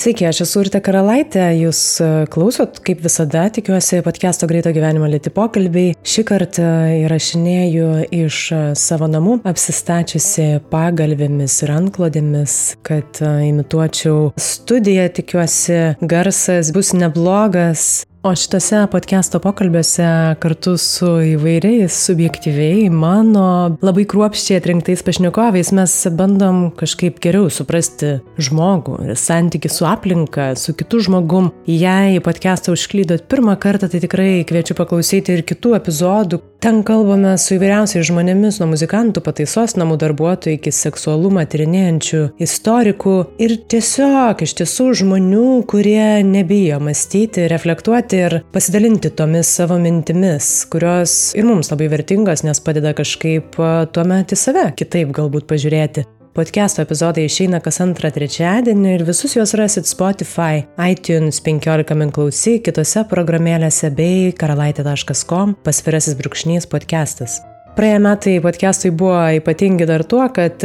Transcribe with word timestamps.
Sveiki, 0.00 0.24
aš 0.24 0.38
esu 0.46 0.62
Urte 0.62 0.78
Karalaitė, 0.80 1.42
jūs 1.58 1.78
e, 2.00 2.06
klausot, 2.32 2.78
kaip 2.86 3.02
visada, 3.04 3.42
tikiuosi, 3.52 3.98
podcast'o 4.00 4.46
greito 4.48 4.70
gyvenimo 4.72 5.04
lėti 5.12 5.28
pokalbiai. 5.36 5.90
Šį 6.00 6.22
kartą 6.30 6.68
įrašinėju 7.02 7.90
iš 8.22 8.38
e, 8.56 8.60
savo 8.80 9.10
namų, 9.12 9.42
apsistačiusi 9.50 10.62
pagalbėmis 10.72 11.58
ir 11.66 11.74
antklodėmis, 11.74 12.54
kad 12.80 13.20
e, 13.20 13.34
imituočiau 13.50 14.30
studiją, 14.40 15.04
tikiuosi, 15.20 15.82
garsas 16.00 16.72
bus 16.72 16.94
neblogas, 16.96 17.90
O 18.22 18.34
šitose 18.36 18.82
podcast'o 18.92 19.38
pokalbiuose 19.40 20.04
kartu 20.42 20.74
su 20.76 21.08
įvairiais 21.24 21.94
subjektyviai 22.04 22.90
mano 22.92 23.78
labai 23.80 24.04
kruopščiai 24.12 24.58
atrinktais 24.60 25.00
pašnekovais 25.06 25.70
mes 25.78 25.94
bandom 26.18 26.58
kažkaip 26.76 27.16
geriau 27.24 27.48
suprasti 27.48 28.18
žmogų 28.36 28.98
ir 29.06 29.16
santyki 29.16 29.72
su 29.72 29.88
aplinka, 29.88 30.50
su 30.52 30.76
kitu 30.76 31.00
žmogum. 31.08 31.48
Jei 31.64 32.20
podcast'ą 32.20 32.76
užklydot 32.76 33.24
pirmą 33.24 33.56
kartą, 33.56 33.88
tai 33.88 34.04
tikrai 34.04 34.44
kviečiu 34.44 34.76
paklausyti 34.76 35.38
ir 35.38 35.46
kitų 35.48 35.78
epizodų. 35.80 36.42
Ten 36.60 36.82
kalbame 36.84 37.38
su 37.40 37.54
įvairiausiais 37.56 38.04
žmonėmis, 38.04 38.58
nuo 38.60 38.66
muzikantų, 38.74 39.22
pataisos 39.24 39.78
namų 39.80 39.94
darbuotojų 40.02 40.58
iki 40.58 40.72
seksualumą 40.76 41.46
tyrinėjančių 41.48 42.20
istorikų 42.44 43.14
ir 43.40 43.54
tiesiog 43.72 44.44
iš 44.44 44.54
tiesų 44.60 44.90
žmonių, 45.00 45.46
kurie 45.72 46.20
nebijo 46.28 46.76
mąstyti, 46.84 47.48
reflektuoti 47.48 48.22
ir 48.26 48.38
pasidalinti 48.52 49.08
tomis 49.16 49.56
savo 49.56 49.80
mintimis, 49.80 50.52
kurios 50.68 51.18
ir 51.32 51.48
mums 51.48 51.72
labai 51.72 51.88
vertingos, 51.96 52.44
nes 52.44 52.60
padeda 52.60 52.92
kažkaip 52.92 53.56
tuomet 53.96 54.36
į 54.36 54.42
save 54.44 54.70
kitaip 54.76 55.16
galbūt 55.16 55.48
pažiūrėti. 55.48 56.10
Podcast'o 56.30 56.84
epizodai 56.86 57.24
išeina 57.26 57.58
kas 57.64 57.80
antrą 57.82 58.12
trečiadienį 58.14 58.92
ir 58.94 59.02
visus 59.08 59.34
juos 59.34 59.50
rasit 59.58 59.90
Spotify, 59.90 60.62
iTunes 60.78 61.42
15 61.42 61.98
min 61.98 62.14
klausy, 62.14 62.60
kitose 62.62 63.02
programėlėse 63.10 63.90
bei 63.98 64.30
karalaitė.com 64.38 65.58
pasvirasis 65.66 66.14
brūkšnys 66.22 66.70
podcastas. 66.70 67.40
Praėję 67.70 67.98
metai 68.02 68.32
podcast'ui 68.42 68.90
buvo 68.90 69.14
ypatingi 69.38 69.86
dar 69.86 70.02
tuo, 70.02 70.24
kad 70.34 70.64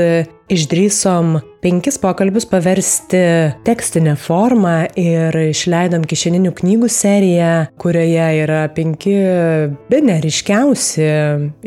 išdrysom 0.50 1.36
penkis 1.62 2.00
pokalbius 2.02 2.48
paversti 2.50 3.22
tekstinę 3.66 4.16
formą 4.18 4.74
ir 4.98 5.38
išleidom 5.52 6.08
kišeninių 6.10 6.54
knygų 6.58 6.90
seriją, 6.90 7.54
kurioje 7.82 8.28
yra 8.42 8.64
penki 8.74 9.16
be 9.90 10.02
neriškiausi 10.10 11.10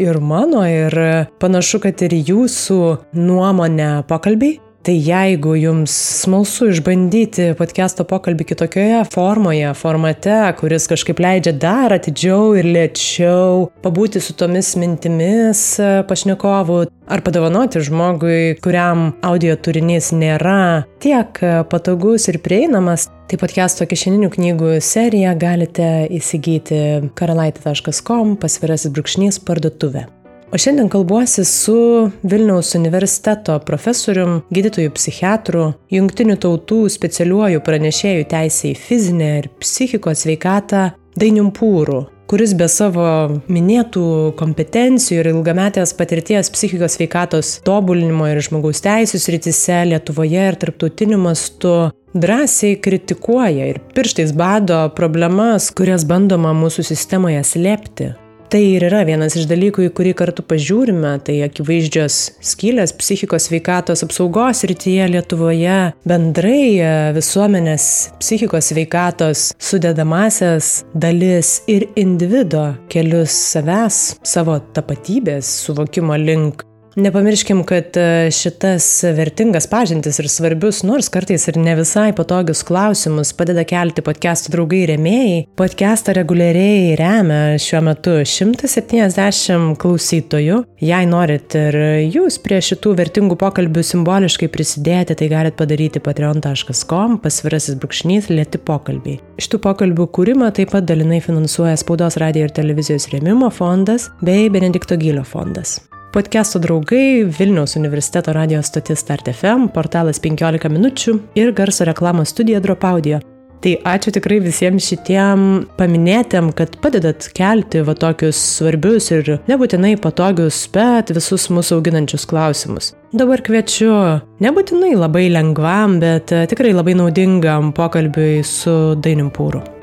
ir 0.03 0.21
mano, 0.21 0.67
ir 0.67 0.99
panašu, 1.39 1.85
kad 1.87 2.03
ir 2.09 2.19
jūsų 2.19 2.81
nuomonė 3.19 3.93
pokalbiai. 4.11 4.59
Tai 4.89 4.95
jeigu 5.05 5.51
jums 5.53 5.93
smalsu 6.23 6.71
išbandyti 6.73 7.51
podcast'o 7.59 8.07
pokalbį 8.09 8.47
kitokioje 8.49 9.03
formoje, 9.13 9.75
formate, 9.77 10.39
kuris 10.57 10.89
kažkaip 10.89 11.21
leidžia 11.21 11.53
dar 11.53 11.93
atidžiau 11.93 12.55
ir 12.57 12.71
lėčiau 12.73 13.67
pabūti 13.85 14.25
su 14.25 14.33
tomis 14.41 14.73
mintimis 14.81 15.61
e, 15.77 15.91
pašnekovų, 16.09 16.81
ar 17.05 17.25
padovanoti 17.27 17.85
žmogui, 17.85 18.57
kuriam 18.65 19.11
audio 19.21 19.61
turinys 19.61 20.09
nėra 20.17 20.87
tiek 21.05 21.37
e, 21.45 21.55
patogus 21.69 22.31
ir 22.33 22.41
prieinamas, 22.41 23.11
tai 23.29 23.37
podcast'o 23.45 23.85
kišeninių 23.93 24.33
knygų 24.41 24.79
seriją 24.81 25.37
galite 25.37 25.91
įsigyti 26.17 27.11
karalaitė.com 27.13 28.39
pasvirasis 28.41 28.97
brūkšnys 28.97 29.45
parduotuvė. 29.45 30.09
O 30.53 30.59
šiandien 30.59 30.89
kalbuosi 30.89 31.45
su 31.45 32.11
Vilniaus 32.23 32.75
universiteto 32.75 33.59
profesorium, 33.59 34.39
gydytoju 34.49 34.95
psichiatru, 34.97 35.73
jungtinių 35.93 36.39
tautų 36.41 36.87
specialiuoju 36.89 37.61
pranešėjų 37.67 38.23
teisė 38.31 38.71
į 38.71 38.79
fizinę 38.81 39.33
ir 39.43 39.49
psichikos 39.61 40.25
sveikatą 40.25 40.87
Dainiumpūrų, 41.19 41.99
kuris 42.31 42.55
be 42.57 42.69
savo 42.73 43.05
minėtų 43.51 44.05
kompetencijų 44.39 45.19
ir 45.21 45.29
ilgametės 45.35 45.93
patirties 45.99 46.49
psichikos 46.55 46.97
sveikatos 46.97 47.51
tobulinimo 47.67 48.31
ir 48.31 48.41
žmogaus 48.45 48.81
teisų 48.87 49.21
srityse 49.21 49.83
Lietuvoje 49.91 50.47
ir 50.53 50.57
tarptautiniu 50.63 51.19
mastu 51.27 51.75
drąsiai 52.15 52.79
kritikuoja 52.81 53.69
ir 53.75 53.83
pirštais 53.93 54.33
bado 54.33 54.81
problemas, 54.97 55.69
kurias 55.77 56.09
bandoma 56.09 56.55
mūsų 56.57 56.87
sistemoje 56.93 57.45
slėpti. 57.51 58.09
Tai 58.49 58.63
ir 58.65 58.87
yra 58.87 59.03
vienas 59.05 59.35
iš 59.37 59.45
dalykų, 59.45 59.83
į 59.85 59.91
kurį 59.93 60.15
kartu 60.17 60.41
pažiūrime, 60.49 61.11
tai 61.21 61.35
akivaizdžios 61.45 62.15
skylės 62.49 62.95
psichikos 62.97 63.51
veikatos 63.53 64.01
apsaugos 64.07 64.63
rytyje 64.71 65.11
Lietuvoje, 65.13 65.75
bendrai 66.09 66.63
e, 66.81 66.93
visuomenės 67.13 67.89
psichikos 68.23 68.73
veikatos 68.79 69.51
sudedamasias 69.61 70.71
dalis 70.97 71.59
ir 71.69 71.91
individo 72.01 72.71
kelius 72.89 73.37
savęs, 73.53 74.01
savo 74.25 74.57
tapatybės 74.73 75.53
suvokimo 75.67 76.17
link. 76.17 76.65
Nepamirškim, 76.99 77.65
kad 77.65 77.97
e, 77.97 78.31
šitas 78.31 79.05
vertingas 79.15 79.69
pažintis 79.71 80.17
ir 80.19 80.27
svarbius, 80.29 80.81
nors 80.83 81.07
kartais 81.15 81.45
ir 81.47 81.55
ne 81.63 81.77
visai 81.79 82.09
patogius 82.17 82.65
klausimus 82.67 83.31
padeda 83.39 83.63
kelti 83.63 84.03
podcastų 84.03 84.51
draugai 84.57 84.81
remėjai. 84.91 85.45
Podcastą 85.61 86.17
reguliariai 86.19 86.97
remia 86.99 87.55
šiuo 87.63 87.85
metu 87.87 88.17
170 88.27 89.77
klausytojų. 89.79 90.57
Jei 90.83 91.07
norit 91.07 91.55
ir 91.61 91.79
jūs 92.17 92.41
prie 92.43 92.59
šitų 92.67 92.97
vertingų 92.99 93.39
pokalbių 93.39 93.85
simboliškai 93.87 94.49
prisidėti, 94.51 95.15
tai 95.21 95.29
galit 95.31 95.55
padaryti 95.61 96.03
patreon.com 96.03 97.21
pasvirasis 97.23 97.79
brūkšnys 97.79 98.27
lėti 98.33 98.59
pokalbiai. 98.59 99.21
Šitų 99.39 99.63
pokalbių 99.69 100.09
kūrimą 100.19 100.51
taip 100.57 100.75
pat 100.75 100.91
dalinai 100.91 101.23
finansuoja 101.23 101.79
Spaudos 101.79 102.19
radio 102.19 102.49
ir 102.49 102.57
televizijos 102.59 103.07
rėmimo 103.15 103.53
fondas 103.55 104.11
bei 104.19 104.51
Benedikto 104.51 104.99
Gylio 104.99 105.23
fondas. 105.23 105.79
Podcast'o 106.09 106.59
draugai 106.59 107.25
Vilniaus 107.39 107.77
universiteto 107.77 108.33
radio 108.33 108.63
stotis 108.63 109.03
Start 109.03 109.29
FM, 109.29 109.67
portalas 109.75 110.17
15 110.25 110.71
minučių 110.73 111.13
ir 111.37 111.53
garso 111.53 111.85
reklamos 111.85 112.33
studija 112.33 112.63
Drop 112.65 112.87
Audio. 112.89 113.19
Tai 113.61 113.75
ačiū 113.93 114.15
tikrai 114.17 114.39
visiems 114.41 114.87
šitiem 114.89 115.45
paminėtėm, 115.77 116.49
kad 116.57 116.79
padedat 116.81 117.29
kelti 117.37 117.85
va 117.85 117.93
tokius 117.93 118.41
svarbius 118.57 119.11
ir 119.13 119.35
nebūtinai 119.51 119.99
patogius, 120.01 120.63
bet 120.73 121.13
visus 121.13 121.51
mūsų 121.53 121.83
auginančius 121.83 122.25
klausimus. 122.31 122.95
Dabar 123.13 123.45
kviečiu 123.45 123.93
nebūtinai 124.41 124.95
labai 124.97 125.27
lengvam, 125.35 126.01
bet 126.01 126.33
tikrai 126.33 126.73
labai 126.73 126.97
naudingam 126.97 127.75
pokalbiui 127.77 128.41
su 128.47 128.79
Dainimpūru. 128.97 129.78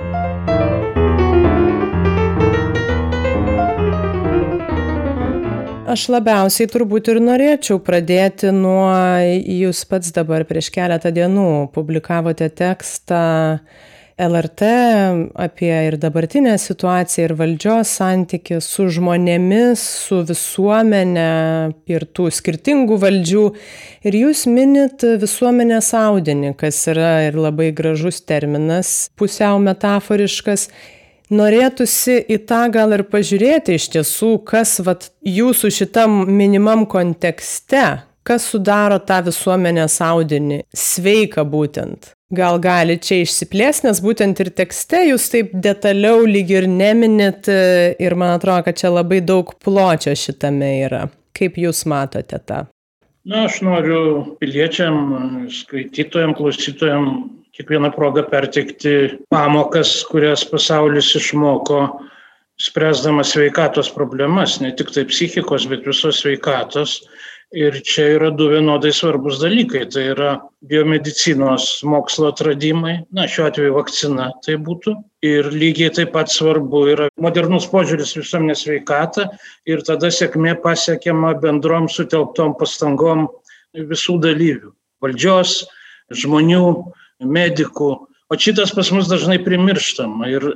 Aš 5.85 6.07
labiausiai 6.09 6.66
turbūt 6.66 7.12
ir 7.13 7.19
norėčiau 7.22 7.78
pradėti 7.85 8.50
nuo, 8.50 8.90
jūs 9.29 9.84
pats 9.85 10.09
dabar 10.16 10.41
prieš 10.50 10.72
keletą 10.73 11.12
dienų 11.13 11.68
publikavote 11.75 12.47
tekstą 12.57 13.19
LRT 14.18 14.72
apie 15.46 15.69
ir 15.85 16.00
dabartinę 16.01 16.56
situaciją, 16.57 17.28
ir 17.28 17.35
valdžios 17.38 17.94
santykių 18.00 18.57
su 18.66 18.88
žmonėmis, 18.97 19.85
su 20.07 20.23
visuomenė 20.25 21.29
ir 21.94 22.07
tų 22.17 22.31
skirtingų 22.34 22.97
valdžių. 23.06 23.46
Ir 24.09 24.19
jūs 24.23 24.47
minit 24.50 25.06
visuomenės 25.22 25.94
audinį, 26.02 26.56
kas 26.57 26.81
yra 26.96 27.28
ir 27.28 27.38
labai 27.38 27.69
gražus 27.78 28.23
terminas, 28.25 29.12
pusiau 29.22 29.62
metaforiškas 29.62 30.72
norėtųsi 31.34 32.18
į 32.31 32.41
tą 32.50 32.66
gal 32.74 32.96
ir 32.97 33.06
pažiūrėti 33.09 33.78
iš 33.80 33.88
tiesų, 33.96 34.31
kas 34.47 34.80
vat, 34.86 35.09
jūsų 35.25 35.72
šitam 35.74 36.25
minimam 36.30 36.86
kontekste, 36.90 37.85
kas 38.26 38.46
sudaro 38.50 39.00
tą 39.00 39.22
visuomenės 39.28 40.00
audinį, 40.02 40.64
sveika 40.73 41.46
būtent. 41.46 42.11
Gal 42.35 42.58
gali 42.58 42.97
čia 42.97 43.20
išsiplės, 43.22 43.84
nes 43.85 44.02
būtent 44.02 44.40
ir 44.41 44.50
tekste 44.58 45.03
jūs 45.11 45.28
taip 45.29 45.52
detaliau 45.61 46.26
lyg 46.26 46.50
ir 46.55 46.66
neminit 46.67 47.47
ir 47.47 48.16
man 48.17 48.34
atrodo, 48.40 48.66
kad 48.66 48.79
čia 48.82 48.90
labai 48.90 49.22
daug 49.22 49.53
pločio 49.61 50.16
šitame 50.17 50.72
yra. 50.88 51.05
Kaip 51.35 51.59
jūs 51.61 51.84
matote 51.90 52.40
tą? 52.41 52.64
Na, 53.26 53.46
aš 53.46 53.59
noriu 53.66 54.00
piliečiam, 54.41 54.97
skaitytojam, 55.50 56.34
klausytojam 56.38 57.08
kiekviena 57.55 57.91
proga 57.96 58.25
perteikti 58.28 58.96
pamokas, 59.31 60.02
kurias 60.09 60.43
pasaulis 60.49 61.13
išmoko, 61.16 61.85
spręsdamas 62.61 63.34
sveikatos 63.35 63.91
problemas, 63.96 64.59
ne 64.63 64.73
tik 64.75 64.91
tai 64.96 65.05
psichikos, 65.07 65.67
bet 65.72 65.87
visos 65.87 66.22
sveikatos. 66.23 67.02
Ir 67.55 67.75
čia 67.85 68.07
yra 68.16 68.31
du 68.35 68.47
vienodai 68.49 68.90
svarbus 68.91 69.37
dalykai. 69.40 69.85
Tai 69.93 70.02
yra 70.11 70.31
biomedicinos 70.66 71.84
mokslo 71.87 72.31
atradimai, 72.34 72.96
na 73.16 73.28
šiuo 73.31 73.46
atveju 73.47 73.75
vakcina 73.78 74.31
tai 74.43 74.57
būtų. 74.66 74.96
Ir 75.23 75.52
lygiai 75.53 75.93
taip 75.93 76.11
pat 76.16 76.34
svarbu 76.34 76.81
yra 76.91 77.07
modernus 77.22 77.69
požiūris 77.72 78.16
visuomenės 78.17 78.66
sveikatą 78.66 79.29
ir 79.69 79.85
tada 79.87 80.09
sėkmė 80.11 80.57
pasiekiama 80.66 81.35
bendrom 81.40 81.87
sutelktom 81.87 82.57
pastangom 82.59 83.29
visų 83.78 84.17
dalyvių- 84.25 84.73
valdžios, 85.05 85.63
žmonių, 86.11 86.67
medikų. 87.26 87.94
O 88.34 88.36
šitas 88.42 88.72
pas 88.74 88.90
mus 88.90 89.06
dažnai 89.06 89.38
primirštama 89.46 90.28
ir 90.32 90.48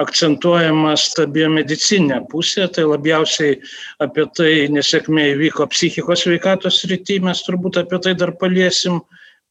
akcentuojama 0.00 0.94
ta 1.16 1.26
biomedicinė 1.28 2.22
pusė, 2.32 2.64
tai 2.72 2.86
labiausiai 2.88 3.58
apie 4.00 4.24
tai 4.38 4.52
nesėkmė 4.72 5.26
įvyko 5.34 5.66
psichikos 5.68 6.24
veikatos 6.30 6.80
rytį, 6.88 7.18
mes 7.28 7.42
turbūt 7.44 7.76
apie 7.82 8.00
tai 8.06 8.14
dar 8.16 8.32
paliesim, 8.40 9.02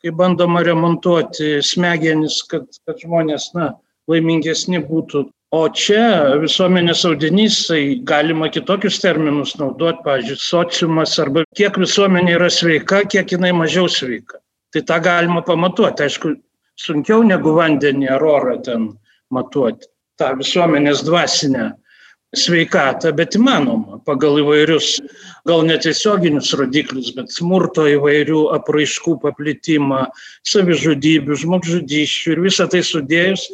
kai 0.01 0.09
bandoma 0.09 0.63
remontuoti 0.65 1.59
smegenis, 1.61 2.39
kad, 2.49 2.65
kad 2.89 2.97
žmonės 3.05 3.51
na, 3.53 3.75
laimingesni 4.09 4.81
būtų. 4.89 5.27
O 5.55 5.61
čia 5.71 6.33
visuomenės 6.41 7.05
audinys, 7.07 7.61
tai 7.69 8.01
galima 8.03 8.49
kitokius 8.51 8.97
terminus 8.99 9.53
naudoti, 9.61 10.01
pavyzdžiui, 10.03 10.41
sociumas 10.43 11.13
arba 11.23 11.45
kiek 11.55 11.77
visuomenė 11.79 12.33
yra 12.35 12.49
sveika, 12.51 13.05
kiek 13.07 13.31
jinai 13.37 13.53
mažiau 13.55 13.87
sveika. 13.87 14.41
Tai 14.75 14.81
tą 14.89 14.97
galima 15.05 15.45
pamatuoti. 15.47 16.03
Aišku, 16.03 16.33
sunkiau 16.81 17.25
negu 17.27 17.55
vandenį 17.57 18.09
ar 18.15 18.23
orą 18.23 18.57
ten 18.63 18.91
matuoti. 19.33 19.89
Ta 20.17 20.31
visuomenės 20.37 21.03
dvasinė 21.05 21.71
sveikatą, 22.37 23.13
bet 23.15 23.37
įmanoma 23.37 24.01
pagal 24.05 24.39
įvairius, 24.41 24.97
gal 25.47 25.63
netiesioginius 25.67 26.51
rodiklius, 26.59 27.13
bet 27.15 27.31
smurto 27.31 27.85
įvairių 27.87 28.47
apraiškų 28.57 29.15
paplitimą, 29.23 30.07
savižudybių, 30.49 31.37
žmogžudyščių 31.43 32.35
ir 32.35 32.45
visą 32.49 32.67
tai 32.71 32.83
sudėjus 32.85 33.47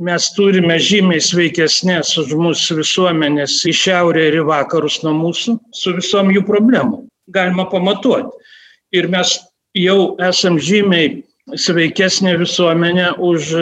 mes 0.00 0.30
turime 0.32 0.78
žymiai 0.80 1.20
sveikesnės 1.20 2.14
už 2.22 2.32
mūsų 2.40 2.78
visuomenės 2.80 3.58
į 3.68 3.74
šiaurę 3.76 4.28
ir 4.30 4.38
į 4.40 4.46
vakarus 4.48 5.00
nuo 5.04 5.12
mūsų, 5.18 5.58
su 5.76 5.92
visom 5.96 6.30
jų 6.32 6.44
problemom. 6.48 7.08
Galima 7.30 7.66
pamatuoti. 7.68 8.32
Ir 8.96 9.10
mes 9.12 9.36
jau 9.76 10.16
esam 10.24 10.56
žymiai 10.58 11.20
sveikesnė 11.58 12.36
visuomenė 12.40 13.14
už 13.18 13.54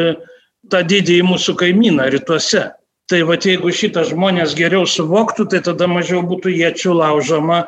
tą 0.73 0.82
didįjį 0.88 1.25
mūsų 1.29 1.55
kaimyną 1.61 2.11
rytuose. 2.14 2.69
Tai 3.08 3.23
va 3.25 3.38
jeigu 3.40 3.70
šitą 3.73 4.02
žmonės 4.05 4.52
geriau 4.52 4.85
suvoktų, 4.85 5.46
tai 5.49 5.62
tada 5.64 5.87
mažiau 5.88 6.20
būtų 6.29 6.50
iečių 6.52 6.93
laužoma, 6.99 7.62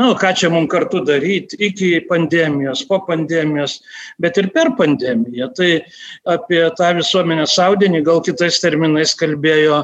na, 0.00 0.06
ką 0.16 0.30
čia 0.40 0.48
mums 0.48 0.70
kartu 0.72 1.02
daryti 1.04 1.58
iki 1.68 1.90
pandemijos, 2.08 2.80
po 2.88 3.02
pandemijos, 3.04 3.82
bet 4.24 4.40
ir 4.40 4.48
per 4.54 4.72
pandemiją. 4.78 5.50
Tai 5.52 5.68
apie 6.32 6.62
tą 6.80 6.94
visuomenės 6.96 7.58
audinį 7.60 8.00
gal 8.08 8.22
kitais 8.24 8.62
terminais 8.64 9.12
kalbėjo 9.20 9.82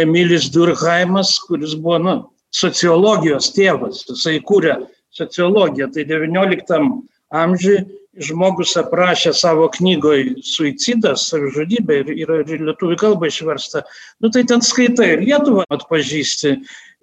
Emilis 0.00 0.48
Durheimas, 0.54 1.34
kuris 1.44 1.76
buvo 1.76 2.00
nu, 2.00 2.16
sociologijos 2.56 3.52
tėvas, 3.52 4.06
jisai 4.08 4.38
kūrė 4.40 4.78
sociologiją. 5.20 5.92
Tai 5.92 6.08
XIX 6.08 6.88
amžiui 7.28 7.84
žmogus 8.20 8.76
aprašė 8.80 9.32
savo 9.36 9.68
knygoje 9.72 10.36
suicidas, 10.44 11.26
savižudybė 11.30 12.00
ir 12.02 12.12
yra 12.26 12.40
ir 12.44 12.64
lietuvių 12.68 12.98
kalba 13.00 13.30
išversta, 13.30 13.84
nu 14.20 14.30
tai 14.32 14.44
ten 14.48 14.64
skaitai 14.64 15.14
ir 15.14 15.24
Lietuvą 15.24 15.66
atpažįsti. 15.72 16.56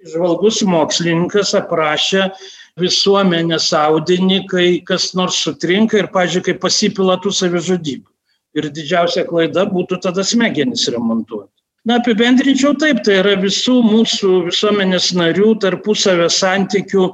Žvalgus 0.07 0.61
mokslininkas 0.61 1.55
aprašė 1.57 2.27
visuomenės 2.77 3.71
audinį, 3.73 4.43
kai 4.51 4.67
kas 4.85 5.09
nors 5.17 5.39
sutrinka 5.41 5.97
ir, 5.97 6.11
pažiūrėjau, 6.13 6.45
kai 6.51 6.61
pasipila 6.61 7.17
tų 7.23 7.33
savižudybių. 7.33 8.09
Ir 8.57 8.69
didžiausia 8.73 9.25
klaida 9.25 9.65
būtų 9.69 9.99
tada 10.05 10.23
smegenis 10.25 10.85
remontuoti. 10.93 11.51
Na, 11.87 12.01
apibendrinčiau 12.01 12.73
taip, 12.75 12.99
tai 13.05 13.21
yra 13.21 13.37
visų 13.39 13.79
mūsų 13.85 14.31
visuomenės 14.49 15.13
narių 15.15 15.53
tarpusavio 15.63 16.27
santykių 16.33 17.05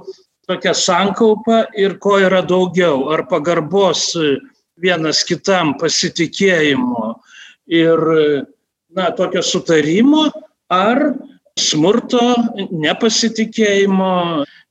tokia 0.47 0.73
sankaupa 0.75 1.67
ir 1.79 1.97
ko 2.03 2.17
yra 2.19 2.41
daugiau, 2.45 3.09
ar 3.13 3.25
pagarbos 3.29 4.11
vienas 4.81 5.23
kitam 5.27 5.75
pasitikėjimo 5.79 7.13
ir 7.71 8.01
na, 8.93 9.11
tokio 9.15 9.43
sutarimo, 9.45 10.27
ar 10.73 11.13
smurto, 11.59 12.21
nepasitikėjimo, 12.71 14.15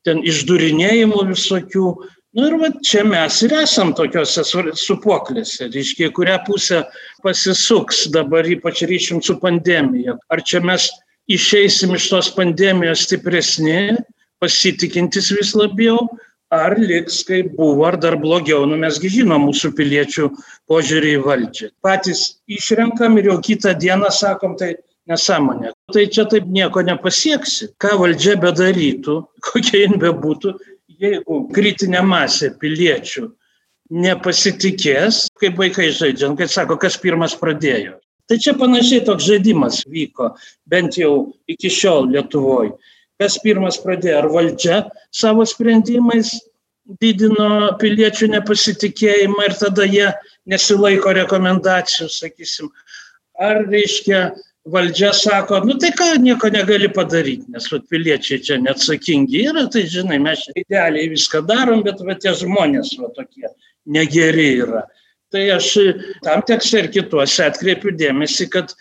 ten 0.06 0.22
išdurinėjimų 0.26 1.22
visokių. 1.30 1.92
Na 2.32 2.46
nu, 2.46 2.48
ir 2.48 2.54
va, 2.62 2.68
čia 2.80 3.02
mes 3.04 3.42
ir 3.44 3.52
esam 3.60 3.90
tokiuose 3.92 4.40
supoklėse, 4.80 5.66
reiškia, 5.68 6.08
kurią 6.16 6.38
pusę 6.46 6.78
pasisuks 7.24 8.06
dabar 8.14 8.48
ypač 8.48 8.86
ryšim 8.88 9.20
su 9.20 9.36
pandemija. 9.42 10.16
Ar 10.32 10.40
čia 10.40 10.62
mes 10.64 10.88
išeisim 11.28 11.92
iš 11.94 12.08
tos 12.08 12.30
pandemijos 12.32 13.04
stipresni, 13.04 13.98
pasitikintis 14.42 15.30
vis 15.36 15.54
labiau, 15.58 16.08
ar 16.52 16.76
liks 16.76 17.22
kaip 17.24 17.54
buvo, 17.56 17.86
ar 17.88 17.96
dar 17.96 18.18
blogiau. 18.20 18.66
Nu, 18.68 18.76
mesgi 18.80 19.10
žinom 19.16 19.46
mūsų 19.48 19.72
piliečių 19.78 20.28
požiūrį 20.70 21.12
į 21.16 21.20
valdžią. 21.26 21.70
Patys 21.84 22.24
išrenkam 22.50 23.16
ir 23.18 23.30
jau 23.30 23.38
kitą 23.46 23.72
dieną 23.78 24.10
sakom, 24.12 24.56
tai 24.60 24.74
nesąmonė. 25.08 25.72
Tai 25.94 26.04
čia 26.14 26.26
taip 26.30 26.50
nieko 26.52 26.84
nepasieksi. 26.86 27.72
Ką 27.80 27.96
valdžia 28.02 28.36
bedarytų, 28.42 29.18
kokia 29.48 29.86
jin 29.86 29.96
bebūtų, 30.02 30.56
jeigu 31.02 31.44
kritinė 31.54 32.04
masė 32.06 32.52
piliečių 32.60 33.30
nepasitikės, 33.92 35.26
kaip 35.40 35.58
vaikai 35.60 35.90
žaidžiant, 35.92 36.38
kai 36.38 36.48
sako, 36.48 36.78
kas 36.80 36.96
pirmas 37.00 37.34
pradėjo. 37.36 37.98
Tai 38.30 38.38
čia 38.40 38.54
panašiai 38.56 39.02
toks 39.04 39.26
žaidimas 39.28 39.82
vyko, 39.90 40.30
bent 40.70 40.96
jau 40.96 41.34
iki 41.50 41.68
šiol 41.68 42.06
Lietuvoje 42.14 42.72
kas 43.22 43.38
pirmas 43.42 43.78
pradėjo, 43.82 44.22
ar 44.22 44.30
valdžia 44.32 44.78
savo 45.14 45.46
sprendimais 45.48 46.34
didino 47.00 47.72
piliečių 47.80 48.32
nepasitikėjimą 48.36 49.48
ir 49.48 49.58
tada 49.60 49.86
jie 49.86 50.08
nesilaiko 50.50 51.12
rekomendacijų, 51.14 52.08
sakysim. 52.10 52.70
Ar 53.38 53.62
reiškia, 53.68 54.32
valdžia 54.72 55.12
sako, 55.16 55.62
nu 55.66 55.76
tai 55.82 55.92
ką, 55.98 56.08
nieko 56.22 56.50
negali 56.52 56.90
padaryti, 56.92 57.50
nes 57.54 57.68
vat, 57.72 57.86
piliečiai 57.90 58.42
čia 58.46 58.58
neatsakingi 58.62 59.44
yra, 59.50 59.66
tai 59.72 59.84
žinai, 59.90 60.18
mes 60.22 60.44
idealiai 60.54 61.10
viską 61.12 61.44
darom, 61.48 61.84
bet 61.86 62.02
va, 62.06 62.18
tie 62.18 62.34
žmonės 62.42 62.96
va, 63.00 63.10
tokie 63.16 63.48
negeri 63.86 64.50
yra. 64.66 64.84
Tai 65.32 65.42
aš 65.54 65.70
tam 66.26 66.42
tekste 66.46 66.82
ir 66.82 66.90
kituose 66.92 67.46
atkreipiu 67.46 67.94
dėmesį, 67.96 68.50
kad 68.52 68.74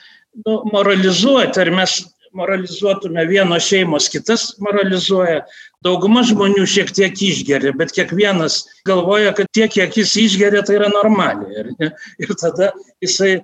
nu, 0.43 0.59
moralizuoti, 0.73 1.61
ar 1.63 1.71
mes 1.77 2.01
moralizuotume 2.37 3.25
vienos 3.29 3.67
šeimos, 3.67 4.09
kitas 4.11 4.51
moralizuoja. 4.63 5.43
Dauguma 5.85 6.23
žmonių 6.27 6.65
šiek 6.69 6.91
tiek 6.95 7.23
išgeria, 7.25 7.73
bet 7.77 7.93
kiekvienas 7.95 8.61
galvoja, 8.87 9.33
kad 9.37 9.49
tiek, 9.55 9.71
kiek 9.73 9.97
jis 9.97 10.13
išgeria, 10.25 10.61
tai 10.67 10.77
yra 10.77 10.91
normaliai. 10.93 11.65
Ir, 11.81 11.91
ir 12.21 12.35
tada 12.39 12.71
jisai 13.03 13.39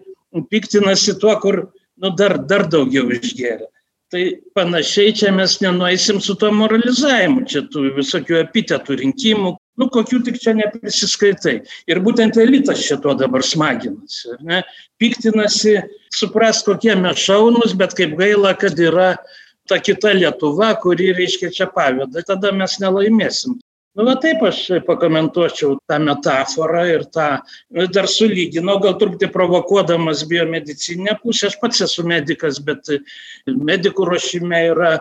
piktinasi 0.51 1.17
tuo, 1.21 1.33
kur 1.41 1.63
nu, 1.97 2.13
dar, 2.17 2.37
dar 2.49 2.67
daugiau 2.69 3.09
išgeria. 3.15 3.67
Tai 4.13 4.23
panašiai 4.55 5.11
čia 5.19 5.33
mes 5.35 5.57
nenueisim 5.59 6.21
su 6.23 6.37
to 6.39 6.51
moralizavimu, 6.55 7.43
čia 7.49 7.65
tų 7.67 7.89
visokių 7.97 8.37
epitetų 8.39 9.01
rinkimų, 9.01 9.57
nu 9.77 9.87
kokių 9.93 10.21
tik 10.27 10.39
čia 10.41 10.53
neprisiskaitai. 10.57 11.57
Ir 11.89 12.01
būtent 12.05 12.39
elitas 12.41 12.81
šito 12.85 13.13
dabar 13.19 13.45
smaginasi, 13.45 14.39
ne? 14.47 14.63
piktinasi, 15.01 15.77
supras, 16.13 16.63
kokie 16.65 16.95
mes 16.99 17.21
šaunus, 17.21 17.75
bet 17.77 17.95
kaip 17.97 18.17
gaila, 18.19 18.55
kad 18.57 18.79
yra 18.79 19.13
ta 19.67 19.79
kita 19.83 20.15
Lietuva, 20.15 20.73
kuri, 20.81 21.11
reiškia, 21.15 21.51
čia 21.53 21.69
pavėda, 21.71 22.23
tada 22.27 22.53
mes 22.55 22.77
nelaimėsim. 22.81 23.57
Nu, 23.97 24.05
va 24.05 24.13
taip 24.21 24.43
aš 24.45 24.59
pakomentuočiau 24.85 25.79
tą 25.89 25.97
metaforą 26.05 26.83
ir 26.91 27.05
tą, 27.09 27.39
dar 27.95 28.05
sulyginau, 28.11 28.75
gal 28.83 28.93
truputį 29.01 29.31
provokuodamas 29.33 30.21
biomedicinę 30.29 31.15
pusę, 31.23 31.49
aš 31.49 31.55
pats 31.63 31.81
esu 31.87 32.05
medikas, 32.05 32.59
bet 32.61 32.91
medikų 33.49 34.05
ruošime 34.11 34.59
yra 34.69 34.91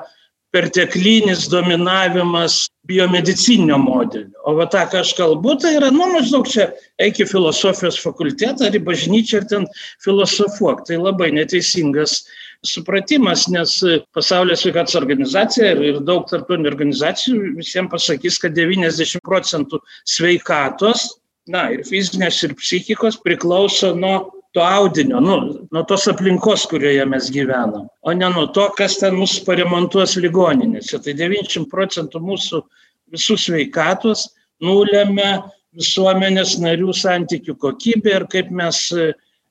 perteklinis 0.56 1.50
dominavimas 1.52 2.70
biomedicininio 2.88 3.76
modelio. 3.78 4.32
O 4.48 4.54
va 4.56 4.64
tą, 4.72 4.86
ką 4.88 5.02
aš 5.02 5.12
kalbu, 5.18 5.56
tai 5.60 5.74
yra, 5.76 5.90
nu, 5.92 6.06
maždaug 6.14 6.46
čia 6.48 6.70
eik 7.02 7.20
į 7.20 7.26
filosofijos 7.28 7.98
fakultetą 8.00 8.70
ar 8.70 8.78
į 8.78 8.80
bažnyčią 8.86 9.42
ir 9.42 9.48
ten 9.50 9.66
filosofuok. 10.04 10.86
Tai 10.88 11.02
labai 11.02 11.28
neteisingas 11.36 12.22
supratimas, 12.64 13.44
nes 13.52 13.74
pasaulio 14.16 14.56
sveikatos 14.56 14.96
organizacija 14.98 15.74
ir 15.76 16.00
daug 16.08 16.24
tarptautinių 16.30 16.72
organizacijų 16.72 17.52
visiems 17.58 17.92
pasakys, 17.92 18.40
kad 18.40 18.56
90 18.56 19.20
procentų 19.26 19.82
sveikatos, 20.08 21.10
na 21.52 21.68
ir 21.74 21.84
fizinės, 21.86 22.40
ir 22.46 22.56
psichikos 22.58 23.20
priklauso 23.22 23.92
nuo 23.98 24.16
to 24.56 24.64
audinio, 24.64 25.20
nu, 25.20 25.36
nuo 25.68 25.82
tos 25.84 26.06
aplinkos, 26.08 26.62
kurioje 26.70 27.04
mes 27.04 27.26
gyvenam, 27.28 27.90
o 28.00 28.12
ne 28.16 28.28
nuo 28.32 28.46
to, 28.56 28.70
kas 28.78 28.94
ten 29.02 29.18
mus 29.20 29.34
paremontuos 29.44 30.14
ligoninėse. 30.24 30.96
Tai 31.04 31.12
90 31.18 31.68
procentų 31.68 32.22
mūsų 32.24 32.62
visų 33.12 33.36
sveikatos 33.42 34.30
nulėmė 34.64 35.28
visuomenės 35.76 36.54
narių 36.62 36.94
santykių 36.96 37.56
kokybė 37.60 38.14
ir 38.14 38.24
kaip 38.32 38.48
mes 38.62 38.78
e, 38.96 39.10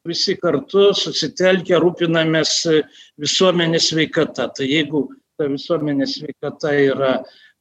visi 0.10 0.34
kartu 0.42 0.88
susitelkę 0.98 1.78
rūpinamės 1.84 2.56
e, 2.72 2.82
visuomenės 3.22 3.92
sveikata. 3.92 4.50
Tai 4.58 4.66
jeigu 4.66 5.04
ta 5.38 5.52
visuomenės 5.52 6.18
sveikata 6.18 6.74
yra, 6.88 7.14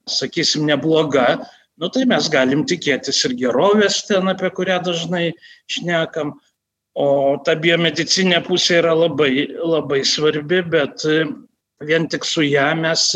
sakysim, 0.08 0.64
nebloga, 0.70 1.42
nu 1.76 1.92
tai 1.92 2.06
mes 2.08 2.32
galim 2.32 2.64
tikėtis 2.64 3.20
ir 3.28 3.36
gerovės 3.44 4.00
ten, 4.08 4.32
apie 4.32 4.48
kurią 4.56 4.80
dažnai 4.88 5.26
šnekam, 5.68 6.32
O 6.94 7.06
ta 7.46 7.56
biomedicinė 7.58 8.38
pusė 8.46 8.78
yra 8.78 8.94
labai, 8.94 9.48
labai 9.58 10.04
svarbi, 10.06 10.60
bet 10.62 11.02
vien 11.82 12.06
tik 12.08 12.24
su 12.28 12.44
ją 12.46 12.68
mes 12.78 13.08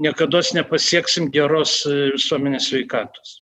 niekada 0.00 0.40
nepasieksim 0.56 1.28
geros 1.34 1.82
visuomenės 1.86 2.72
veikatos. 2.72 3.40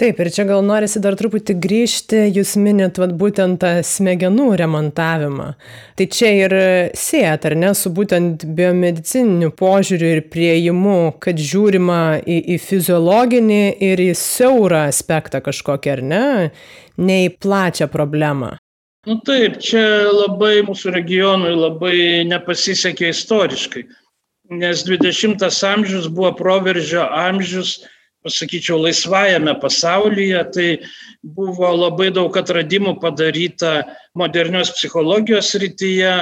Taip, 0.00 0.16
ir 0.16 0.30
čia 0.32 0.46
gal 0.48 0.62
norisi 0.64 0.96
dar 1.04 1.12
truputį 1.12 1.58
grįžti, 1.60 2.22
jūs 2.32 2.54
minit 2.56 2.96
vat, 2.96 3.10
būtent 3.20 3.58
tą 3.60 3.72
smegenų 3.84 4.46
remontavimą. 4.56 5.50
Tai 5.98 6.06
čia 6.08 6.30
ir 6.38 6.54
siejat, 6.96 7.44
ar 7.50 7.56
ne, 7.60 7.74
su 7.76 7.92
būtent 7.92 8.46
biomedicininiu 8.48 9.50
požiūriu 9.58 10.14
ir 10.14 10.22
prieimu, 10.32 10.96
kad 11.20 11.36
žiūrima 11.36 12.00
į, 12.24 12.38
į 12.54 12.58
fiziologinį 12.64 13.60
ir 13.90 14.00
į 14.06 14.08
siaurą 14.16 14.86
aspektą 14.88 15.44
kažkokį, 15.44 15.92
ar 15.98 16.04
ne, 16.14 16.24
ne 16.96 17.20
į 17.26 17.34
plačią 17.36 17.92
problemą. 17.92 18.54
Nu 19.08 19.16
taip, 19.24 19.56
čia 19.64 19.82
labai 20.12 20.60
mūsų 20.66 20.92
regionui 20.92 21.54
labai 21.56 21.94
nepasisekė 22.28 23.08
istoriškai, 23.14 23.86
nes 24.52 24.82
20-as 24.84 25.62
amžius 25.64 26.08
buvo 26.12 26.34
proveržio 26.36 27.06
amžius 27.08 27.78
pasakyčiau, 28.20 28.76
laisvajame 28.84 29.54
pasaulyje, 29.62 30.42
tai 30.52 30.68
buvo 31.24 31.70
labai 31.72 32.10
daug 32.12 32.36
atradimų 32.36 32.98
padaryta 33.00 33.78
modernios 34.20 34.74
psichologijos 34.76 35.54
rytyje, 35.62 36.12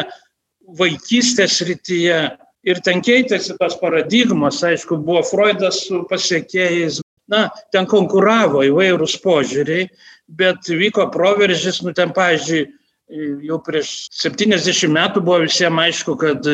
vaikystės 0.78 1.58
rytyje 1.66 2.20
ir 2.68 2.82
ten 2.86 3.02
keitėsi 3.02 3.56
tos 3.58 3.74
paradigmos, 3.80 4.60
aišku, 4.62 5.00
buvo 5.02 5.24
Freudas 5.26 5.82
su 5.88 6.04
pasiekėjais, 6.10 7.00
na, 7.26 7.48
ten 7.74 7.90
konkuravo 7.90 8.62
įvairūs 8.68 9.18
požiūriai, 9.24 9.88
bet 10.28 10.68
vyko 10.68 11.08
proveržis, 11.12 11.80
nu 11.82 11.94
ten, 11.96 12.12
pavyzdžiui, 12.16 12.66
jau 13.48 13.58
prieš 13.64 13.92
70 14.20 14.92
metų 14.92 15.22
buvo 15.24 15.40
visiems 15.46 15.80
aišku, 15.86 16.16
kad 16.20 16.48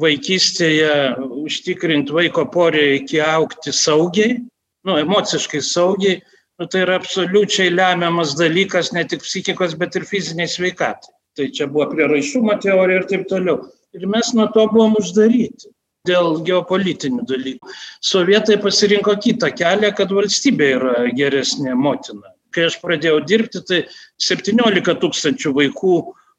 vaikystėje 0.00 0.92
užtikrinti 1.44 2.14
vaiko 2.16 2.46
poreikį 2.48 3.20
aukti 3.26 3.74
saugiai, 3.76 4.38
nu, 4.88 4.96
emociškai 5.02 5.60
saugiai, 5.64 6.22
nu, 6.58 6.66
tai 6.66 6.86
yra 6.86 6.96
absoliučiai 7.00 7.74
lemiamas 7.74 8.36
dalykas 8.38 8.92
ne 8.96 9.04
tik 9.08 9.24
psichikos, 9.26 9.76
bet 9.78 10.00
ir 10.00 10.08
fiziniai 10.08 10.48
sveikatai. 10.48 11.12
Tai 11.36 11.46
čia 11.52 11.68
buvo 11.68 11.88
prieraišumo 11.92 12.58
teorija 12.60 13.00
ir 13.00 13.06
taip 13.08 13.28
toliau. 13.28 13.62
Ir 13.96 14.04
mes 14.08 14.32
nuo 14.36 14.48
to 14.52 14.66
buvom 14.72 14.98
uždaryti 15.00 15.70
dėl 16.08 16.42
geopolitinių 16.44 17.24
dalykų. 17.28 17.72
Sovietai 18.04 18.58
pasirinko 18.60 19.14
kitą 19.22 19.52
kelią, 19.54 19.92
kad 19.96 20.12
valstybė 20.12 20.68
yra 20.76 20.94
geresnė 21.16 21.76
motina. 21.78 22.31
Kai 22.52 22.68
aš 22.68 22.78
pradėjau 22.82 23.22
dirbti, 23.26 23.62
tai 23.68 23.80
17 24.20 24.96
tūkstančių 25.02 25.54
vaikų 25.56 25.96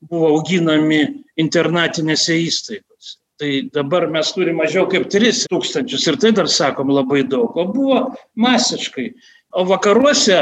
buvo 0.09 0.31
auginami 0.37 1.03
internatinėse 1.39 2.37
įstaigose. 2.45 3.17
Tai 3.41 3.49
dabar 3.73 4.05
mes 4.13 4.29
turime 4.35 4.61
mažiau 4.61 4.85
kaip 4.89 5.07
3 5.11 5.47
tūkstančius 5.51 6.05
ir 6.07 6.19
tai 6.21 6.31
dar 6.37 6.49
sakom 6.51 6.91
labai 6.93 7.23
daug, 7.25 7.55
o 7.57 7.65
buvo 7.65 8.03
masiškai. 8.37 9.09
O 9.57 9.65
vakaruose, 9.69 10.39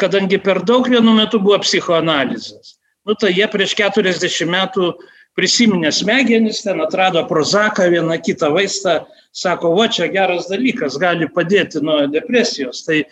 kadangi 0.00 0.38
per 0.44 0.60
daug 0.68 0.86
vienu 0.88 1.16
metu 1.16 1.40
buvo 1.40 1.58
psichoanalizės, 1.64 2.76
nu 3.08 3.16
tai 3.16 3.32
jie 3.36 3.48
prieš 3.50 3.74
40 3.80 4.48
metų 4.52 4.92
prisiminė 5.34 5.90
smegenis, 5.92 6.62
ten 6.64 6.80
atrado 6.84 7.24
prozaką, 7.28 7.88
vieną 7.90 8.20
kitą 8.22 8.52
vaistą, 8.54 9.00
sako, 9.34 9.72
va 9.74 9.88
čia 9.90 10.06
geras 10.12 10.46
dalykas, 10.50 10.98
gali 11.02 11.26
padėti 11.26 11.82
nuo 11.82 12.04
depresijos, 12.12 12.84
tai 12.86 13.02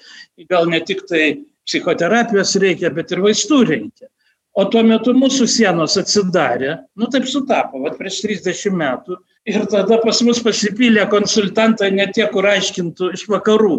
gal 0.51 0.71
ne 0.71 0.81
tik 0.87 1.03
tai 1.09 1.25
psichoterapijos 1.69 2.57
reikia, 2.63 2.91
bet 2.95 3.13
ir 3.15 3.23
vaistų 3.25 3.61
reikia. 3.69 4.09
O 4.53 4.67
tuo 4.69 4.83
metu 4.85 5.15
mūsų 5.17 5.47
sienos 5.49 5.97
atsidarė, 5.97 6.75
nu 7.01 7.09
taip 7.13 7.25
sutapo, 7.31 7.81
va 7.81 7.95
prieš 7.97 8.21
30 8.27 8.75
metų. 8.77 9.17
Ir 9.49 9.65
tada 9.73 9.97
pas 10.03 10.21
mus 10.23 10.43
pasipylė 10.45 11.07
konsultantai 11.11 11.89
ne 11.95 12.05
tie, 12.13 12.27
kur 12.31 12.47
aiškintų 12.51 13.15
iš 13.17 13.25
vakarų, 13.33 13.79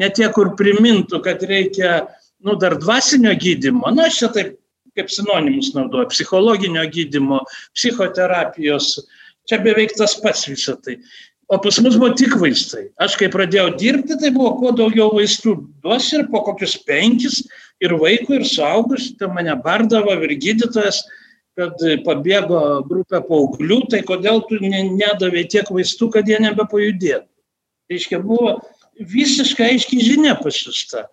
ne 0.00 0.10
tie, 0.14 0.28
kur 0.32 0.54
primintų, 0.58 1.18
kad 1.24 1.42
reikia, 1.48 2.04
nu, 2.46 2.54
dar 2.60 2.78
dvasinio 2.78 3.34
gydimo. 3.40 3.90
Na, 3.90 4.06
aš 4.06 4.20
čia 4.22 4.30
taip 4.36 4.54
kaip 4.94 5.10
sinonimus 5.10 5.72
naudoju, 5.74 6.08
psichologinio 6.12 6.86
gydimo, 6.94 7.42
psichoterapijos. 7.74 8.94
Čia 9.50 9.58
beveik 9.64 9.92
tas 9.98 10.14
pats 10.22 10.46
visą 10.48 10.76
tai. 10.80 11.00
O 11.48 11.58
pas 11.60 11.78
mus 11.78 11.96
buvo 11.96 12.14
tik 12.16 12.36
vaistai. 12.40 12.86
Aš 13.00 13.18
kai 13.20 13.28
pradėjau 13.32 13.74
dirbti, 13.76 14.16
tai 14.20 14.30
buvo 14.32 14.54
kuo 14.60 14.70
daugiau 14.76 15.10
vaistų 15.12 15.58
duos 15.84 16.06
ir 16.16 16.24
po 16.32 16.40
kokius 16.46 16.78
penkis 16.88 17.42
ir 17.84 17.92
vaikų, 18.00 18.38
ir 18.38 18.46
suaugusių, 18.48 19.18
tai 19.20 19.28
mane 19.32 19.52
bardavo 19.64 20.14
ir 20.24 20.32
gydytojas, 20.40 21.02
kad 21.58 21.78
pabėgo 22.06 22.60
grupė 22.88 23.20
paauglių, 23.28 23.82
tai 23.92 24.00
kodėl 24.06 24.40
tu 24.48 24.58
nedavai 24.62 25.44
tiek 25.50 25.68
vaistų, 25.70 26.10
kad 26.16 26.28
jie 26.28 26.40
nebepajudėtų. 26.42 27.28
Tai 27.28 27.94
reiškia, 27.94 28.22
buvo 28.24 28.56
visiškai 28.98 29.74
aiškiai 29.74 30.02
žinia 30.02 30.34
pasiusta, 30.40 31.04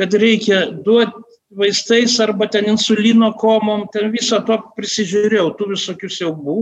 kad 0.00 0.16
reikia 0.16 0.64
duoti 0.86 1.22
vaistais 1.54 2.16
arba 2.24 2.48
ten 2.50 2.66
insulino 2.72 3.30
komom, 3.38 3.86
ten 3.92 4.10
viso 4.10 4.40
to 4.46 4.56
prisižiūrėjau, 4.78 5.52
tų 5.58 5.70
visokių 5.74 6.10
siaubų, 6.10 6.56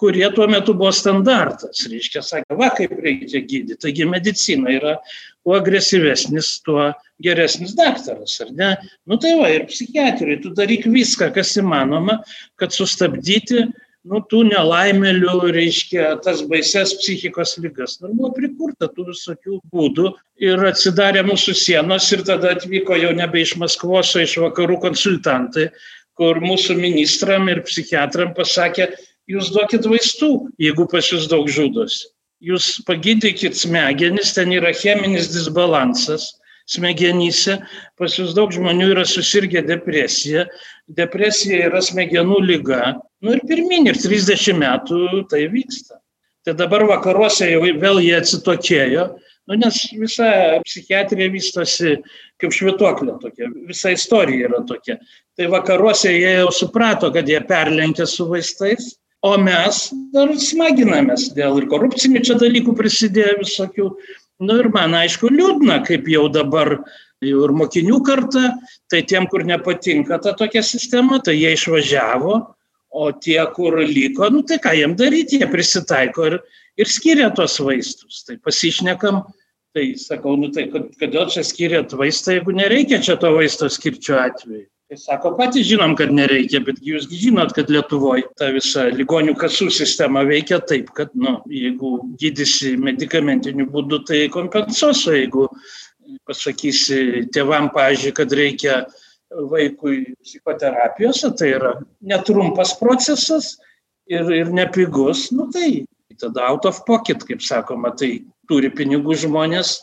kurie 0.00 0.26
tuo 0.34 0.46
metu 0.50 0.74
buvo 0.74 0.90
standartas. 0.94 1.84
Reiškia, 1.90 2.22
sakė, 2.24 2.58
va 2.58 2.70
kaip 2.74 2.96
reikia 3.04 3.42
gydyti. 3.44 3.78
Taigi 3.84 4.08
medicina 4.08 4.72
yra 4.74 4.96
kuo 5.44 5.56
agresyvesnis, 5.58 6.58
tuo 6.66 6.90
geresnis 7.22 7.76
daktaras, 7.78 8.36
ar 8.42 8.52
ne? 8.58 8.74
Nu 9.06 9.18
tai 9.20 9.36
va, 9.40 9.50
ir 9.52 9.66
psichiatrijai, 9.70 10.40
tu 10.42 10.52
daryk 10.56 10.88
viską, 10.90 11.30
kas 11.36 11.54
įmanoma, 11.60 12.18
kad 12.60 12.74
sustabdyti, 12.74 13.68
nu, 14.10 14.20
tų 14.28 14.42
nelaimelių, 14.50 15.36
reiškia, 15.54 16.10
tas 16.24 16.42
baises 16.48 16.94
psichikos 17.00 17.56
lygas. 17.62 17.98
Nu, 18.02 18.12
buvo 18.16 18.32
prikurta 18.36 18.90
tų 18.92 19.08
visokių 19.12 19.60
būdų 19.72 20.10
ir 20.44 20.64
atsidarė 20.68 21.24
mūsų 21.28 21.56
sienos 21.56 22.10
ir 22.12 22.24
tada 22.28 22.54
atvyko 22.56 22.98
jau 23.00 23.14
nebe 23.16 23.44
iš 23.44 23.56
Maskvos, 23.60 24.12
o 24.16 24.24
iš 24.24 24.36
vakarų 24.44 24.80
konsultantai, 24.84 25.70
kur 26.18 26.38
mūsų 26.44 26.76
ministram 26.78 27.48
ir 27.50 27.64
psichiatram 27.66 28.34
pasakė, 28.36 28.92
jūs 29.30 29.50
duokit 29.54 29.86
vaistų, 29.88 30.32
jeigu 30.60 30.86
pas 30.90 31.06
jūs 31.12 31.28
daug 31.30 31.48
žudosi. 31.50 32.08
Jūs 32.44 32.82
pagydykit 32.84 33.56
smegenis, 33.56 34.34
ten 34.36 34.52
yra 34.52 34.74
cheminis 34.76 35.30
disbalansas 35.32 36.34
smegenyse, 36.68 37.58
pas 38.00 38.14
jūs 38.16 38.34
daug 38.36 38.52
žmonių 38.52 38.90
yra 38.94 39.04
susirgę 39.08 39.62
depresija, 39.66 40.46
depresija 40.96 41.68
yra 41.68 41.82
smegenų 41.84 42.40
lyga, 42.44 42.94
nu 43.24 43.36
ir 43.36 43.44
pirmin, 43.48 43.88
ir 43.90 44.00
30 44.00 44.56
metų 44.60 45.24
tai 45.32 45.46
vyksta. 45.52 46.00
Tai 46.44 46.56
dabar 46.56 46.84
vakaruose 46.88 47.48
jau 47.48 47.62
vėl 47.80 48.02
jie 48.04 48.16
atsitokėjo, 48.18 49.06
nu, 49.48 49.56
nes 49.60 49.78
visa 49.96 50.26
psichiatrija 50.64 51.30
vystosi 51.32 51.94
kaip 52.40 52.52
švituoklė 52.52 53.16
tokia, 53.22 53.48
visa 53.68 53.94
istorija 53.94 54.50
yra 54.50 54.60
tokia. 54.68 54.98
Tai 55.36 55.48
vakaruose 55.52 56.12
jie 56.12 56.34
jau 56.42 56.50
suprato, 56.52 57.08
kad 57.12 57.28
jie 57.28 57.40
perlenkė 57.48 58.08
su 58.08 58.28
vaistais 58.28 58.92
o 59.24 59.32
mes 59.40 59.86
dar 60.12 60.32
smaginamės 60.40 61.30
dėl 61.36 61.62
ir 61.62 61.68
korupcinių 61.70 62.22
čia 62.28 62.36
dalykų 62.40 62.74
prisidėjo 62.76 63.38
visokių. 63.40 63.88
Nu 64.44 64.58
ir 64.60 64.68
man 64.74 64.96
aišku 64.98 65.30
liūdna, 65.32 65.80
kaip 65.86 66.08
jau 66.10 66.26
dabar 66.32 66.76
jau 67.24 67.44
ir 67.46 67.54
mokinių 67.56 68.00
karta, 68.04 68.50
tai 68.92 69.04
tiem, 69.08 69.28
kur 69.30 69.46
nepatinka 69.46 70.18
ta 70.20 70.34
tokia 70.36 70.60
sistema, 70.66 71.20
tai 71.24 71.38
jie 71.38 71.54
išvažiavo, 71.56 72.34
o 72.94 73.06
tie, 73.24 73.40
kur 73.54 73.78
liko, 73.80 74.28
nu 74.30 74.42
tai 74.46 74.60
ką 74.62 74.74
jiem 74.76 74.98
daryti, 74.98 75.40
jie 75.40 75.48
prisitaiko 75.50 76.28
ir, 76.28 76.36
ir 76.78 76.90
skiria 76.90 77.30
tos 77.34 77.56
vaistus. 77.64 78.22
Tai 78.28 78.36
pasišnekam, 78.44 79.24
tai 79.74 79.88
sakau, 79.98 80.36
nu 80.38 80.52
tai 80.54 80.68
kodėl 80.70 81.26
čia 81.32 81.46
skiriat 81.46 81.96
vaistą, 81.96 82.36
jeigu 82.36 82.54
nereikia 82.54 83.00
čia 83.02 83.16
to 83.20 83.32
vaisto 83.34 83.70
skirčių 83.72 84.20
atveju. 84.20 84.66
Tai 84.94 85.00
sako, 85.02 85.30
patys 85.34 85.64
žinom, 85.66 85.96
kad 85.98 86.12
nereikia, 86.14 86.60
bet 86.62 86.76
jūs 86.86 87.08
žinot, 87.10 87.50
kad 87.56 87.66
Lietuvoje 87.72 88.28
ta 88.38 88.52
visa 88.54 88.84
ligonių 88.94 89.32
kasų 89.40 89.66
sistema 89.74 90.22
veikia 90.22 90.60
taip, 90.62 90.92
kad, 90.94 91.10
nu, 91.18 91.32
jeigu 91.50 91.96
gydysi 92.20 92.76
medikamentiniu 92.78 93.66
būdu, 93.74 94.04
tai 94.06 94.20
kompensuos, 94.30 95.00
o 95.10 95.16
jeigu 95.16 95.48
pasakysi 96.30 97.24
tėvam, 97.34 97.72
pažiūrėjau, 97.74 98.14
kad 98.20 98.36
reikia 98.38 98.76
vaikui 99.50 100.14
psichoterapijos, 100.22 101.24
tai 101.40 101.50
yra 101.56 101.74
netrumpas 101.98 102.76
procesas 102.78 103.56
ir, 104.06 104.30
ir 104.30 104.54
nepigus, 104.54 105.32
nu 105.34 105.48
tai 105.50 105.88
tada 106.22 106.46
out 106.52 106.70
of 106.70 106.84
pocket, 106.86 107.26
kaip 107.26 107.42
sakoma, 107.42 107.90
tai 107.98 108.20
turi 108.46 108.70
pinigų 108.70 109.18
žmonės, 109.26 109.80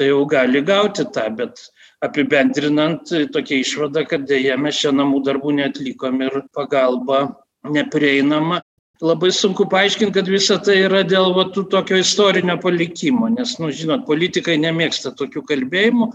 tai 0.00 0.14
jau 0.14 0.24
gali 0.24 0.64
gauti 0.64 1.04
tą, 1.12 1.28
bet 1.36 1.60
apibendrinant 2.04 3.08
tokia 3.32 3.60
išvada, 3.62 4.04
kad 4.08 4.26
dėja 4.28 4.56
mes 4.60 4.78
čia 4.82 4.92
namų 4.94 5.22
darbų 5.26 5.56
netlikom 5.60 6.22
ir 6.26 6.40
pagalba 6.56 7.26
neprieinama. 7.64 8.60
Labai 9.04 9.28
sunku 9.34 9.66
paaiškinti, 9.68 10.14
kad 10.14 10.28
visa 10.32 10.56
tai 10.64 10.78
yra 10.86 11.02
dėl 11.04 11.34
va, 11.36 11.44
tokio 11.52 11.98
istorinio 12.00 12.54
palikimo, 12.62 13.28
nes, 13.28 13.58
nu, 13.60 13.68
žinot, 13.68 14.06
politikai 14.08 14.56
nemėgsta 14.62 15.12
tokių 15.18 15.42
kalbėjimų, 15.50 16.08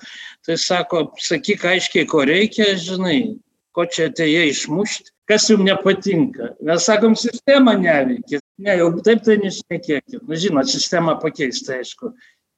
tai 0.47 0.57
sako, 0.57 1.03
sakyk 1.21 1.67
aiškiai, 1.75 2.07
ko 2.09 2.23
reikia, 2.25 2.71
žinai, 2.81 3.35
ko 3.77 3.85
čia 3.85 4.09
atėjai 4.09 4.47
išmušti, 4.50 5.13
kas 5.29 5.45
jums 5.53 5.67
nepatinka. 5.67 6.55
Mes 6.65 6.89
sakom, 6.89 7.13
sistema 7.13 7.77
neveikia. 7.77 8.41
Ne, 8.61 8.73
jau 8.81 8.89
taip 9.05 9.21
tai 9.29 9.38
nešnekėkit. 9.43 10.17
Na, 10.25 10.41
žinot, 10.41 10.73
sistemą 10.73 11.19
pakeisti, 11.21 11.77
aišku, 11.77 12.15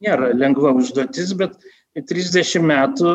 nėra 0.08 0.32
lengva 0.40 0.72
užduotis, 0.80 1.36
bet 1.40 1.60
30 2.00 2.64
metų 2.66 3.14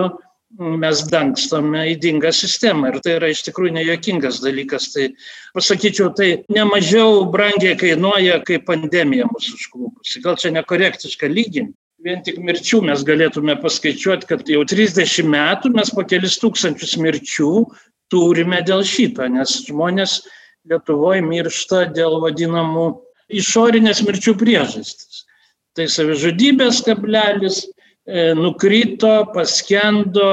mes 0.59 1.03
dangstome 1.13 1.83
įdingą 1.93 2.31
sistemą 2.33 2.93
ir 2.93 3.01
tai 3.05 3.17
yra 3.19 3.29
iš 3.33 3.43
tikrųjų 3.49 3.75
nejuokingas 3.77 4.41
dalykas. 4.45 4.89
Tai 4.95 5.11
pasakyčiau, 5.57 6.13
tai 6.17 6.45
nemažiau 6.53 7.27
brangiai 7.33 7.77
kainuoja, 7.79 8.41
kai 8.47 8.61
pandemija 8.65 9.29
mūsų 9.29 9.59
užklupusi. 9.59 10.23
Gal 10.25 10.39
čia 10.41 10.55
nekorektiška 10.57 11.29
lyginti. 11.29 11.77
Vien 12.07 12.23
tik 12.23 12.39
mirčių 12.39 12.85
mes 12.87 13.03
galėtume 13.03 13.57
paskaičiuoti, 13.59 14.29
kad 14.31 14.49
jau 14.49 14.63
30 14.71 15.27
metų 15.27 15.73
mes 15.75 15.91
po 15.91 16.05
kelis 16.07 16.39
tūkstančius 16.39 16.95
mirčių 17.03 17.53
turime 18.13 18.61
dėl 18.65 18.85
šito, 18.87 19.27
nes 19.27 19.65
žmonės 19.67 20.21
Lietuvoje 20.69 21.23
miršta 21.25 21.87
dėl 21.97 22.19
vadinamų 22.21 22.87
išorinės 23.41 24.03
mirčių 24.05 24.35
priežastis. 24.41 25.25
Tai 25.77 25.87
savižudybės 25.89 26.83
kablelis, 26.85 27.63
nukrito, 28.39 29.29
paskendo, 29.35 30.29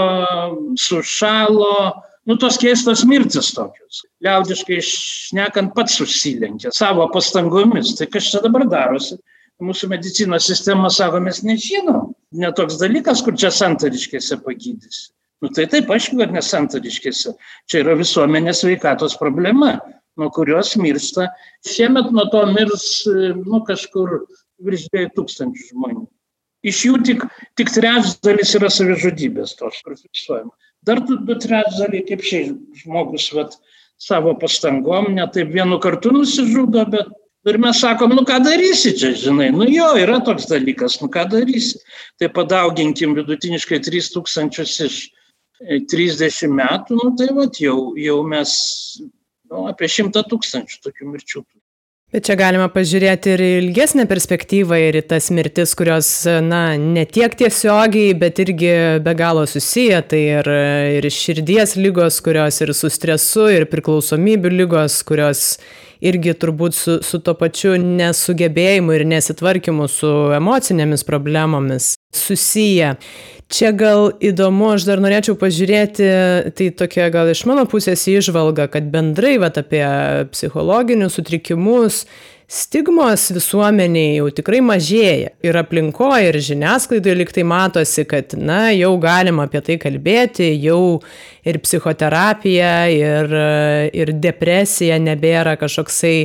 sušalo, 0.79 1.77
nu 2.25 2.37
tos 2.39 2.57
keistos 2.61 3.03
mirtis 3.07 3.51
tokios. 3.55 4.03
Liaudiškai 4.23 4.79
išnekant 4.79 5.73
pats 5.75 5.97
susilenkė 5.99 6.71
savo 6.73 7.07
pastangomis. 7.13 7.95
Tai 7.99 8.07
kas 8.11 8.31
čia 8.31 8.41
dabar 8.45 8.65
darosi? 8.71 9.19
Mūsų 9.63 9.87
medicinos 9.91 10.47
sistema 10.49 10.89
sako, 10.91 11.21
mes 11.23 11.41
nežinom. 11.47 12.13
Netoks 12.35 12.79
dalykas, 12.81 13.21
kur 13.23 13.37
čia 13.39 13.51
santariškėse 13.55 14.41
pagydys. 14.43 15.09
Nu 15.43 15.51
tai 15.55 15.67
taip, 15.71 15.91
aišku, 15.91 16.17
kad 16.19 16.33
nesantariškėse. 16.35 17.35
Čia 17.71 17.83
yra 17.83 17.95
visuomenės 17.99 18.63
veikatos 18.67 19.15
problema, 19.19 19.77
nuo 20.19 20.31
kurios 20.35 20.73
miršta. 20.79 21.29
Šiemet 21.67 22.11
nuo 22.15 22.27
to 22.33 22.43
mirs, 22.51 22.89
nu, 23.05 23.61
kažkur 23.67 24.21
virš 24.63 24.89
2000 24.95 25.69
žmonių. 25.69 26.05
Iš 26.65 26.81
jų 26.87 26.99
tik, 27.05 27.25
tik 27.59 27.71
trečdalis 27.73 28.55
yra 28.57 28.71
savižudybės 28.73 29.55
tos, 29.59 29.81
kur 29.85 29.97
fiksuojama. 29.99 30.53
Dar 30.85 31.01
du, 31.05 31.17
du 31.27 31.37
trečdaliai, 31.41 32.05
kaip 32.07 32.23
šiai 32.25 32.53
žmogus 32.81 33.31
vat, 33.33 33.57
savo 34.01 34.33
pastangom, 34.39 35.13
ne 35.15 35.25
taip 35.33 35.53
vienu 35.53 35.79
kartu 35.81 36.11
nusižudo, 36.13 36.83
bet 36.91 37.13
ir 37.49 37.59
mes 37.61 37.79
sakom, 37.79 38.13
nu 38.17 38.25
ką 38.27 38.39
darysi 38.43 38.93
čia, 38.97 39.13
žinai, 39.17 39.51
nu 39.55 39.67
jo, 39.69 39.87
yra 40.01 40.19
toks 40.25 40.49
dalykas, 40.49 40.99
nu 41.01 41.09
ką 41.13 41.27
darysi. 41.31 41.79
Tai 42.19 42.31
padauginkim 42.35 43.15
vidutiniškai 43.17 43.79
3000 43.85 44.65
iš 44.89 44.99
30 45.91 46.25
e, 46.27 46.49
metų, 46.51 46.97
nu 46.99 47.13
tai 47.19 47.29
vat, 47.37 47.61
jau, 47.61 47.93
jau 47.99 48.17
mes 48.27 48.55
nu, 49.01 49.67
apie 49.69 49.89
100 49.91 50.25
tūkstančių 50.31 50.81
tokių 50.83 51.13
mirčių. 51.13 51.45
Bet 52.15 52.29
čia 52.29 52.37
galima 52.39 52.69
pažiūrėti 52.71 53.33
ir 53.33 53.41
ilgesnę 53.43 54.05
perspektyvą 54.07 54.77
ir 54.85 54.95
į 54.95 55.01
tas 55.09 55.25
mirtis, 55.35 55.73
kurios, 55.75 56.07
na, 56.45 56.77
ne 56.79 57.03
tiek 57.03 57.33
tiesiogiai, 57.35 58.13
bet 58.15 58.39
irgi 58.39 58.69
be 59.03 59.13
galo 59.19 59.43
susiję. 59.51 59.99
Tai 60.13 60.21
ir, 60.37 60.47
ir 60.95 61.09
širdies 61.11 61.75
lygos, 61.75 62.21
kurios 62.23 62.61
ir 62.63 62.71
su 62.71 62.87
stresu, 62.93 63.49
ir 63.51 63.67
priklausomybių 63.67 64.53
lygos, 64.61 65.01
kurios 65.03 65.43
irgi 65.99 66.37
turbūt 66.39 66.79
su, 66.79 66.97
su 67.03 67.19
to 67.19 67.35
pačiu 67.35 67.75
nesugebėjimu 67.83 68.95
ir 68.95 69.05
nesitvarkymu 69.11 69.91
su 69.91 70.15
emocinėmis 70.39 71.03
problemomis 71.03 71.94
susiję. 72.17 72.95
Čia 73.45 73.69
gal 73.77 74.09
įdomu, 74.25 74.71
aš 74.73 74.87
dar 74.87 75.01
norėčiau 75.03 75.35
pažiūrėti, 75.37 76.07
tai 76.57 76.69
tokia 76.73 77.11
gal 77.13 77.29
iš 77.29 77.43
mano 77.45 77.67
pusės 77.69 78.07
įžvalga, 78.09 78.65
kad 78.73 78.87
bendrai 78.89 79.35
vat, 79.41 79.59
apie 79.61 79.85
psichologinius 80.33 81.19
sutrikimus 81.19 82.05
stigmos 82.47 83.29
visuomeniai 83.33 84.19
jau 84.19 84.27
tikrai 84.33 84.61
mažėja. 84.65 85.31
Ir 85.45 85.57
aplinkoje, 85.59 86.29
ir 86.29 86.37
žiniasklaidoje 86.47 87.15
liktai 87.17 87.45
matosi, 87.47 88.05
kad, 88.09 88.35
na, 88.37 88.69
jau 88.75 88.93
galima 89.01 89.47
apie 89.47 89.61
tai 89.65 89.79
kalbėti, 89.81 90.51
jau 90.63 90.99
ir 91.45 91.59
psichoterapija, 91.63 92.75
ir, 92.93 93.33
ir 93.97 94.13
depresija 94.21 94.99
nebėra 95.01 95.55
kažkoksai 95.61 96.17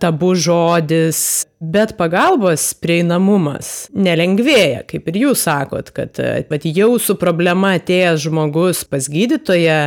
tabu 0.00 0.32
žodis, 0.38 1.20
bet 1.58 1.96
pagalbos 1.98 2.70
prieinamumas 2.78 3.88
nelengvėja, 3.96 4.84
kaip 4.88 5.10
ir 5.10 5.22
jūs 5.24 5.44
sakot, 5.48 5.90
kad 5.96 6.20
bet 6.48 6.68
jau 6.70 6.94
su 7.02 7.18
problema 7.18 7.74
atėjęs 7.76 8.28
žmogus 8.28 8.84
pas 8.88 9.10
gydytoją, 9.10 9.80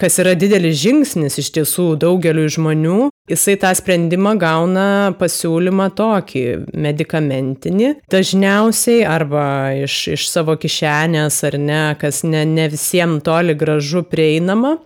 kas 0.00 0.18
yra 0.18 0.34
didelis 0.34 0.80
žingsnis 0.82 1.38
iš 1.38 1.52
tiesų 1.54 1.92
daugeliu 2.02 2.48
žmonių, 2.50 3.13
jisai 3.30 3.56
tą 3.60 3.70
sprendimą 3.76 4.34
gauna 4.40 4.86
pasiūlymą 5.18 5.88
tokį 5.96 6.44
medikamentinį, 6.84 7.90
dažniausiai 8.12 9.04
arba 9.08 9.46
iš, 9.84 9.96
iš 10.18 10.28
savo 10.28 10.58
kišenės 10.60 11.40
ar 11.48 11.58
ne, 11.60 11.82
kas 12.00 12.22
ne, 12.28 12.44
ne 12.44 12.68
visiems 12.72 13.24
toli 13.24 13.56
gražu 13.56 14.04
prieinama. 14.08 14.76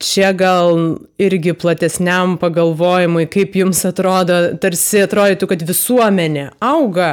Čia 0.00 0.30
gal 0.32 0.78
irgi 1.20 1.52
platesniam 1.60 2.38
pagalvojimui, 2.40 3.26
kaip 3.28 3.58
jums 3.60 3.82
atrodo, 3.84 4.38
tarsi 4.56 5.02
atrodytų, 5.04 5.50
kad 5.50 5.64
visuomenė 5.68 6.46
auga 6.64 7.10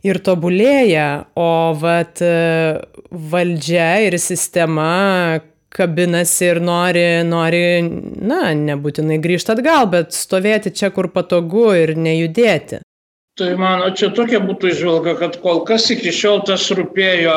ir 0.00 0.22
tobulėja, 0.24 1.26
o 1.36 1.76
vat 1.76 2.24
valdžia 3.10 3.90
ir 4.06 4.16
sistema 4.16 4.88
kabinasi 5.70 6.46
ir 6.50 6.60
nori, 6.64 7.06
nori, 7.26 7.62
na, 8.20 8.50
nebūtinai 8.58 9.20
grįžti 9.22 9.54
atgal, 9.54 9.88
bet 9.92 10.14
stovėti 10.16 10.72
čia, 10.74 10.90
kur 10.94 11.10
patogu 11.14 11.70
ir 11.78 11.94
nejudėti. 11.98 12.82
Tai 13.38 13.50
mano, 13.56 13.88
čia 13.96 14.10
tokia 14.12 14.42
būtų 14.44 14.72
išvalga, 14.74 15.14
kad 15.20 15.38
kol 15.40 15.62
kas 15.68 15.86
iki 15.94 16.12
šiol 16.12 16.42
tas 16.48 16.66
rūpėjo 16.76 17.36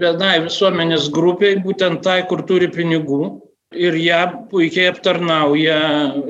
vienai 0.00 0.38
visuomenės 0.46 1.10
grupiai, 1.14 1.60
būtent 1.62 2.02
tai, 2.04 2.22
kur 2.28 2.42
turi 2.48 2.70
pinigų, 2.72 3.20
ir 3.76 3.96
ją 4.00 4.20
puikiai 4.50 4.88
aptarnauja 4.88 5.76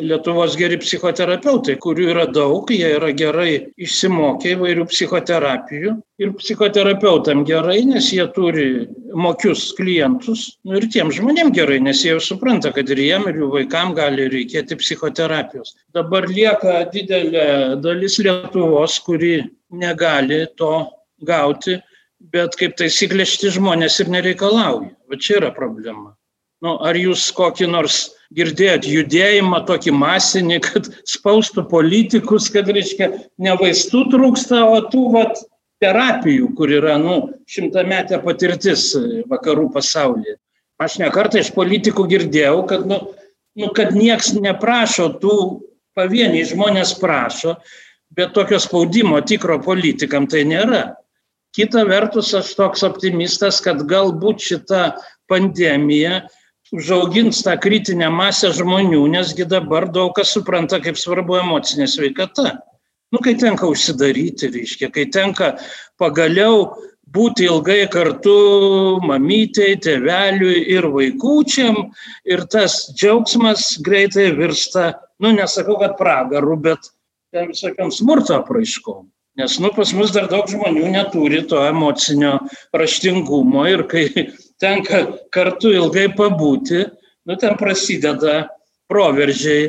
Lietuvos 0.02 0.56
geri 0.58 0.78
psichoterapeutai, 0.82 1.76
kurių 1.78 2.08
yra 2.12 2.24
daug, 2.34 2.70
jie 2.70 2.88
yra 2.96 3.12
gerai 3.14 3.52
išsimokę 3.78 4.56
įvairių 4.56 4.86
psichoterapijų. 4.90 5.94
Ir 6.18 6.32
psichoterapeutam 6.40 7.44
gerai, 7.46 7.84
nes 7.86 8.10
jie 8.10 8.26
turi 8.34 8.88
mokius 9.14 9.68
klientus. 9.78 10.58
Nu, 10.66 10.80
ir 10.80 10.88
tiem 10.90 11.12
žmonėm 11.14 11.52
gerai, 11.54 11.78
nes 11.84 12.02
jie 12.02 12.16
jau 12.16 12.24
supranta, 12.24 12.72
kad 12.74 12.90
ir 12.90 12.98
jiem, 13.04 13.28
ir 13.30 13.38
jų 13.38 13.52
vaikam 13.54 13.94
gali 13.94 14.26
reikėti 14.32 14.80
psichoterapijos. 14.82 15.76
Dabar 15.94 16.26
lieka 16.26 16.82
didelė 16.90 17.78
dalis 17.84 18.18
Lietuvos, 18.18 18.98
kuri 19.06 19.44
negali 19.70 20.42
to 20.58 20.88
gauti, 21.22 21.78
bet 22.34 22.58
kaip 22.58 22.74
taisyklė 22.82 23.22
šitie 23.30 23.54
žmonės 23.54 24.02
ir 24.02 24.10
nereikalauja. 24.10 24.90
Va 25.08 25.22
čia 25.22 25.38
yra 25.38 25.54
problema. 25.54 26.17
Nu, 26.64 26.74
ar 26.82 26.96
jūs 26.98 27.28
kokį 27.36 27.68
nors 27.70 28.08
girdėjot 28.34 28.86
judėjimą 28.88 29.62
tokį 29.68 29.92
masinį, 29.94 30.58
kad 30.64 30.88
spaustų 31.06 31.64
politikus, 31.70 32.48
kad, 32.52 32.68
reiškia, 32.74 33.12
ne 33.38 33.54
vaistų 33.60 34.08
trūksta, 34.12 34.64
o 34.66 34.82
tų 34.90 35.04
vat, 35.14 35.38
terapijų, 35.82 36.50
kur 36.58 36.72
yra, 36.74 36.96
nu, 36.98 37.18
šimtametė 37.46 38.18
patirtis 38.24 38.90
vakarų 39.30 39.68
pasaulyje. 39.74 40.34
Aš 40.82 40.98
ne 41.02 41.10
kartą 41.14 41.42
iš 41.42 41.52
politikų 41.54 42.06
girdėjau, 42.10 42.62
kad, 42.70 42.86
nu, 42.90 42.98
nu, 43.58 43.70
kad 43.74 43.94
nieks 43.94 44.32
neprašo, 44.38 45.08
tų 45.22 45.36
pavieniai 45.98 46.46
žmonės 46.46 46.96
prašo, 46.98 47.56
bet 48.14 48.34
tokio 48.34 48.58
spaudimo 48.62 49.20
tikro 49.22 49.58
politikam 49.62 50.26
tai 50.30 50.44
nėra. 50.48 50.82
Kita 51.54 51.82
vertus, 51.88 52.34
aš 52.36 52.52
toks 52.58 52.84
optimistas, 52.86 53.62
kad 53.64 53.80
galbūt 53.88 54.42
šita 54.44 54.82
pandemija 55.30 56.24
užaugins 56.72 57.42
tą 57.46 57.56
kritinę 57.60 58.10
masę 58.12 58.52
žmonių, 58.56 59.04
nesgi 59.12 59.46
dabar 59.48 59.88
daug 59.92 60.14
kas 60.16 60.32
supranta, 60.36 60.80
kaip 60.84 60.98
svarbu 61.00 61.38
emocinė 61.42 61.88
sveikata. 61.90 62.58
Nu, 63.12 63.22
kai 63.24 63.34
tenka 63.40 63.68
užsidaryti, 63.70 64.50
reiškia, 64.52 64.90
kai 64.92 65.06
tenka 65.08 65.54
pagaliau 66.00 66.66
būti 67.08 67.46
ilgai 67.48 67.86
kartu 67.88 68.34
mamytei, 69.00 69.78
tėveliui 69.80 70.60
ir 70.74 70.90
vaikučiam 70.92 71.86
ir 72.28 72.44
tas 72.52 72.82
džiaugsmas 72.92 73.78
greitai 73.84 74.28
virsta, 74.36 74.90
nu, 75.24 75.32
nesakau, 75.32 75.78
kad 75.80 75.96
pragaru, 76.00 76.58
bet 76.68 76.90
ten 77.32 77.48
visokiam 77.52 77.92
smurto 77.94 78.36
apraiškom. 78.36 79.06
Nes, 79.38 79.56
nu, 79.62 79.70
pas 79.72 79.92
mus 79.94 80.12
dar 80.12 80.26
daug 80.28 80.48
žmonių 80.50 80.88
neturi 80.90 81.44
to 81.48 81.62
emocinio 81.62 82.34
raštingumo 82.76 83.64
ir 83.70 83.84
kai 83.88 84.04
tenka 84.62 85.04
kartu 85.34 85.72
ilgai 85.76 86.08
pabūti, 86.18 86.84
nu, 87.28 87.36
ten 87.40 87.56
prasideda 87.60 88.48
proveržiai 88.90 89.68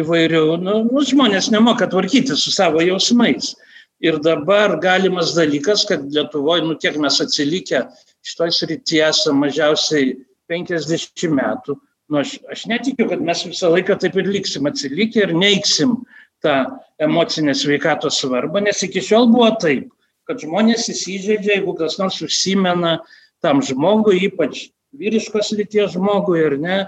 įvairių, 0.00 0.44
nu, 0.62 0.76
nu, 0.86 1.04
žmonės 1.06 1.50
nemoka 1.50 1.88
tvarkyti 1.90 2.36
su 2.38 2.52
savo 2.54 2.82
jausmais. 2.84 3.54
Ir 4.00 4.16
dabar 4.24 4.78
galimas 4.80 5.34
dalykas, 5.36 5.84
kad 5.88 6.06
Lietuvoje, 6.08 6.64
nu 6.64 6.76
tiek 6.80 6.96
mes 7.00 7.18
atsilikę 7.20 7.82
šitoj 8.24 8.52
srityje 8.56 9.08
esame 9.10 9.48
mažiausiai 9.48 10.14
50 10.48 11.34
metų, 11.36 11.76
Nu, 12.10 12.18
aš, 12.18 12.34
aš 12.50 12.64
netikiu, 12.66 13.06
kad 13.06 13.20
mes 13.22 13.44
visą 13.46 13.68
laiką 13.70 13.94
taip 14.02 14.16
ir 14.18 14.26
liksim 14.34 14.66
atsilikę 14.66 15.22
ir 15.22 15.32
neiksim 15.38 15.94
tą 16.42 16.54
emocinę 16.98 17.54
sveikatos 17.54 18.18
svarbą, 18.18 18.62
nes 18.64 18.82
iki 18.82 19.02
šiol 19.04 19.28
buvo 19.30 19.52
taip, 19.62 19.84
kad 20.26 20.42
žmonės 20.42 20.88
įsižeidžia, 20.90 21.60
jeigu 21.60 21.76
kas 21.78 22.00
nors 22.00 22.18
užsimena 22.26 22.96
tam 23.44 23.62
žmogui, 23.64 24.20
ypač 24.28 24.68
vyriškos 24.96 25.52
lyties 25.58 25.94
žmogui 25.94 26.40
ir 26.42 26.56
ne, 26.60 26.78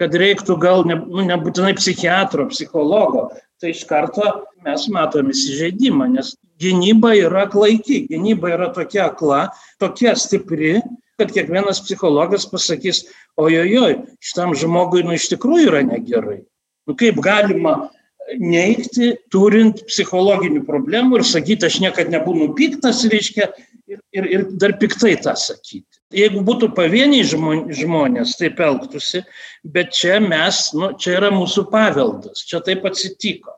kad 0.00 0.14
reiktų 0.14 0.58
gal 0.60 0.84
ne, 0.88 0.98
nu, 1.00 1.24
nebūtinai 1.26 1.74
psichiatro, 1.78 2.46
psichologo, 2.52 3.30
tai 3.60 3.72
iš 3.72 3.86
karto 3.88 4.26
mes 4.66 4.84
matom 4.92 5.32
įsižeidimą, 5.32 6.10
nes 6.12 6.34
gynyba 6.60 7.14
yra 7.16 7.46
klaiki, 7.52 8.04
gynyba 8.10 8.52
yra 8.56 8.70
tokia 8.76 9.06
akla, 9.08 9.46
tokia 9.80 10.12
stipri, 10.18 10.76
kad 11.16 11.32
kiekvienas 11.32 11.80
psichologas 11.86 12.44
pasakys, 12.50 13.06
ojojoj, 13.40 14.02
šitam 14.20 14.52
žmogui 14.56 15.04
nu 15.06 15.16
iš 15.16 15.30
tikrųjų 15.32 15.70
yra 15.70 15.84
negerai. 15.86 16.42
Nu, 16.86 16.94
kaip 16.98 17.18
galima 17.24 17.88
neikti, 18.36 19.14
turint 19.32 19.80
psichologinių 19.88 20.64
problemų 20.66 21.20
ir 21.20 21.26
sakyti, 21.26 21.68
aš 21.68 21.80
niekada 21.82 22.18
nebūnu 22.18 22.50
piktas, 22.58 23.04
reiškia, 23.08 23.48
ir, 23.88 24.02
ir, 24.12 24.28
ir 24.34 24.46
dar 24.60 24.76
piktai 24.80 25.14
tą 25.22 25.36
sakyti. 25.38 25.95
Jeigu 26.14 26.44
būtų 26.46 26.68
pavieniai 26.76 27.24
žmonės, 27.26 28.36
taip 28.38 28.60
elgtųsi, 28.62 29.24
bet 29.66 29.90
čia 29.96 30.20
mes, 30.22 30.68
nu, 30.78 30.92
čia 30.94 31.16
yra 31.18 31.32
mūsų 31.34 31.66
paveldas, 31.72 32.44
čia 32.46 32.60
taip 32.62 32.86
atsitiko. 32.86 33.56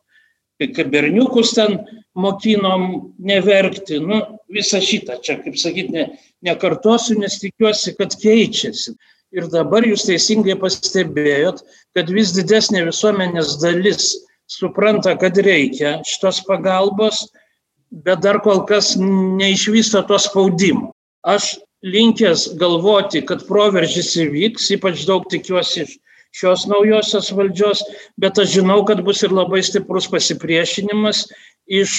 Kai 0.58 0.86
berniukus 0.90 1.52
ten 1.54 1.76
mokinom 2.18 3.12
neverkti, 3.20 4.00
nu, 4.00 4.22
visą 4.50 4.80
šitą, 4.82 5.20
čia, 5.22 5.36
kaip 5.44 5.60
sakyti, 5.60 5.92
ne, 5.92 6.06
nekartosiu, 6.48 7.18
nes 7.20 7.36
tikiuosi, 7.42 7.94
kad 8.00 8.16
keičiasi. 8.18 8.96
Ir 9.36 9.50
dabar 9.52 9.84
jūs 9.84 10.06
teisingai 10.08 10.56
pastebėjot, 10.58 11.60
kad 11.94 12.08
vis 12.10 12.32
didesnė 12.32 12.86
visuomenės 12.88 13.58
dalis 13.60 14.14
supranta, 14.48 15.12
kad 15.20 15.36
reikia 15.36 15.98
šitos 16.08 16.40
pagalbos, 16.48 17.26
bet 17.92 18.24
dar 18.24 18.40
kol 18.40 18.64
kas 18.66 18.94
neišvysto 18.96 20.00
to 20.08 20.16
spaudimo. 20.16 20.94
Aš 21.28 21.58
linkęs 21.86 22.54
galvoti, 22.58 23.22
kad 23.26 23.46
proveržys 23.46 24.14
įvyks, 24.24 24.70
ypač 24.78 25.04
daug 25.08 25.26
tikiuosi 25.30 25.84
iš 25.84 25.96
šios 26.36 26.66
naujosios 26.68 27.30
valdžios, 27.32 27.82
bet 28.20 28.38
aš 28.38 28.58
žinau, 28.58 28.82
kad 28.86 29.02
bus 29.04 29.22
ir 29.24 29.34
labai 29.34 29.62
stiprus 29.64 30.08
pasipriešinimas 30.10 31.26
iš 31.68 31.94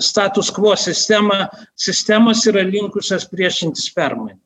status 0.00 0.50
quo 0.52 0.74
sistema, 0.76 1.46
sistemos 1.76 2.46
yra 2.48 2.64
linkusios 2.66 3.28
priešintis 3.32 3.90
permainų. 3.96 4.38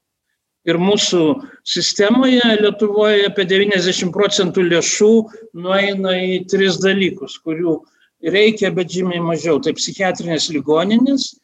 Ir 0.67 0.81
mūsų 0.83 1.21
sistemoje 1.63 2.43
Lietuvoje 2.59 3.29
apie 3.29 3.45
90 3.47 4.11
procentų 4.15 4.65
lėšų 4.67 5.13
nueina 5.63 6.17
į 6.19 6.41
tris 6.51 6.81
dalykus, 6.83 7.37
kurių 7.39 7.77
reikia, 8.35 8.73
bet 8.75 8.91
žymiai 8.91 9.23
mažiau. 9.23 9.61
Tai 9.63 9.77
psichiatrinės 9.79 10.49
ligoninės, 10.51 11.37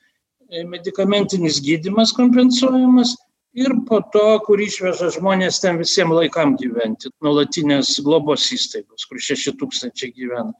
medikamentinis 0.68 1.60
gydimas 1.64 2.12
kompensuojamas 2.16 3.16
ir 3.56 3.74
po 3.88 4.00
to, 4.12 4.26
kur 4.46 4.60
išveža 4.64 5.10
žmonės 5.16 5.60
ten 5.64 5.80
visiems 5.80 6.16
laikam 6.16 6.54
gyventi, 6.60 7.12
nuolatinės 7.24 7.98
globos 8.04 8.46
įstaigos, 8.56 9.04
kur 9.08 9.20
6 9.20 9.56
tūkstančiai 9.60 10.14
gyvena 10.16 10.52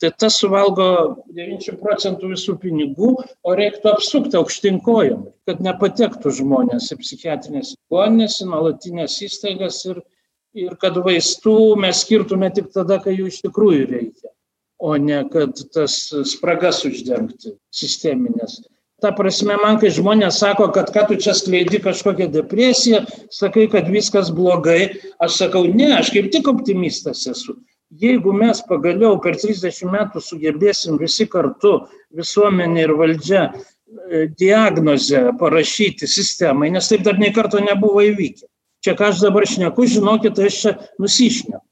tai 0.00 0.10
tas 0.16 0.38
suvalgo 0.40 0.86
90 1.36 1.76
procentų 1.82 2.32
visų 2.32 2.56
pinigų, 2.62 3.10
o 3.44 3.54
reiktų 3.56 3.92
apsukti 3.92 4.38
aukštinkojom, 4.40 5.26
kad 5.48 5.60
nepatektų 5.64 6.32
žmonės 6.40 6.88
į 6.94 6.98
psichiatrinės 7.02 7.74
ligoninės, 7.76 8.38
į 8.40 8.48
nuolatinės 8.48 9.18
įstaigas 9.28 9.82
ir, 9.90 10.00
ir 10.56 10.76
kad 10.80 10.96
vaistų 11.04 11.56
mes 11.84 12.00
skirtume 12.06 12.48
tik 12.56 12.72
tada, 12.72 13.00
kai 13.04 13.18
jų 13.18 13.28
iš 13.28 13.42
tikrųjų 13.44 13.86
reikia, 13.92 14.32
o 14.80 14.96
ne 14.96 15.20
kad 15.32 15.60
tas 15.74 16.00
spragas 16.32 16.80
uždengti 16.88 17.58
sisteminės. 17.68 18.62
Ta 19.00 19.14
prasme, 19.16 19.56
man 19.62 19.78
kai 19.80 19.88
žmonės 19.96 20.42
sako, 20.42 20.68
kad 20.74 20.90
ką 20.92 21.06
tu 21.08 21.16
čia 21.16 21.32
skleidi 21.36 21.80
kažkokią 21.80 22.28
depresiją, 22.34 23.06
sakai, 23.32 23.64
kad 23.72 23.88
viskas 23.88 24.28
blogai, 24.34 24.90
aš 25.22 25.38
sakau, 25.40 25.64
ne, 25.64 25.94
aš 25.96 26.12
kaip 26.12 26.28
tik 26.34 26.50
optimistas 26.52 27.24
esu 27.30 27.56
jeigu 27.90 28.32
mes 28.32 28.62
pagaliau 28.68 29.18
per 29.22 29.36
30 29.38 29.90
metų 29.90 30.22
sugebėsim 30.22 30.98
visi 31.00 31.26
kartu, 31.30 31.86
visuomenė 32.14 32.84
ir 32.84 32.92
valdžia, 32.98 33.42
e, 33.50 34.28
diagnozę 34.38 35.30
parašyti 35.40 36.06
sistemai, 36.06 36.70
nes 36.70 36.88
taip 36.88 37.02
dar 37.02 37.18
nei 37.18 37.32
karto 37.34 37.58
nebuvo 37.58 38.04
įvykę. 38.06 38.46
Čia 38.84 38.94
ką 38.96 39.10
aš 39.10 39.24
dabar 39.26 39.46
šneku, 39.46 39.86
žinokit, 39.86 40.38
aš 40.38 40.60
čia 40.62 40.76
nusišneku. 41.02 41.66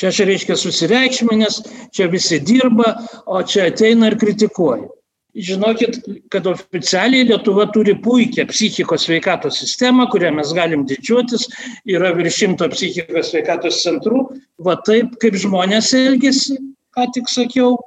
Čia 0.00 0.08
aš 0.08 0.18
reiškia 0.26 0.56
susireikšminės, 0.56 1.60
čia 1.92 2.08
visi 2.08 2.40
dirba, 2.40 2.96
o 3.26 3.42
čia 3.44 3.68
ateina 3.68 4.08
ir 4.08 4.16
kritikuoja 4.18 4.88
žinokit 5.34 5.98
kad 6.30 6.46
oficialiai 6.46 7.24
lietuva 7.24 7.66
turi 7.72 7.94
puikią 8.04 8.44
psichikos 8.50 9.06
sveikatos 9.06 9.58
sistemą 9.62 10.06
kuria 10.12 10.32
mes 10.32 10.52
galim 10.52 10.84
didžiuotis. 10.88 11.48
Yra 11.88 12.12
virš 12.16 12.36
šimto 12.42 12.68
psichikos 12.74 13.32
sveikatos 13.32 13.80
centrų. 13.84 14.26
Va 14.60 14.76
taip 14.86 15.16
kaip 15.22 15.38
žmonės 15.40 15.92
elgiasi 15.96 16.58
ką 16.92 17.08
tik 17.16 17.30
sakiau 17.32 17.78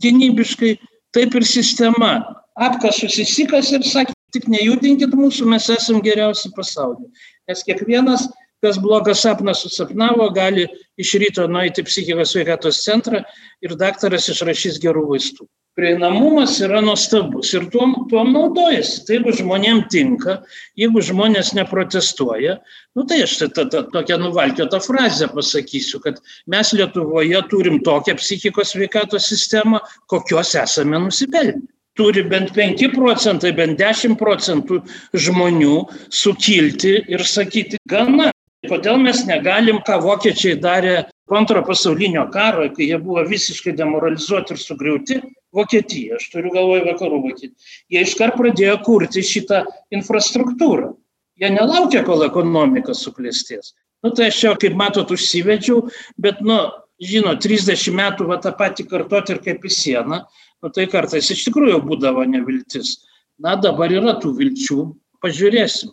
gynybiškai 0.00 0.76
taip 1.16 1.36
ir 1.36 1.44
sistema. 1.44 2.18
Apkasus 2.56 3.18
įsikasė 3.20 3.80
ir 3.80 3.84
sakė 3.84 4.16
tik 4.32 4.48
nejudinkit 4.48 5.12
mūsų 5.16 5.48
mes 5.52 5.68
esam 5.72 6.00
geriausi 6.04 6.48
pasaulyje. 6.56 7.10
Nes 7.48 7.62
kiekvienas 7.68 8.24
kas 8.64 8.80
blogą 8.80 9.12
sapną 9.14 9.52
susapnavo 9.54 10.30
gali 10.32 10.64
iš 10.96 11.12
ryto 11.20 11.44
nueiti 11.46 11.84
psichikos 11.84 12.32
sveikatos 12.32 12.80
centrą 12.88 13.20
ir 13.60 13.76
daktaras 13.76 14.30
išrašys 14.32 14.80
gerų 14.80 15.04
vaistų 15.12 15.44
prieinamumas 15.76 16.56
yra 16.64 16.80
nuostabus 16.84 17.52
ir 17.54 17.66
tuom, 17.72 17.94
tuom 18.10 18.32
naudojasi. 18.34 19.02
Tai 19.06 19.18
jeigu 19.18 19.34
žmonėm 19.40 19.82
tinka, 19.92 20.38
jeigu 20.80 21.02
žmonės 21.04 21.52
neprotestuoja, 21.58 22.56
nu 22.96 23.04
tai 23.08 23.20
aš 23.26 23.36
tą, 23.42 23.50
tą, 23.52 23.66
tą, 23.72 23.82
tokią 23.92 24.18
nuvalkiotą 24.24 24.80
frazę 24.84 25.28
pasakysiu, 25.34 26.00
kad 26.04 26.20
mes 26.52 26.72
Lietuvoje 26.76 27.42
turim 27.52 27.80
tokią 27.84 28.16
psichikos 28.20 28.72
sveikatos 28.72 29.28
sistemą, 29.28 29.82
kokios 30.08 30.54
esame 30.56 31.00
nusipelnę. 31.04 31.60
Turi 31.96 32.26
bent 32.28 32.50
5 32.52 32.90
procentai, 32.92 33.54
bent 33.56 33.78
10 33.80 34.18
procentų 34.20 34.82
žmonių 35.16 35.78
sukilti 36.12 36.98
ir 37.08 37.24
sakyti, 37.24 37.80
gana, 37.88 38.28
kodėl 38.64 38.98
mes 39.02 39.24
negalim, 39.28 39.80
ką 39.84 39.98
vokiečiai 40.04 40.56
darė 40.60 40.96
antro 41.36 41.62
pasaulinio 41.66 42.26
karo, 42.32 42.68
kai 42.74 42.90
jie 42.90 42.98
buvo 43.02 43.24
visiškai 43.26 43.74
demoralizuoti 43.76 44.54
ir 44.54 44.62
sugriauti, 44.62 45.20
Vokietija, 45.56 46.18
aš 46.18 46.28
turiu 46.34 46.52
galvoje 46.52 46.84
vakarų 46.84 47.22
Vokietiją, 47.24 47.68
jie 47.92 48.02
iškart 48.04 48.36
pradėjo 48.36 48.76
kurti 48.84 49.22
šitą 49.24 49.62
infrastruktūrą. 49.94 50.92
Jie 51.40 51.50
nelaukia, 51.52 52.02
kol 52.04 52.24
ekonomika 52.26 52.94
suklestės. 52.96 53.74
Nu, 54.04 54.12
tai 54.16 54.30
aš 54.30 54.40
čia, 54.42 54.52
kaip 54.60 54.76
matot, 54.78 55.10
užsivedžiau, 55.12 55.86
bet, 56.20 56.42
nu, 56.44 56.58
žino, 57.02 57.34
30 57.40 57.92
metų 57.96 58.28
va 58.28 58.38
tą 58.42 58.52
patį 58.56 58.86
kartoti 58.90 59.34
ir 59.34 59.42
kaip 59.44 59.64
į 59.64 59.72
sieną, 59.72 60.22
nu, 60.62 60.72
tai 60.72 60.86
kartais 60.92 61.30
iš 61.32 61.46
tikrųjų 61.48 61.82
būdavo 61.88 62.24
neviltis. 62.28 62.98
Na, 63.40 63.56
dabar 63.60 63.92
yra 63.92 64.16
tų 64.20 64.32
vilčių, 64.38 64.78
pažiūrėsim. 65.24 65.92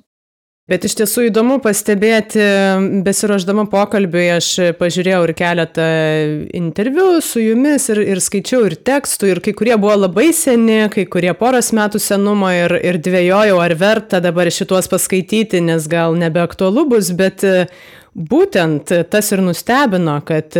Bet 0.71 0.85
iš 0.87 0.93
tiesų 0.95 1.25
įdomu 1.27 1.57
pastebėti, 1.59 2.39
besiruoždama 3.03 3.65
pokalbiui, 3.67 4.29
aš 4.37 4.47
pažiūrėjau 4.79 5.17
ir 5.25 5.33
keletą 5.35 5.87
interviu 6.55 7.17
su 7.19 7.41
jumis 7.43 7.89
ir, 7.91 7.99
ir 8.13 8.21
skaičiau 8.23 8.61
ir 8.69 8.77
tekstų, 8.79 9.27
ir 9.33 9.41
kai 9.43 9.51
kurie 9.59 9.75
buvo 9.75 9.97
labai 10.05 10.29
seni, 10.31 10.85
kai 10.93 11.03
kurie 11.11 11.33
poros 11.35 11.73
metų 11.75 11.99
senumo 11.99 12.47
ir, 12.55 12.77
ir 12.79 13.01
dvėjojau, 13.03 13.59
ar 13.59 13.75
verta 13.75 14.23
dabar 14.23 14.47
šituos 14.47 14.87
paskaityti, 14.87 15.59
nes 15.67 15.89
gal 15.91 16.15
nebeaktualu 16.21 16.87
bus, 16.95 17.11
bet 17.11 17.43
būtent 18.15 18.95
tas 19.11 19.35
ir 19.35 19.43
nustebino, 19.43 20.21
kad 20.23 20.55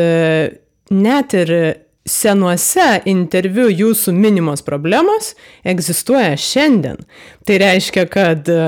net 0.91 1.39
ir 1.39 1.55
senuose 2.03 2.99
interviu 3.07 3.69
jūsų 3.71 4.11
minimos 4.15 4.63
problemos 4.65 5.33
egzistuoja 5.63 6.35
šiandien. 6.39 6.99
Tai 7.47 7.57
reiškia, 7.61 8.05
kad 8.11 8.49
e, 8.51 8.59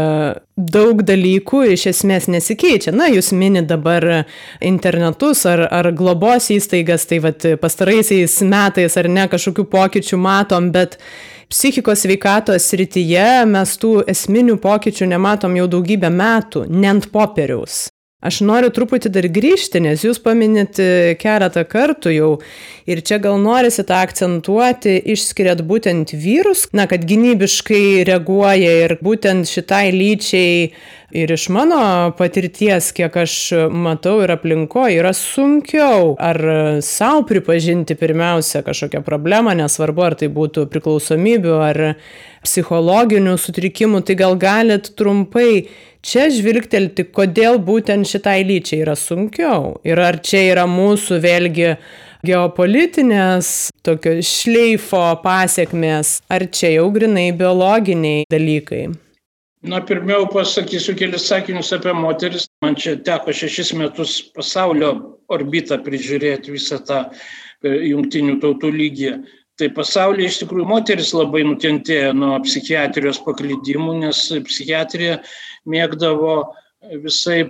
daug 0.56 1.04
dalykų 1.08 1.66
iš 1.76 1.88
esmės 1.92 2.30
nesikeičia. 2.32 2.94
Na, 2.96 3.10
jūs 3.12 3.34
minit 3.36 3.68
dabar 3.68 4.26
internetus 4.64 5.46
ar, 5.52 5.66
ar 5.68 5.92
globos 5.96 6.50
įstaigas, 6.56 7.08
tai 7.10 7.20
vad 7.24 7.48
pastaraisiais 7.62 8.40
metais 8.48 8.96
ar 9.00 9.12
ne 9.12 9.28
kažkokių 9.32 9.68
pokyčių 9.72 10.20
matom, 10.20 10.72
bet 10.76 11.00
psichikos 11.52 12.06
sveikatos 12.06 12.72
srityje 12.72 13.44
mes 13.52 13.76
tų 13.82 13.98
esminių 14.12 14.58
pokyčių 14.64 15.12
nematom 15.12 15.60
jau 15.60 15.68
daugybę 15.72 16.12
metų, 16.12 16.66
nent 16.72 17.12
popieriaus. 17.12 17.86
Aš 18.26 18.40
noriu 18.42 18.72
truputį 18.74 19.12
dar 19.14 19.28
grįžti, 19.30 19.82
nes 19.86 20.02
jūs 20.02 20.18
paminit 20.24 20.80
e, 20.82 21.14
keletą 21.22 21.62
kartų 21.70 22.14
jau 22.16 22.30
ir 22.90 23.02
čia 23.06 23.20
gal 23.22 23.38
norisi 23.42 23.86
tą 23.86 24.00
akcentuoti, 24.02 24.96
išskiriat 25.14 25.62
būtent 25.68 26.16
vyrus, 26.18 26.66
na, 26.74 26.88
kad 26.90 27.06
gynybiškai 27.06 28.02
reaguoja 28.10 28.72
ir 28.86 28.98
būtent 29.06 29.50
šitai 29.52 29.92
lyčiai 29.94 30.72
ir 31.16 31.32
iš 31.32 31.48
mano 31.54 31.80
patirties, 32.18 32.92
kiek 32.96 33.16
aš 33.24 33.36
matau 33.72 34.18
ir 34.26 34.34
aplinkoje, 34.36 35.00
yra 35.00 35.14
sunkiau 35.16 36.14
ar 36.20 36.40
savo 36.86 37.24
pripažinti 37.30 37.96
pirmiausia 38.00 38.64
kažkokią 38.66 39.04
problemą, 39.06 39.56
nesvarbu, 39.58 40.06
ar 40.06 40.18
tai 40.20 40.30
būtų 40.34 40.68
priklausomybių 40.74 41.60
ar 41.70 41.82
psichologinių 42.46 43.38
sutrikimų, 43.42 44.04
tai 44.06 44.18
gal 44.20 44.36
galit 44.40 44.92
trumpai 45.00 45.68
čia 46.06 46.28
žvilgtelti, 46.34 47.08
kodėl 47.16 47.58
būtent 47.64 48.10
šitai 48.10 48.42
lyčiai 48.46 48.84
yra 48.84 48.98
sunkiau 49.00 49.80
ir 49.88 50.02
ar 50.02 50.20
čia 50.22 50.44
yra 50.52 50.68
mūsų 50.70 51.22
vėlgi 51.24 51.72
geopolitinės 52.26 53.72
tokio 53.86 54.20
šleifo 54.26 55.08
pasiekmės, 55.24 56.20
ar 56.30 56.48
čia 56.52 56.76
jau 56.78 56.92
grinai 56.94 57.32
biologiniai 57.38 58.30
dalykai? 58.32 59.05
Na, 59.66 59.80
pirmiau 59.82 60.28
pasakysiu 60.30 60.94
kelis 60.98 61.26
sakinius 61.30 61.72
apie 61.74 61.94
moteris. 61.98 62.46
Man 62.62 62.76
čia 62.78 62.96
teko 63.02 63.34
šešis 63.34 63.74
metus 63.80 64.20
pasaulio 64.36 64.92
orbitą 65.32 65.80
prižiūrėti 65.86 66.54
visą 66.54 66.78
tą 66.86 67.00
e, 67.10 67.74
jungtinių 67.90 68.38
tautų 68.44 68.72
lygį. 68.76 69.12
Tai 69.58 69.70
pasaulyje 69.74 70.30
iš 70.30 70.40
tikrųjų 70.44 70.68
moteris 70.70 71.14
labai 71.16 71.46
nukentėjo 71.48 72.12
nuo 72.14 72.38
psichiatrijos 72.44 73.22
paklydimų, 73.26 74.00
nes 74.04 74.22
psichiatrija 74.50 75.22
mėgdavo 75.72 76.36
visai 77.06 77.46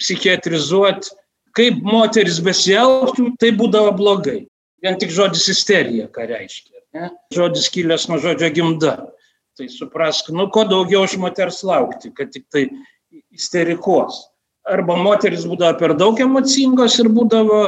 psichiatrizuoti 0.00 1.12
kaip 1.56 1.82
moteris 1.84 2.40
besielgtų, 2.44 3.34
tai 3.40 3.52
būdavo 3.56 3.92
blogai. 3.98 4.42
Vien 4.82 4.96
tik 4.98 5.12
žodis 5.14 5.46
isterija, 5.52 6.08
ką 6.12 6.26
reiškia. 6.30 6.80
Ne? 6.96 7.10
Žodis 7.34 7.68
kilęs 7.72 8.08
nuo 8.10 8.18
žodžio 8.22 8.50
gimda. 8.56 8.96
Tai 9.62 9.68
suprask, 9.70 10.26
nu, 10.34 10.48
ko 10.50 10.64
daugiau 10.66 11.04
iš 11.06 11.12
moters 11.22 11.60
laukti, 11.62 12.08
kad 12.10 12.32
tik 12.34 12.48
tai 12.50 12.64
isterikos. 13.30 14.16
Arba 14.66 14.96
moteris 14.98 15.44
būdavo 15.46 15.78
per 15.78 15.94
daug 16.00 16.18
emocingos 16.18 16.96
ir 16.98 17.06
būdavo 17.14 17.60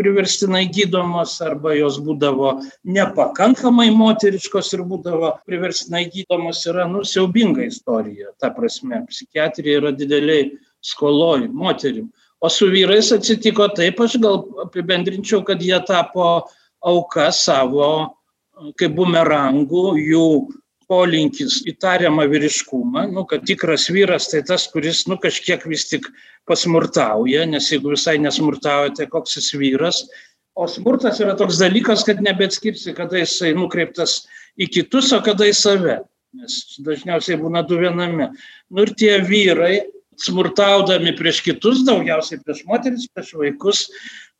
priverstinai 0.00 0.62
gydomos, 0.72 1.34
arba 1.44 1.74
jos 1.76 1.98
būdavo 2.06 2.54
nepakankamai 2.96 3.90
moteriškos 3.92 4.72
ir 4.72 4.86
būdavo 4.88 5.34
priverstinai 5.44 6.06
gydomos, 6.16 6.64
yra 6.64 6.88
nusiaubinga 6.88 7.68
istorija. 7.68 8.32
Ta 8.40 8.48
prasme, 8.56 9.04
psichiatrija 9.12 9.84
yra 9.84 9.92
dideliai 9.92 10.48
skoloj 10.80 11.50
moterim. 11.52 12.08
O 12.40 12.48
su 12.48 12.72
vyrais 12.72 13.12
atsitiko 13.12 13.68
taip, 13.76 14.00
aš 14.00 14.16
gal 14.24 14.46
apibendrinčiau, 14.64 15.44
kad 15.44 15.60
jie 15.60 15.76
tapo 15.84 16.48
auka 16.80 17.28
savo 17.36 17.94
kaip 18.80 18.96
bumerangų, 18.96 19.88
jų 20.00 20.28
polinkis 20.94 21.60
į 21.66 21.74
tariamą 21.82 22.28
vyriškumą, 22.30 23.08
nu, 23.14 23.24
kad 23.30 23.44
tikras 23.48 23.88
vyras 23.92 24.30
tai 24.30 24.44
tas, 24.46 24.68
kuris 24.70 25.04
nu, 25.10 25.18
kažkiek 25.20 25.64
vis 25.70 25.88
tik 25.90 26.06
pasmurtauja, 26.48 27.44
nes 27.50 27.70
jeigu 27.72 27.94
visai 27.94 28.16
nesmurtauja, 28.22 28.94
tai 28.98 29.08
koks 29.10 29.38
jis 29.40 29.50
vyras. 29.58 30.04
O 30.54 30.68
smurtas 30.70 31.18
yra 31.22 31.34
toks 31.38 31.58
dalykas, 31.58 32.04
kad 32.06 32.20
nebetskirsi, 32.22 32.94
kada 32.94 33.18
jisai 33.18 33.54
nukreiptas 33.58 34.20
į 34.60 34.70
kitus, 34.76 35.10
o 35.16 35.18
kada 35.24 35.48
į 35.50 35.56
save. 35.58 35.98
Nes 36.34 36.60
dažniausiai 36.82 37.38
būna 37.40 37.62
du 37.66 37.78
viename. 37.80 38.30
Nu 38.70 38.86
ir 38.86 38.94
tie 38.98 39.16
vyrai, 39.22 39.80
smurtaudami 40.22 41.14
prieš 41.18 41.40
kitus, 41.46 41.82
daugiausiai 41.86 42.42
prieš 42.42 42.62
moteris, 42.70 43.08
prieš 43.10 43.34
vaikus, 43.40 43.88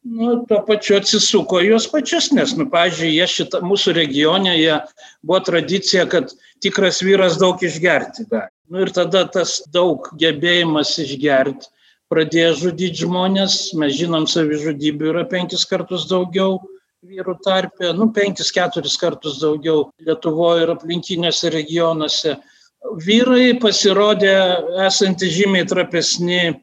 nu, 0.05 0.45
tuo 0.49 0.61
pačiu 0.69 0.99
atsisuko 1.01 1.61
juos 1.64 1.87
pačius, 1.93 2.31
nes, 2.37 2.55
nu, 2.59 2.69
pažiūrėjau, 2.73 3.14
jie 3.19 3.29
šitą 3.35 3.61
mūsų 3.64 3.95
regione, 3.97 4.57
jie 4.59 4.81
buvo 5.25 5.40
tradicija, 5.49 6.05
kad 6.11 6.35
tikras 6.64 7.01
vyras 7.05 7.38
daug 7.40 7.62
išgerti 7.64 8.29
gali. 8.31 8.51
Nu, 8.73 8.81
ir 8.85 8.93
tada 8.97 9.27
tas 9.29 9.59
daug 9.73 10.09
gebėjimas 10.21 10.95
išgerti 11.03 11.69
pradėjo 12.12 12.53
žudyti 12.61 13.05
žmonės, 13.05 13.75
mes 13.81 13.97
žinom, 13.97 14.29
savižudybių 14.31 15.11
yra 15.12 15.25
penkis 15.29 15.64
kartus 15.69 16.07
daugiau 16.11 16.61
vyrų 17.05 17.37
tarpė, 17.45 17.93
nu, 17.97 18.09
penkis, 18.17 18.53
keturis 18.55 18.97
kartus 19.01 19.40
daugiau 19.43 19.88
Lietuvoje 20.05 20.64
ir 20.64 20.73
aplinkinėse 20.75 21.51
regionuose 21.53 22.38
vyrai 23.05 23.55
pasirodė 23.61 24.35
esanti 24.87 25.29
žymiai 25.33 25.67
trapesni 25.69 26.55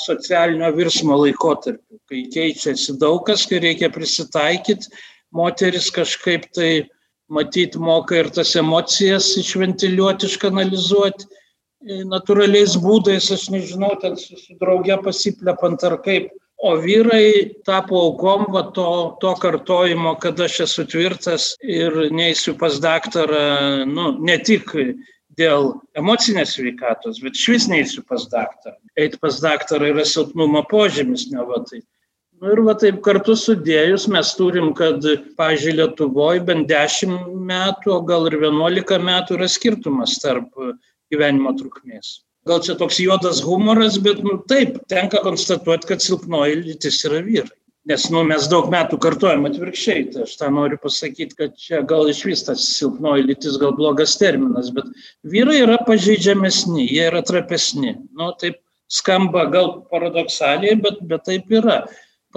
socialinio 0.00 0.70
virsmo 0.76 1.16
laikotarpiu, 1.22 1.98
kai 2.08 2.24
keičiasi 2.34 2.96
daug 3.00 3.24
kas, 3.26 3.46
kai 3.48 3.60
reikia 3.64 3.90
prisitaikyti, 3.92 4.92
moteris 5.34 5.90
kažkaip 5.94 6.48
tai 6.54 6.88
matyti 7.28 7.78
moka 7.78 8.16
ir 8.16 8.30
tas 8.32 8.54
emocijas 8.56 9.34
išventiliuoti, 9.42 10.28
iškanalizuoti 10.30 11.26
e, 11.28 12.02
natūraliais 12.08 12.78
būdais, 12.80 13.30
aš 13.34 13.48
nežinau, 13.52 13.92
ten 14.00 14.16
su, 14.16 14.38
su 14.40 14.56
drauge 14.60 14.96
pasiplepant 15.04 15.84
ar 15.84 15.98
kaip. 16.04 16.32
O 16.58 16.72
vyrai 16.82 17.54
tapo 17.62 18.00
aukom 18.08 18.48
va 18.50 18.64
to, 18.74 18.88
to 19.22 19.30
kartojimo, 19.38 20.16
kad 20.18 20.40
aš 20.42 20.64
esu 20.64 20.88
tvirtas 20.90 21.52
ir 21.62 22.08
neįsiu 22.10 22.56
pas 22.58 22.80
daktarą, 22.82 23.84
nu, 23.86 24.08
ne 24.18 24.40
tik 24.42 24.74
dėl 25.38 25.70
emocinės 25.98 26.56
sveikatos, 26.56 27.20
bet 27.24 27.38
iš 27.38 27.46
vis 27.54 27.68
neįsiu 27.70 28.02
pas 28.08 28.26
daktarą. 28.32 28.76
Eiti 28.98 29.20
pas 29.22 29.38
daktarą 29.42 29.92
yra 29.92 30.04
silpnumo 30.08 30.64
požymis, 30.70 31.28
ne 31.32 31.44
va 31.46 31.62
tai. 31.68 31.82
Nu 32.38 32.52
ir 32.54 32.60
va 32.62 32.76
taip 32.78 33.00
kartu 33.02 33.34
sudėjus 33.34 34.06
mes 34.14 34.28
turim, 34.38 34.70
kad, 34.78 35.02
pažiūrėjau, 35.40 35.78
Lietuvoje 35.78 36.44
bent 36.46 36.68
10 36.70 37.16
metų, 37.48 37.96
o 37.96 38.00
gal 38.06 38.28
ir 38.30 38.38
11 38.44 39.02
metų 39.08 39.38
yra 39.38 39.48
skirtumas 39.50 40.14
tarp 40.22 40.52
gyvenimo 41.10 41.54
trukmės. 41.58 42.20
Gal 42.46 42.62
čia 42.64 42.76
toks 42.78 43.00
juodas 43.02 43.42
humoras, 43.44 43.98
bet 44.00 44.22
nu, 44.24 44.38
taip, 44.50 44.78
tenka 44.88 45.20
konstatuoti, 45.24 45.90
kad 45.90 46.04
silpnoji 46.04 46.60
lytis 46.62 47.02
yra 47.08 47.24
vyrai. 47.26 47.58
Nes 47.88 48.04
nu, 48.12 48.20
mes 48.28 48.44
daug 48.52 48.66
metų 48.68 48.98
kartuojam 49.00 49.46
atvirkščiai, 49.48 50.08
tai 50.12 50.24
aš 50.26 50.34
tą 50.36 50.50
noriu 50.52 50.76
pasakyti, 50.82 51.36
kad 51.38 51.54
čia 51.56 51.80
gal 51.88 52.10
iš 52.12 52.20
vis 52.28 52.44
tas 52.44 52.66
silpnoji 52.76 53.24
lytis 53.30 53.56
gal 53.62 53.72
blogas 53.78 54.18
terminas, 54.20 54.68
bet 54.76 54.90
vyrai 55.24 55.62
yra 55.62 55.78
pažeidžiamesni, 55.86 56.84
jie 56.84 57.06
yra 57.08 57.22
trapesni. 57.24 57.94
Nu, 58.12 58.28
taip 58.42 58.60
skamba 58.92 59.46
gal 59.54 59.72
paradoksaliai, 59.88 60.76
bet, 60.84 61.00
bet 61.08 61.24
taip 61.30 61.48
yra. 61.48 61.80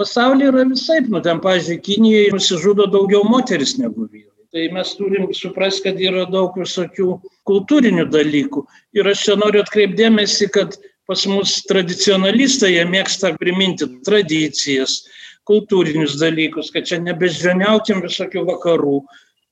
Pasaulyje 0.00 0.48
yra 0.54 0.64
visai, 0.70 1.02
nu 1.12 1.20
ten, 1.20 1.40
pažiūrėjau, 1.44 1.84
Kinijoje 1.84 2.32
nusižudo 2.32 2.88
daugiau 2.94 3.26
moteris 3.28 3.76
negu 3.76 4.06
vyrai. 4.08 4.30
Tai 4.52 4.66
mes 4.72 4.96
turim 4.96 5.28
suprasti, 5.36 5.84
kad 5.84 6.00
yra 6.00 6.24
daug 6.28 6.56
visokių 6.60 7.14
kultūrinių 7.48 8.08
dalykų. 8.12 8.64
Ir 8.96 9.12
aš 9.12 9.28
čia 9.28 9.36
noriu 9.40 9.60
atkreipdėmėsi, 9.64 10.48
kad 10.52 10.76
pas 11.08 11.24
mus 11.28 11.58
tradicionalistai, 11.68 12.74
jie 12.78 12.84
mėgsta 12.88 13.34
priminti 13.40 13.88
tradicijas, 14.06 15.02
kultūrinius 15.48 16.16
dalykus, 16.20 16.70
kad 16.74 16.86
čia 16.88 17.00
nebežveniaukim 17.02 18.02
visokių 18.04 18.46
vakarų. 18.48 18.96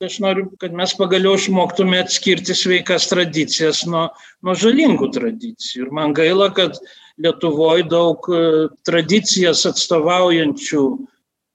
Aš 0.01 0.17
noriu, 0.23 0.47
kad 0.57 0.73
mes 0.73 0.95
pagaliau 0.97 1.35
išmoktume 1.37 1.99
atskirti 2.01 2.55
sveikas 2.57 3.05
tradicijas 3.11 3.83
nuo, 3.85 4.07
nuo 4.41 4.55
žalingų 4.57 5.11
tradicijų. 5.13 5.85
Ir 5.85 5.91
man 5.93 6.15
gaila, 6.17 6.49
kad 6.57 6.79
Lietuvoje 7.21 7.85
daug 7.91 8.25
e, 8.33 8.39
tradicijas 8.87 9.61
atstovaujančių, 9.69 10.85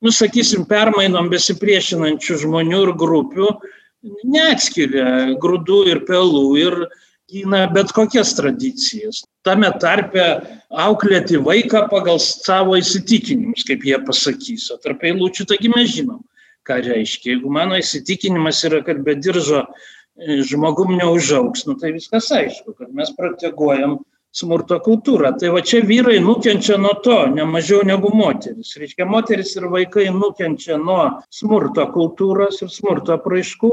nusakysim, 0.06 0.66
permainom 0.70 1.26
besipriešinančių 1.32 2.38
žmonių 2.44 2.84
ir 2.84 2.92
grupių 3.00 3.50
neatskiria 4.30 5.34
grūdų 5.42 5.80
ir 5.90 6.02
pelų 6.06 6.46
ir 6.60 6.78
gina 7.30 7.66
bet 7.74 7.92
kokias 7.92 8.34
tradicijas 8.38 9.24
tame 9.46 9.70
tarpe 9.82 10.24
auklėti 10.70 11.40
vaiką 11.42 11.86
pagal 11.90 12.20
savo 12.22 12.76
įsitikinimus, 12.78 13.66
kaip 13.66 13.84
jie 13.86 13.98
pasakys. 14.06 14.70
O 14.74 14.78
tarp 14.82 15.04
eilučių, 15.06 15.46
taigi 15.50 15.70
mes 15.72 15.92
žinom, 15.94 16.20
ką 16.66 16.80
reiškia. 16.86 17.34
Jeigu 17.34 17.52
mano 17.52 17.78
įsitikinimas 17.78 18.62
yra, 18.68 18.82
kad 18.86 19.02
be 19.06 19.16
diržo 19.18 19.64
e, 19.64 20.42
žmogum 20.46 20.96
neužauks, 20.98 21.66
nu, 21.68 21.76
tai 21.80 21.94
viskas 21.96 22.30
aišku, 22.34 22.76
kad 22.78 22.94
mes 22.94 23.10
proteguojam 23.18 24.00
smurto 24.36 24.78
kultūrą. 24.84 25.32
Tai 25.40 25.52
va 25.54 25.62
čia 25.64 25.80
vyrai 25.86 26.18
nukenčia 26.22 26.78
nuo 26.80 26.94
to, 27.04 27.18
ne 27.32 27.46
mažiau 27.48 27.82
negu 27.88 28.10
moteris. 28.14 28.74
Reiškia, 28.78 29.06
moteris 29.08 29.54
ir 29.56 29.70
vaikai 29.72 30.10
nukenčia 30.14 30.78
nuo 30.82 31.22
smurto 31.32 31.86
kultūros 31.94 32.60
ir 32.62 32.72
smurto 32.72 33.16
apraiškų, 33.16 33.72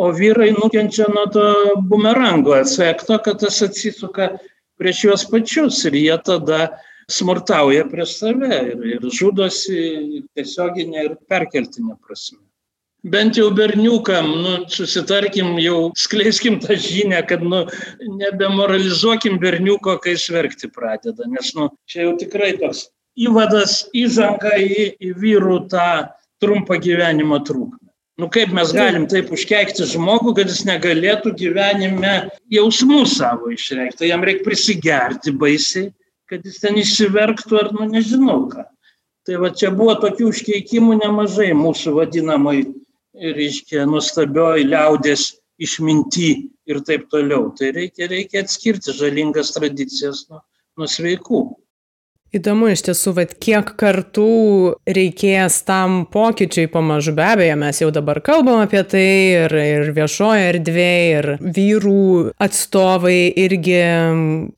o 0.00 0.10
vyrai 0.16 0.50
nukenčia 0.56 1.08
nuo 1.12 1.26
to 1.34 1.46
bumerango 1.90 2.56
efekto, 2.56 3.18
kad 3.24 3.40
tas 3.42 3.60
atsisuka 3.66 4.30
prieš 4.80 5.04
juos 5.04 5.24
pačius 5.28 5.82
ir 5.90 5.96
jie 6.00 6.16
tada 6.24 6.60
smurtauja 7.10 7.84
prieš 7.90 8.14
save 8.20 8.60
ir, 8.72 8.86
ir 8.94 9.10
žudosi 9.18 10.22
tiesioginė 10.36 11.04
ir 11.08 11.18
perkeltinė 11.28 11.98
prasme. 12.06 12.40
Bent 13.12 13.38
jau 13.40 13.46
berniukam, 13.56 14.26
nu, 14.44 14.54
susitarkim, 14.68 15.54
jau 15.64 15.88
skleiskim 15.96 16.58
tą 16.60 16.76
žinę, 16.76 17.22
kad 17.28 17.40
nu, 17.40 17.62
nebemoralizuokim 18.20 19.38
berniuko, 19.40 19.96
kai 20.04 20.18
sverkti 20.20 20.68
pradeda, 20.68 21.24
nes 21.28 21.54
nu, 21.56 21.70
čia 21.88 22.04
jau 22.04 22.16
tikrai 22.20 22.52
toks 22.60 22.90
įvadas, 23.16 23.86
įžanga 23.96 24.52
į, 24.60 24.90
į 25.00 25.14
vyrų 25.16 25.62
tą 25.72 25.88
trumpą 26.44 26.76
gyvenimo 26.80 27.40
trukmę. 27.44 27.79
Nu 28.20 28.28
kaip 28.28 28.50
mes 28.52 28.72
galim 28.76 29.06
taip 29.08 29.30
užkeikti 29.32 29.86
žmogų, 29.88 30.34
kad 30.36 30.50
jis 30.50 30.66
negalėtų 30.68 31.32
gyvenime 31.40 32.14
jausmų 32.52 33.06
savo 33.08 33.48
išreikšti. 33.54 34.02
Tai 34.02 34.10
jam 34.10 34.26
reikia 34.26 34.44
prisigerti 34.44 35.32
baisiai, 35.40 35.86
kad 36.28 36.44
jis 36.44 36.60
ten 36.60 36.76
išsiverktų 36.82 37.60
ar, 37.62 37.70
nu 37.76 37.88
nežinau 37.88 38.42
ką. 38.52 38.66
Tai 39.24 39.40
va 39.40 39.50
čia 39.56 39.70
buvo 39.72 39.94
tokių 40.02 40.28
užkeikimų 40.34 40.98
nemažai 41.00 41.50
mūsų 41.56 41.94
vadinamai, 41.96 42.58
reiškia, 43.20 43.86
nuostabioj 43.88 44.66
liaudės 44.68 45.30
išminti 45.60 46.30
ir 46.70 46.80
taip 46.88 47.08
toliau. 47.12 47.50
Tai 47.56 47.72
reikia, 47.76 48.08
reikia 48.10 48.44
atskirti 48.44 48.94
žalingas 48.96 49.54
tradicijas 49.56 50.26
nuo, 50.28 50.42
nuo 50.76 50.88
sveikų. 50.88 51.42
Įdomu 52.30 52.68
iš 52.70 52.84
tiesų, 52.86 53.10
vad 53.16 53.32
kiek 53.42 53.72
kartų 53.74 54.26
reikės 54.86 55.56
tam 55.66 56.04
pokyčiai 56.14 56.68
pamažu, 56.70 57.10
be 57.16 57.24
abejo, 57.26 57.56
mes 57.58 57.80
jau 57.82 57.88
dabar 57.90 58.20
kalbam 58.22 58.60
apie 58.62 58.84
tai 58.86 59.02
ir, 59.32 59.54
ir 59.58 59.90
viešoje 59.96 60.44
erdvėje, 60.52 61.08
ir 61.16 61.28
vyrų 61.42 62.04
atstovai 62.46 63.32
irgi 63.34 63.80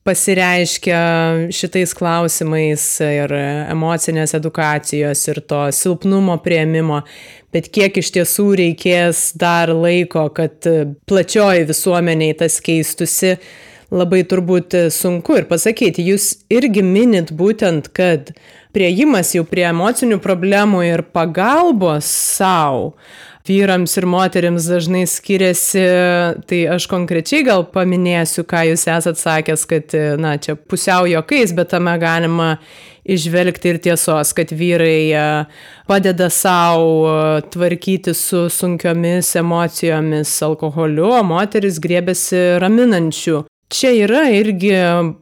pasireiškia 0.05 1.01
šitais 1.49 1.97
klausimais 1.97 2.87
ir 3.07 3.33
emocinės 3.73 4.37
edukacijos 4.37 5.25
ir 5.33 5.41
to 5.41 5.65
silpnumo 5.73 6.37
prieimimo, 6.45 7.01
bet 7.49 7.73
kiek 7.73 7.97
iš 7.97 8.13
tiesų 8.19 8.49
reikės 8.61 9.31
dar 9.33 9.73
laiko, 9.73 10.29
kad 10.29 10.61
plačioji 11.09 11.65
visuomeniai 11.73 12.37
tas 12.37 12.61
keistusi 12.61 13.39
labai 13.93 14.23
turbūt 14.27 14.75
e, 14.77 14.85
sunku 14.93 15.37
ir 15.39 15.47
pasakyti. 15.49 16.05
Jūs 16.11 16.31
irgi 16.53 16.83
minit 16.85 17.33
būtent, 17.35 17.91
kad 17.95 18.33
prieimas 18.73 19.33
jau 19.35 19.45
prie 19.47 19.67
emocinių 19.69 20.19
problemų 20.23 20.81
ir 20.89 21.05
pagalbos 21.13 22.09
savo 22.09 22.93
vyrams 23.43 23.91
ir 23.99 24.07
moteriams 24.07 24.69
dažnai 24.71 25.03
skiriasi, 25.09 25.83
tai 26.47 26.61
aš 26.71 26.87
konkrečiai 26.87 27.43
gal 27.43 27.65
paminėsiu, 27.67 28.45
ką 28.47 28.63
jūs 28.69 28.87
esat 28.87 29.19
sakęs, 29.19 29.67
kad, 29.69 29.93
e, 29.93 30.15
na, 30.17 30.37
čia 30.39 30.55
pusiau 30.55 31.07
jokais, 31.11 31.53
bet 31.55 31.73
tame 31.75 31.93
galima 31.99 32.55
išvelgti 33.03 33.73
ir 33.73 33.81
tiesos, 33.83 34.31
kad 34.33 34.55
vyrai 34.55 34.99
e, 35.11 35.23
padeda 35.91 36.31
savo 36.31 37.41
tvarkyti 37.51 38.15
su 38.15 38.47
sunkiomis 38.47 39.35
emocijomis 39.43 40.37
alkoholiu, 40.47 41.11
o 41.19 41.23
moteris 41.27 41.83
grėbėsi 41.83 42.45
raminančių 42.63 43.43
čia 43.73 43.91
yra 43.97 44.27
irgi, 44.29 44.71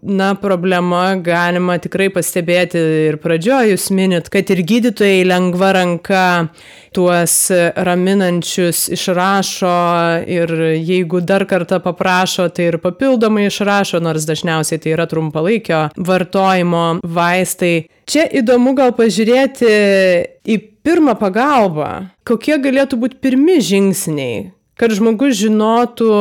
na, 0.01 0.33
problema, 0.39 1.15
galima 1.23 1.77
tikrai 1.81 2.09
pastebėti 2.13 2.81
ir 3.07 3.17
pradžioje 3.23 3.71
jūs 3.71 3.87
minit, 3.95 4.29
kad 4.33 4.49
ir 4.51 4.63
gydytojai 4.67 5.23
lengva 5.27 5.71
ranka 5.77 6.25
tuos 6.95 7.35
raminančius 7.87 8.89
išrašo 8.91 9.75
ir 10.27 10.51
jeigu 10.75 11.21
dar 11.23 11.45
kartą 11.47 11.79
paprašo, 11.83 12.49
tai 12.51 12.67
ir 12.73 12.79
papildomai 12.83 13.47
išrašo, 13.47 14.01
nors 14.03 14.27
dažniausiai 14.27 14.81
tai 14.83 14.95
yra 14.97 15.07
trumpalaikio 15.09 15.85
vartojimo 15.95 16.85
vaistai. 17.03 17.87
Čia 18.11 18.27
įdomu 18.41 18.75
gal 18.75 18.91
pažiūrėti 18.97 19.71
į 20.43 20.57
pirmą 20.83 21.15
pagalbą, 21.19 21.91
kokie 22.27 22.57
galėtų 22.59 22.99
būti 22.99 23.21
pirmi 23.23 23.61
žingsniai, 23.63 24.49
kad 24.75 24.91
žmogus 24.97 25.37
žinotų, 25.39 26.11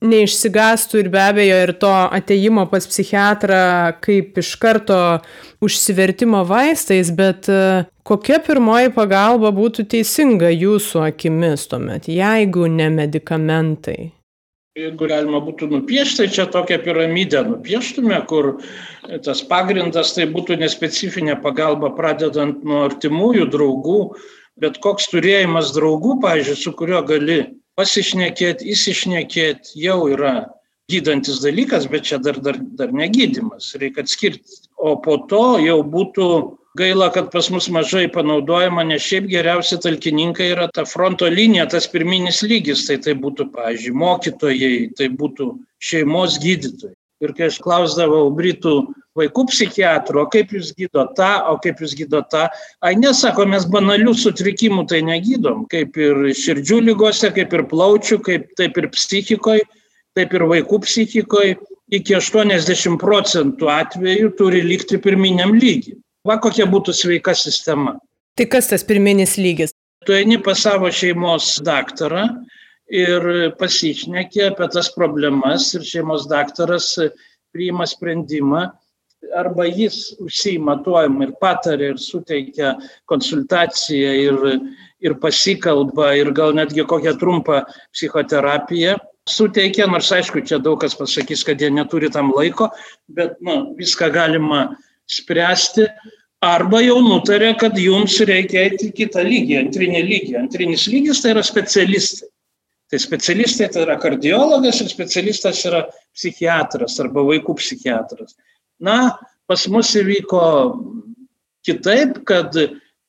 neišsigastų 0.00 1.02
ir 1.02 1.08
be 1.12 1.20
abejo 1.20 1.56
ir 1.66 1.72
to 1.80 1.90
ateimo 1.90 2.64
pas 2.70 2.86
psichiatrą 2.88 3.64
kaip 4.04 4.38
iš 4.40 4.54
karto 4.60 5.00
užsivertimo 5.64 6.44
vaistais, 6.48 7.10
bet 7.12 7.50
e, 7.52 7.84
kokia 8.06 8.40
pirmoji 8.44 8.94
pagalba 8.96 9.52
būtų 9.56 9.84
teisinga 9.92 10.52
jūsų 10.54 11.04
akimis 11.10 11.68
tuomet, 11.68 12.08
jeigu 12.08 12.64
ne 12.72 12.88
medikamentai? 12.96 13.98
Jeigu 14.78 15.08
galima 15.10 15.40
būtų 15.44 15.66
nupiešti, 15.66 16.22
tai 16.22 16.32
čia 16.32 16.44
tokią 16.48 16.78
piramidę 16.84 17.42
nupieštume, 17.44 18.20
kur 18.30 18.52
tas 19.26 19.42
pagrindas 19.44 20.14
tai 20.16 20.28
būtų 20.30 20.60
nespecifinė 20.60 21.34
pagalba 21.42 21.90
pradedant 21.96 22.62
nuo 22.64 22.84
artimųjų 22.86 23.48
draugų, 23.50 23.98
bet 24.62 24.78
koks 24.84 25.10
turėjimas 25.10 25.74
draugų, 25.74 26.20
pažiūrėjau, 26.22 26.60
su 26.62 26.72
kuriuo 26.78 27.02
gali 27.08 27.40
pasišnekėt, 27.80 28.64
įsišnekėt 28.68 29.74
jau 29.80 30.04
yra 30.12 30.34
gydantis 30.90 31.40
dalykas, 31.44 31.86
bet 31.90 32.08
čia 32.10 32.18
dar, 32.22 32.40
dar, 32.44 32.58
dar 32.78 32.92
negydymas, 32.92 33.72
reikia 33.80 34.04
atskirti. 34.04 34.62
O 34.76 34.96
po 35.00 35.20
to 35.30 35.60
jau 35.62 35.78
būtų 35.86 36.26
gaila, 36.78 37.10
kad 37.14 37.30
pas 37.32 37.48
mus 37.50 37.68
mažai 37.72 38.06
panaudojama, 38.12 38.84
nes 38.86 39.04
šiaip 39.04 39.28
geriausi 39.30 39.78
talkininkai 39.82 40.50
yra 40.54 40.68
ta 40.74 40.84
fronto 40.88 41.28
linija, 41.30 41.68
tas 41.70 41.88
pirminis 41.90 42.42
lygis, 42.46 42.86
tai 42.88 42.98
tai 43.02 43.16
būtų, 43.18 43.50
pavyzdžiui, 43.54 43.96
mokytojai, 44.02 44.72
tai 44.98 45.10
būtų 45.20 45.52
šeimos 45.90 46.38
gydytojai. 46.42 46.96
Ir 47.20 47.34
kai 47.36 47.50
aš 47.50 47.58
klausdavau 47.60 48.30
Britų 48.32 48.74
vaikų 49.18 49.44
psichiatrų, 49.50 50.22
o 50.22 50.28
kaip 50.32 50.54
jūs 50.54 50.70
gydo 50.78 51.04
tą, 51.16 51.30
o 51.50 51.58
kaip 51.60 51.82
jūs 51.82 51.92
gydo 51.98 52.22
tą, 52.32 52.46
ai 52.86 52.94
nesako, 52.96 53.44
mes 53.50 53.66
banalių 53.68 54.14
sutrikimų 54.16 54.86
tai 54.88 55.02
negydom, 55.04 55.66
kaip 55.72 55.98
ir 56.00 56.30
širdžių 56.36 56.80
lygose, 56.88 57.32
kaip 57.36 57.52
ir 57.56 57.66
plaučių, 57.68 58.20
kaip, 58.24 58.46
taip 58.60 58.78
ir 58.80 58.88
psichikoje, 58.94 59.66
taip 60.16 60.32
ir 60.36 60.46
vaikų 60.48 60.80
psichikoje, 60.86 61.58
iki 61.92 62.16
80 62.16 62.96
procentų 63.02 63.68
atvejų 63.74 64.32
turi 64.38 64.62
likti 64.64 65.00
pirminiam 65.02 65.52
lygiui. 65.56 65.98
Va 66.26 66.36
kokia 66.40 66.66
būtų 66.70 66.94
sveika 66.94 67.34
sistema. 67.36 67.96
Tai 68.36 68.46
kas 68.48 68.68
tas 68.70 68.84
pirminis 68.86 69.36
lygis? 69.40 69.74
Tu 70.06 70.14
eini 70.16 70.38
pas 70.40 70.60
savo 70.62 70.88
šeimos 70.92 71.58
daktarą 71.64 72.28
ir 72.90 73.26
pasišnekė 73.60 74.50
apie 74.50 74.68
tas 74.74 74.90
problemas 74.94 75.70
ir 75.78 75.86
šeimos 75.86 76.26
daktaras 76.30 76.92
priima 77.54 77.86
sprendimą 77.86 78.66
arba 79.36 79.66
jis 79.68 80.16
užsima 80.22 80.78
tuom 80.84 81.20
ir 81.22 81.34
patarė 81.42 81.92
ir 81.94 82.00
suteikia 82.00 82.72
konsultaciją 83.10 84.12
ir, 84.24 84.40
ir 85.04 85.16
pasikalba 85.22 86.14
ir 86.18 86.32
gal 86.36 86.56
netgi 86.56 86.86
kokią 86.88 87.14
trumpą 87.20 87.62
psichoterapiją 87.92 88.96
suteikia, 89.30 89.86
nors 89.90 90.10
aišku, 90.12 90.42
čia 90.46 90.58
daug 90.62 90.80
kas 90.80 90.96
pasakys, 90.98 91.44
kad 91.46 91.60
jie 91.60 91.70
neturi 91.72 92.10
tam 92.12 92.32
laiko, 92.34 92.70
bet 93.08 93.36
nu, 93.44 93.74
viską 93.78 94.10
galima 94.14 94.70
spręsti. 95.10 95.86
Arba 96.40 96.80
jau 96.80 96.96
nutarė, 97.04 97.52
kad 97.60 97.76
jums 97.76 98.14
reikia 98.24 98.64
eiti 98.70 98.88
į 98.88 98.94
kitą 98.96 99.22
lygį, 99.26 99.58
antrinį 99.60 100.02
lygį. 100.06 100.36
Antrinis 100.40 100.86
lygis 100.88 101.20
tai 101.20 101.34
yra 101.34 101.42
specialistai. 101.44 102.30
Tai 102.90 102.98
specialistai 102.98 103.68
tai 103.70 103.84
yra 103.84 103.96
kardiologas 104.02 104.80
ir 104.82 104.90
specialistas 104.90 105.62
yra 105.68 105.84
psichiatras 106.10 106.98
arba 107.02 107.22
vaikų 107.28 107.54
psichiatras. 107.60 108.34
Na, 108.82 109.14
pas 109.46 109.66
mus 109.70 109.92
įvyko 110.00 110.42
kitaip, 111.66 112.22
kad 112.26 112.56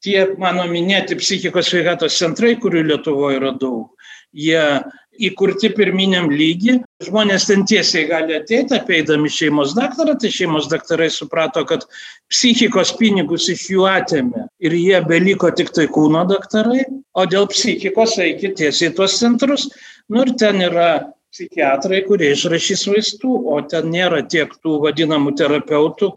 tie 0.06 0.26
mano 0.42 0.68
minėti 0.70 1.18
psichikos 1.18 1.72
sveikatos 1.72 2.18
centrai, 2.20 2.56
kurių 2.62 2.86
Lietuvoje 2.92 3.40
yra 3.40 3.56
daug, 3.58 3.90
jie 4.34 4.62
įkurti 5.20 5.72
pirminiam 5.76 6.30
lygi. 6.32 6.78
Žmonės 7.04 7.48
ten 7.50 7.66
tiesiai 7.68 8.06
gali 8.10 8.36
ateiti, 8.38 8.78
apeidami 8.78 9.30
šeimos 9.32 9.76
daktarą, 9.78 10.16
tai 10.22 10.32
šeimos 10.34 10.70
daktarai 10.72 11.10
suprato, 11.12 11.64
kad 11.68 11.86
psichikos 12.32 12.94
pinigus 13.00 13.50
iš 13.52 13.68
jų 13.74 13.88
atėmė 13.92 14.46
ir 14.64 14.76
jie 14.78 15.02
beliko 15.08 15.52
tik 15.56 15.74
tai 15.76 15.88
kūno 15.92 16.24
daktarai, 16.30 16.86
o 17.14 17.26
dėl 17.28 17.50
psichikos 17.52 18.18
eikit 18.24 18.58
tiesiai 18.62 18.94
tuos 18.96 19.18
centrus. 19.20 19.70
Nu 20.12 20.26
ir 20.26 20.36
ten 20.40 20.62
yra 20.64 20.92
psichiatrai, 21.32 22.02
kurie 22.06 22.32
išrašys 22.36 22.84
vaistų, 22.92 23.32
o 23.54 23.58
ten 23.72 23.88
nėra 23.94 24.22
tiek 24.28 24.52
tų 24.64 24.78
vadinamų 24.86 25.34
terapeutų. 25.40 26.12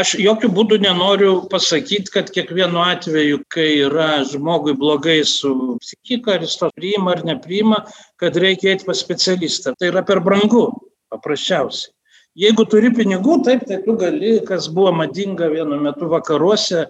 Aš 0.00 0.14
jokių 0.22 0.50
būdų 0.56 0.78
nenoriu 0.84 1.32
pasakyti, 1.50 2.12
kad 2.14 2.30
kiekvienu 2.34 2.80
atveju, 2.84 3.42
kai 3.50 3.68
yra 3.88 4.22
žmogui 4.30 4.76
blogai 4.78 5.20
su 5.26 5.76
psichika, 5.82 6.36
ar 6.36 6.46
jis 6.46 6.56
to 6.60 6.70
priima 6.76 7.16
ar 7.16 7.24
nepriima, 7.26 7.82
kad 8.20 8.38
reikia 8.38 8.74
eiti 8.74 8.86
pas 8.86 9.02
specialistą. 9.02 9.74
Tai 9.78 9.90
yra 9.90 10.04
per 10.06 10.22
brangu, 10.24 10.68
paprasčiausiai. 11.10 11.92
Jeigu 12.38 12.62
turi 12.70 12.92
pinigų, 12.94 13.40
taip, 13.42 13.64
tai 13.66 13.80
tu 13.82 13.96
gali, 13.98 14.36
kas 14.46 14.70
buvo 14.70 14.92
madinga 14.94 15.48
vienu 15.50 15.80
metu 15.82 16.06
vakaruose, 16.08 16.86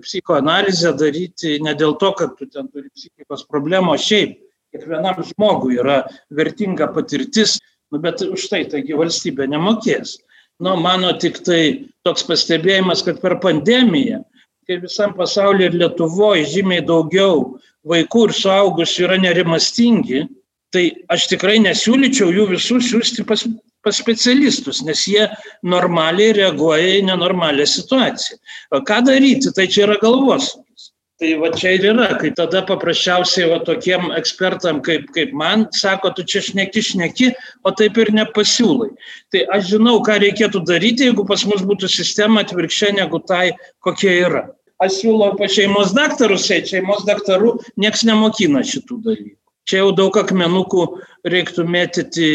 psichoanalizę 0.00 0.92
daryti 0.96 1.58
ne 1.64 1.72
dėl 1.76 1.96
to, 2.00 2.12
kad 2.16 2.36
tu 2.36 2.46
ten 2.46 2.68
turi 2.68 2.88
psichikos 2.92 3.44
problemų, 3.48 3.96
o 3.96 4.00
šiaip 4.00 4.36
kiekvienam 4.72 5.22
žmogui 5.28 5.78
yra 5.80 6.02
vertinga 6.34 6.88
patirtis, 6.94 7.58
nu, 7.92 8.00
bet 8.02 8.24
už 8.24 8.48
tai 8.50 8.64
taigi 8.72 8.96
valstybė 8.96 9.48
nemokės. 9.52 10.16
Nu, 10.62 10.76
mano 10.80 11.12
tik 11.18 11.40
tai 11.46 11.88
toks 12.06 12.24
pastebėjimas, 12.28 13.02
kad 13.04 13.20
per 13.22 13.38
pandemiją, 13.42 14.22
kai 14.68 14.78
visam 14.82 15.14
pasaulyje 15.16 15.72
ir 15.72 15.78
Lietuvoje 15.80 16.46
žymiai 16.52 16.84
daugiau 16.86 17.58
vaikų 17.88 18.28
ir 18.28 18.34
suaugusių 18.38 19.08
yra 19.08 19.18
nerimastingi, 19.20 20.26
tai 20.72 20.84
aš 21.12 21.28
tikrai 21.32 21.58
nesiūlyčiau 21.64 22.30
jų 22.32 22.48
visų 22.54 22.78
siūsti 22.86 23.26
pas, 23.28 23.44
pas 23.84 23.98
specialistus, 23.98 24.80
nes 24.86 25.02
jie 25.10 25.26
normaliai 25.66 26.36
reaguoja 26.38 26.98
į 27.00 27.06
nenormalią 27.10 27.66
situaciją. 27.68 28.38
O 28.72 28.80
ką 28.86 29.02
daryti, 29.08 29.52
tai 29.56 29.66
čia 29.68 29.88
yra 29.88 29.98
galvos. 30.02 30.54
Tai 31.20 31.32
va 31.38 31.50
čia 31.54 31.74
ir 31.76 31.84
yra, 31.92 32.06
kai 32.18 32.32
tada 32.34 32.62
paprasčiausiai 32.66 33.50
va 33.50 33.58
tokiem 33.66 34.08
ekspertam 34.16 34.80
kaip, 34.82 35.04
kaip 35.14 35.34
man 35.36 35.66
sako, 35.76 36.10
tu 36.16 36.24
čia 36.26 36.40
šneki, 36.42 36.82
šneki, 36.88 37.28
o 37.62 37.74
taip 37.78 38.00
ir 38.00 38.10
nepasiūlai. 38.16 38.88
Tai 39.30 39.44
aš 39.58 39.68
žinau, 39.74 40.00
ką 40.06 40.18
reikėtų 40.24 40.64
daryti, 40.66 41.10
jeigu 41.10 41.26
pas 41.28 41.44
mus 41.46 41.62
būtų 41.68 41.90
sistema 41.92 42.42
atvirkščia 42.42 42.94
negu 42.96 43.20
tai, 43.28 43.52
kokia 43.84 44.16
yra. 44.24 44.42
Aš 44.82 44.98
siūlau 45.02 45.36
pa 45.38 45.46
šeimos 45.52 45.92
daktarus, 45.94 46.48
šeimos 46.48 47.04
daktarų 47.06 47.54
nieks 47.78 48.02
nemokina 48.08 48.64
šitų 48.66 48.98
dalykų. 49.04 49.36
Čia 49.68 49.84
jau 49.84 49.92
daug 49.94 50.16
akmenukų 50.18 50.86
reiktų 51.30 51.68
mėtyti 51.70 52.30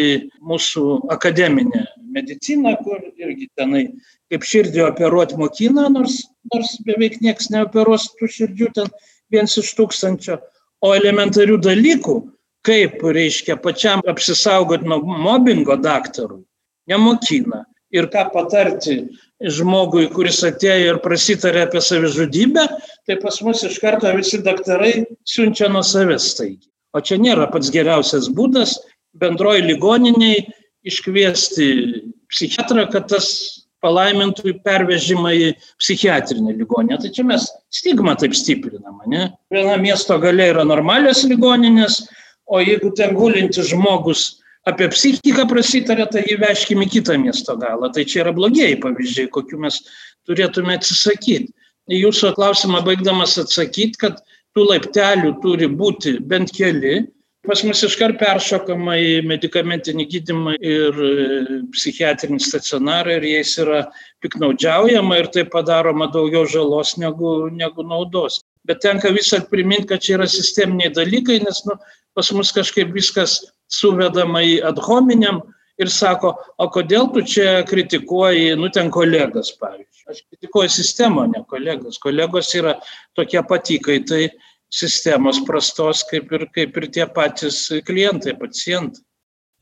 mūsų 0.47 0.83
akademinę 1.11 1.83
mediciną, 2.15 2.77
kur 2.85 3.01
irgi 3.19 3.49
tenai 3.59 3.89
kaip 4.31 4.45
širdį 4.47 4.83
operuoti 4.87 5.37
mokina, 5.39 5.87
nors, 5.91 6.19
nors 6.53 6.75
beveik 6.87 7.19
niekas 7.23 7.51
neoperuos 7.53 8.09
tų 8.19 8.29
širdžių 8.35 8.71
ten 8.75 8.91
viens 9.33 9.57
iš 9.59 9.71
tūkstančio. 9.77 10.39
O 10.85 10.93
elementarių 10.93 11.57
dalykų, 11.63 12.17
kaip, 12.67 12.99
reiškia, 13.01 13.57
pačiam 13.63 14.03
apsisaugoti 14.09 14.87
nuo 14.89 14.99
mobbingo 15.05 15.77
daktarui, 15.81 16.43
nemokina. 16.91 17.63
Ir 17.95 18.09
ką 18.11 18.25
patarti 18.33 18.97
žmogui, 19.39 20.09
kuris 20.11 20.41
atėjo 20.43 20.89
ir 20.91 20.97
prasitarė 20.99 21.61
apie 21.63 21.79
savižudybę, 21.79 22.65
tai 23.07 23.15
pas 23.21 23.37
mus 23.45 23.63
iš 23.63 23.77
karto 23.79 24.11
visi 24.17 24.41
daktarai 24.43 25.05
siunčia 25.23 25.69
nuo 25.71 25.85
savęs 25.87 26.33
taigi. 26.35 26.67
O 26.91 26.99
čia 26.99 27.15
nėra 27.21 27.47
pats 27.53 27.71
geriausias 27.71 28.27
būdas 28.35 28.75
bendroji 29.21 29.63
ligoniniai 29.69 30.43
iškviesti 30.87 31.67
psichiatrą, 32.31 32.87
kad 32.91 33.07
tas 33.11 33.29
palaimintų 33.87 34.57
pervežimą 34.67 35.33
į 35.33 35.51
psichiatrinę 35.81 36.55
ligoninę. 36.59 36.99
Tai 37.01 37.13
čia 37.15 37.25
mes 37.27 37.47
stigmą 37.73 38.17
taip 38.19 38.35
stiprinam. 38.37 38.99
Ne? 39.11 39.29
Viena 39.53 39.77
miesto 39.81 40.19
gale 40.21 40.51
yra 40.51 40.67
normalios 40.67 41.23
ligoninės, 41.27 42.03
o 42.47 42.61
jeigu 42.63 42.91
ten 42.95 43.15
gulintis 43.17 43.71
žmogus 43.71 44.27
apie 44.67 44.89
psichiką 44.91 45.47
prasitarė, 45.47 46.07
tai 46.11 46.25
jį 46.27 46.39
veškim 46.43 46.83
į 46.83 46.89
kitą 46.97 47.15
miesto 47.21 47.55
galą. 47.59 47.91
Tai 47.95 48.03
čia 48.07 48.25
yra 48.25 48.33
blogieji 48.35 48.79
pavyzdžiai, 48.83 49.31
kokiu 49.31 49.61
mes 49.63 49.79
turėtume 50.27 50.75
atsisakyti. 50.75 51.53
Jūsų 51.87 52.33
klausimą 52.35 52.81
baigdamas 52.83 53.37
atsakyti, 53.39 53.95
kad 54.01 54.19
tų 54.55 54.65
laiptelių 54.67 55.37
turi 55.43 55.69
būti 55.71 56.17
bent 56.19 56.51
keli. 56.55 57.05
Pas 57.47 57.61
mus 57.63 57.79
iškart 57.87 58.17
peršokama 58.19 58.97
į 58.99 59.11
medicamentinį 59.27 60.05
gydimą 60.11 60.55
ir 60.59 60.97
e, 60.99 61.11
psichiatrinį 61.71 62.41
stacionarą 62.43 63.13
ir 63.17 63.27
jais 63.29 63.53
yra 63.63 63.85
piknaudžiaujama 64.25 65.21
ir 65.21 65.29
tai 65.31 65.45
padaroma 65.53 66.09
daugiau 66.11 66.43
žalos 66.51 66.97
negu, 66.99 67.47
negu 67.47 67.85
naudos. 67.87 68.41
Bet 68.67 68.81
tenka 68.83 69.13
visą 69.15 69.39
priminti, 69.47 69.87
kad 69.93 70.03
čia 70.03 70.17
yra 70.17 70.27
sisteminiai 70.27 70.91
dalykai, 70.91 71.39
nes 71.45 71.63
nu, 71.69 71.77
pas 72.17 72.31
mus 72.35 72.51
kažkaip 72.51 72.91
viskas 72.91 73.39
suvedama 73.71 74.43
į 74.43 74.57
ad 74.67 74.81
hominem 74.83 75.39
ir 75.79 75.91
sako, 75.93 76.33
o 76.59 76.67
kodėl 76.73 77.07
tu 77.13 77.23
čia 77.23 77.61
kritikuoji, 77.69 78.57
nu 78.59 78.67
ten 78.73 78.91
kolegas, 78.91 79.53
pavyzdžiui. 79.61 80.03
Aš 80.11 80.21
kritikuoju 80.31 80.71
sistemą, 80.71 81.29
ne 81.31 81.45
kolegas. 81.47 81.99
Kolegos 82.03 82.51
yra 82.59 82.75
tokie 83.15 83.39
patikai, 83.47 84.01
tai 84.07 84.21
sistemos 84.73 85.41
prastos 85.47 86.03
kaip 86.09 86.31
ir, 86.33 86.47
kaip 86.53 86.77
ir 86.77 86.87
tie 86.91 87.05
patys 87.07 87.67
klientai, 87.87 88.37
pacientai. 88.39 89.03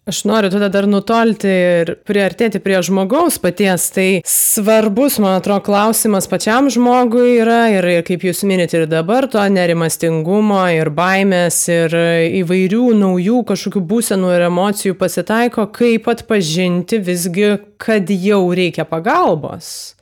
Aš 0.06 0.20
noriu 0.30 0.52
tada 0.54 0.68
dar 0.70 0.86
nutolti 0.86 1.50
ir 1.50 1.90
priartėti 2.06 2.60
prie 2.62 2.78
žmogaus 2.86 3.40
paties. 3.42 3.88
Tai 3.90 4.20
svarbus, 4.30 5.16
man 5.18 5.40
atrodo, 5.40 5.64
klausimas 5.66 6.30
pačiam 6.30 6.70
žmogui 6.70 7.40
yra 7.40 7.64
ir, 7.74 7.88
ir 7.90 8.06
kaip 8.06 8.22
jūs 8.28 8.44
minite 8.46 8.78
ir 8.78 8.86
dabar, 8.86 9.26
to 9.26 9.42
nerimastingumo 9.50 10.60
ir 10.76 10.92
baimės 10.94 11.58
ir 11.74 11.98
įvairių 12.44 12.84
naujų 13.00 13.42
kažkokių 13.50 13.82
būsenų 13.90 14.30
ir 14.36 14.46
emocijų 14.52 15.00
pasitaiko, 15.02 15.66
kaip 15.74 16.06
atpažinti 16.14 17.02
visgi, 17.02 17.56
kad 17.82 18.14
jau 18.14 18.44
reikia 18.54 18.86
pagalbos 18.86 19.96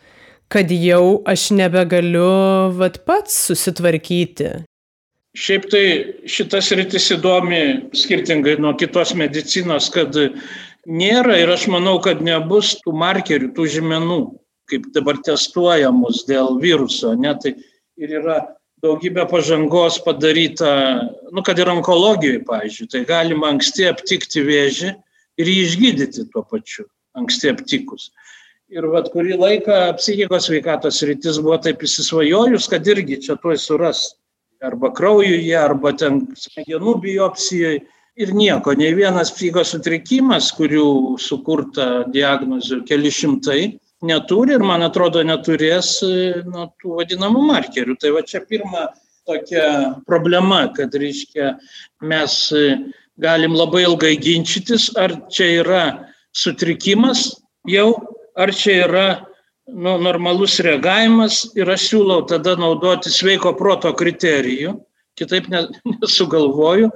kad 0.54 0.70
jau 0.70 1.24
aš 1.26 1.48
nebegaliu 1.56 2.28
vat 2.78 3.00
pats 3.08 3.40
susitvarkyti 3.48 4.52
Šiaip 5.34 5.64
tai 5.74 5.86
šitas 6.30 6.68
rytis 6.78 7.08
įdomi 7.16 7.90
skirtingai 7.98 8.60
nuo 8.62 8.76
kitos 8.78 9.16
medicinos, 9.18 9.88
kad 9.94 10.14
nėra 10.86 11.40
ir 11.42 11.50
aš 11.50 11.66
manau, 11.74 11.96
kad 12.06 12.22
nebus 12.22 12.76
tų 12.84 12.94
markerių, 13.02 13.50
tų 13.56 13.66
žymenų, 13.80 14.20
kaip 14.70 14.86
dabar 14.94 15.18
testuojamus 15.26 16.22
dėl 16.30 16.60
viruso. 16.62 17.16
Ne? 17.18 17.34
Tai 17.42 17.56
ir 17.98 18.16
yra 18.22 18.38
daugybė 18.86 19.26
pažangos 19.32 19.98
padaryta, 20.06 20.70
nu, 21.34 21.42
kad 21.42 21.58
ir 21.58 21.72
onkologijoje, 21.72 22.46
pavyzdžiui, 22.46 22.90
tai 22.94 23.06
galima 23.10 23.50
anksti 23.56 23.90
aptikti 23.90 24.46
vėžį 24.46 24.94
ir 25.42 25.50
jį 25.50 25.60
išgydyti 25.66 26.30
tuo 26.30 26.46
pačiu, 26.46 26.86
anksti 27.18 27.56
aptikus. 27.56 28.12
Ir 28.74 28.86
vad 28.90 29.10
kurį 29.14 29.38
laiką 29.42 29.96
psichikos 29.98 30.50
veikatos 30.54 31.02
rytis 31.10 31.42
buvo 31.42 31.58
taip 31.62 31.82
įsisvajojus, 31.86 32.70
kad 32.70 32.86
irgi 32.86 33.24
čia 33.26 33.42
tuoj 33.42 33.58
suras 33.62 34.12
arba 34.64 34.92
kraujuje, 34.96 35.56
arba 35.58 35.94
ten 35.98 36.24
smegenų 36.38 36.98
biopsijoje. 37.04 37.84
Ir 38.14 38.30
nieko, 38.38 38.76
nei 38.78 38.92
vienas 38.94 39.32
psichikos 39.34 39.72
sutrikimas, 39.74 40.52
kurių 40.54 41.18
sukurta 41.18 42.04
diagnozių 42.14 42.84
keli 42.86 43.10
šimtai, 43.10 43.62
neturi 44.06 44.54
ir, 44.54 44.62
man 44.62 44.86
atrodo, 44.86 45.24
neturės 45.26 45.96
nu, 46.46 46.68
tų 46.78 47.00
vadinamų 47.00 47.42
markerių. 47.48 47.98
Tai 47.98 48.12
va 48.14 48.22
čia 48.30 48.44
pirma 48.46 48.86
tokia 49.26 49.66
problema, 50.06 50.68
kad, 50.78 50.94
reiškia, 50.94 51.56
mes 52.06 52.38
galim 53.18 53.58
labai 53.58 53.88
ilgai 53.88 54.14
ginčytis, 54.22 54.92
ar 54.94 55.16
čia 55.34 55.50
yra 55.64 55.84
sutrikimas 56.38 57.32
jau, 57.70 57.96
ar 58.38 58.54
čia 58.54 58.84
yra 58.86 59.08
nu, 59.68 59.98
normalus 60.02 60.60
reagavimas 60.64 61.44
ir 61.58 61.70
aš 61.72 61.90
siūlau 61.92 62.24
tada 62.30 62.56
naudoti 62.60 63.12
sveiko 63.14 63.54
proto 63.58 63.94
kriterijų, 63.96 64.78
kitaip 65.20 65.50
nesugalvoju. 65.96 66.92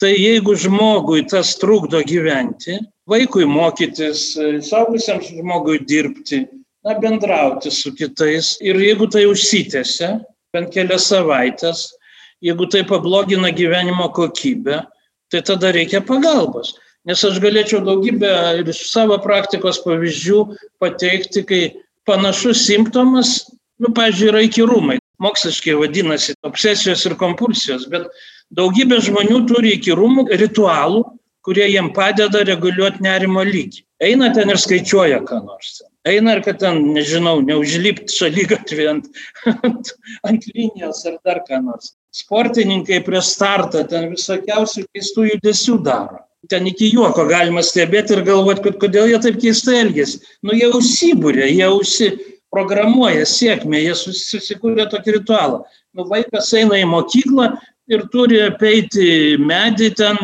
Tai 0.00 0.10
jeigu 0.14 0.54
žmogui 0.56 1.26
tas 1.28 1.52
trukdo 1.60 2.00
gyventi, 2.08 2.78
vaikui 3.10 3.44
mokytis, 3.44 4.30
saugusiam 4.64 5.20
žmogui 5.20 5.82
dirbti, 5.84 6.46
na, 6.86 6.94
bendrauti 6.96 7.68
su 7.68 7.92
kitais 7.92 8.54
ir 8.64 8.80
jeigu 8.80 9.10
tai 9.12 9.26
užsitęsia 9.28 10.14
bent 10.54 10.72
kelias 10.72 11.10
savaitės, 11.10 11.90
jeigu 12.40 12.64
tai 12.72 12.80
pablogina 12.88 13.52
gyvenimo 13.52 14.08
kokybę, 14.16 14.80
tai 15.30 15.42
tada 15.44 15.74
reikia 15.76 16.00
pagalbos. 16.00 16.72
Nes 17.04 17.20
aš 17.24 17.38
galėčiau 17.40 17.84
daugybę 17.84 18.32
ir 18.60 18.72
iš 18.72 18.82
savo 18.90 19.16
praktikos 19.20 19.80
pavyzdžių 19.84 20.40
pateikti, 20.80 21.44
kai 21.44 21.62
panašus 22.08 22.64
simptomas, 22.66 23.36
nu, 23.80 23.92
pavyzdžiui, 23.96 24.28
yra 24.32 24.42
įkyrumai. 24.46 24.98
Moksliškai 25.20 25.76
vadinasi 25.76 26.34
obsesijos 26.48 27.04
ir 27.08 27.16
kompulsijos, 27.20 27.84
bet 27.92 28.08
daugybė 28.56 29.02
žmonių 29.04 29.42
turi 29.50 29.74
įkyrumų, 29.76 30.30
ritualų, 30.40 31.04
kurie 31.44 31.66
jiem 31.68 31.90
padeda 31.96 32.42
reguliuoti 32.48 33.04
nerimo 33.04 33.44
lygį. 33.44 33.84
Eina 34.04 34.30
ten 34.32 34.48
ir 34.52 34.60
skaičiuoja, 34.60 35.20
ką 35.28 35.42
nors. 35.44 35.80
Eina 36.08 36.38
ir 36.38 36.40
kad 36.44 36.56
ten, 36.62 36.80
nežinau, 36.94 37.42
neužlipti 37.44 38.08
šalygatvį 38.14 38.86
ant, 38.94 39.10
ant, 39.52 39.92
ant 40.28 40.48
linijos 40.54 41.04
ar 41.08 41.18
dar 41.28 41.42
ką 41.44 41.60
nors. 41.66 41.92
Sportininkai 42.16 43.02
prie 43.04 43.20
startą 43.24 43.84
ten 43.88 44.08
visokiausių 44.14 44.86
keistų 44.88 45.28
judesių 45.34 45.76
daro 45.84 46.24
ten 46.48 46.66
iki 46.70 46.88
juoko 46.94 47.26
galima 47.28 47.62
stebėti 47.64 48.16
ir 48.16 48.24
galvoti, 48.24 48.64
kad 48.64 48.78
kodėl 48.82 49.10
jie 49.10 49.18
taip 49.22 49.40
keistai 49.42 49.80
elgesi. 49.82 50.20
Nu, 50.46 50.54
jie 50.56 50.70
užsibūrė, 50.72 51.48
jie 51.50 51.68
užsiprogramuoja 51.74 53.26
sėkmę, 53.28 53.82
jie 53.82 53.96
susikūrė 53.98 54.88
tokį 54.92 55.18
ritualą. 55.18 55.60
Nu, 55.96 56.06
vaikas 56.08 56.52
eina 56.56 56.78
į 56.80 56.86
mokyklą 56.88 57.50
ir 57.90 58.06
turi 58.14 58.40
apeiti 58.46 59.36
medį, 59.42 59.90
ten 59.98 60.20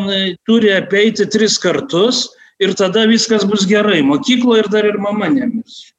turi 0.47 0.73
apeiti 0.77 1.27
tris 1.29 1.59
kartus 1.61 2.25
ir 2.63 2.73
tada 2.79 3.05
viskas 3.09 3.45
bus 3.45 3.67
gerai. 3.69 4.01
Mokykloje 4.05 4.65
ir 4.65 4.71
dar 4.73 4.87
ir 4.89 4.97
mama 5.03 5.29
nemirs. 5.29 5.91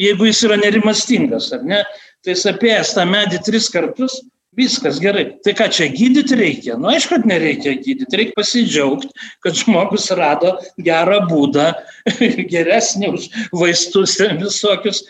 Jeigu 0.00 0.28
jis 0.28 0.42
yra 0.44 0.58
nerimastingas, 0.60 1.50
ar 1.56 1.62
ne, 1.64 1.80
tai 2.24 2.34
jis 2.34 2.48
apėjęs 2.52 2.92
tą 2.96 3.04
medį 3.08 3.40
tris 3.44 3.68
kartus 3.72 4.20
Viskas 4.56 4.96
gerai. 5.02 5.26
Tai 5.44 5.52
ką 5.58 5.68
čia 5.68 5.90
gydyti 5.92 6.38
reikia? 6.38 6.78
Nu, 6.80 6.88
aišku, 6.88 7.18
kad 7.18 7.28
nereikia 7.28 7.74
gydyti. 7.76 8.16
Reikia 8.16 8.36
pasidžiaugti, 8.38 9.12
kad 9.44 9.58
žmogus 9.58 10.08
rado 10.16 10.54
gerą 10.80 11.20
būdą, 11.28 11.72
geresnį 12.54 13.12
už 13.12 13.28
vaistus 13.52 14.16
ir 14.24 14.38
visokius 14.40 15.04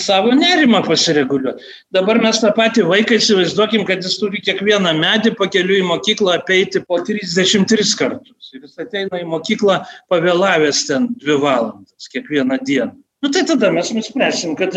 savo 0.00 0.32
nerimą 0.34 0.80
pasireguliuoti. 0.82 1.62
Dabar 1.94 2.18
mes 2.22 2.40
tą 2.42 2.50
patį 2.56 2.86
vaiką 2.88 3.20
įsivaizduokim, 3.20 3.84
kad 3.86 4.02
jis 4.02 4.16
turi 4.18 4.40
kiekvieną 4.42 4.96
medį 4.98 5.36
pakeliu 5.38 5.78
į 5.82 5.86
mokyklą 5.92 6.40
apeiti 6.40 6.82
po 6.82 6.98
33 7.04 7.92
kartus. 8.00 8.52
Ir 8.54 8.64
jis 8.64 8.80
ateina 8.82 9.20
į 9.20 9.28
mokyklą 9.30 9.82
pavėlavęs 10.10 10.86
ten 10.88 11.12
dvi 11.20 11.36
valandas 11.42 12.10
kiekvieną 12.12 12.58
dieną. 12.64 12.94
Nu, 13.24 13.30
tai 13.32 13.46
tada 13.48 13.70
mes 13.72 13.88
nuspręsim, 13.96 14.56
kad 14.58 14.74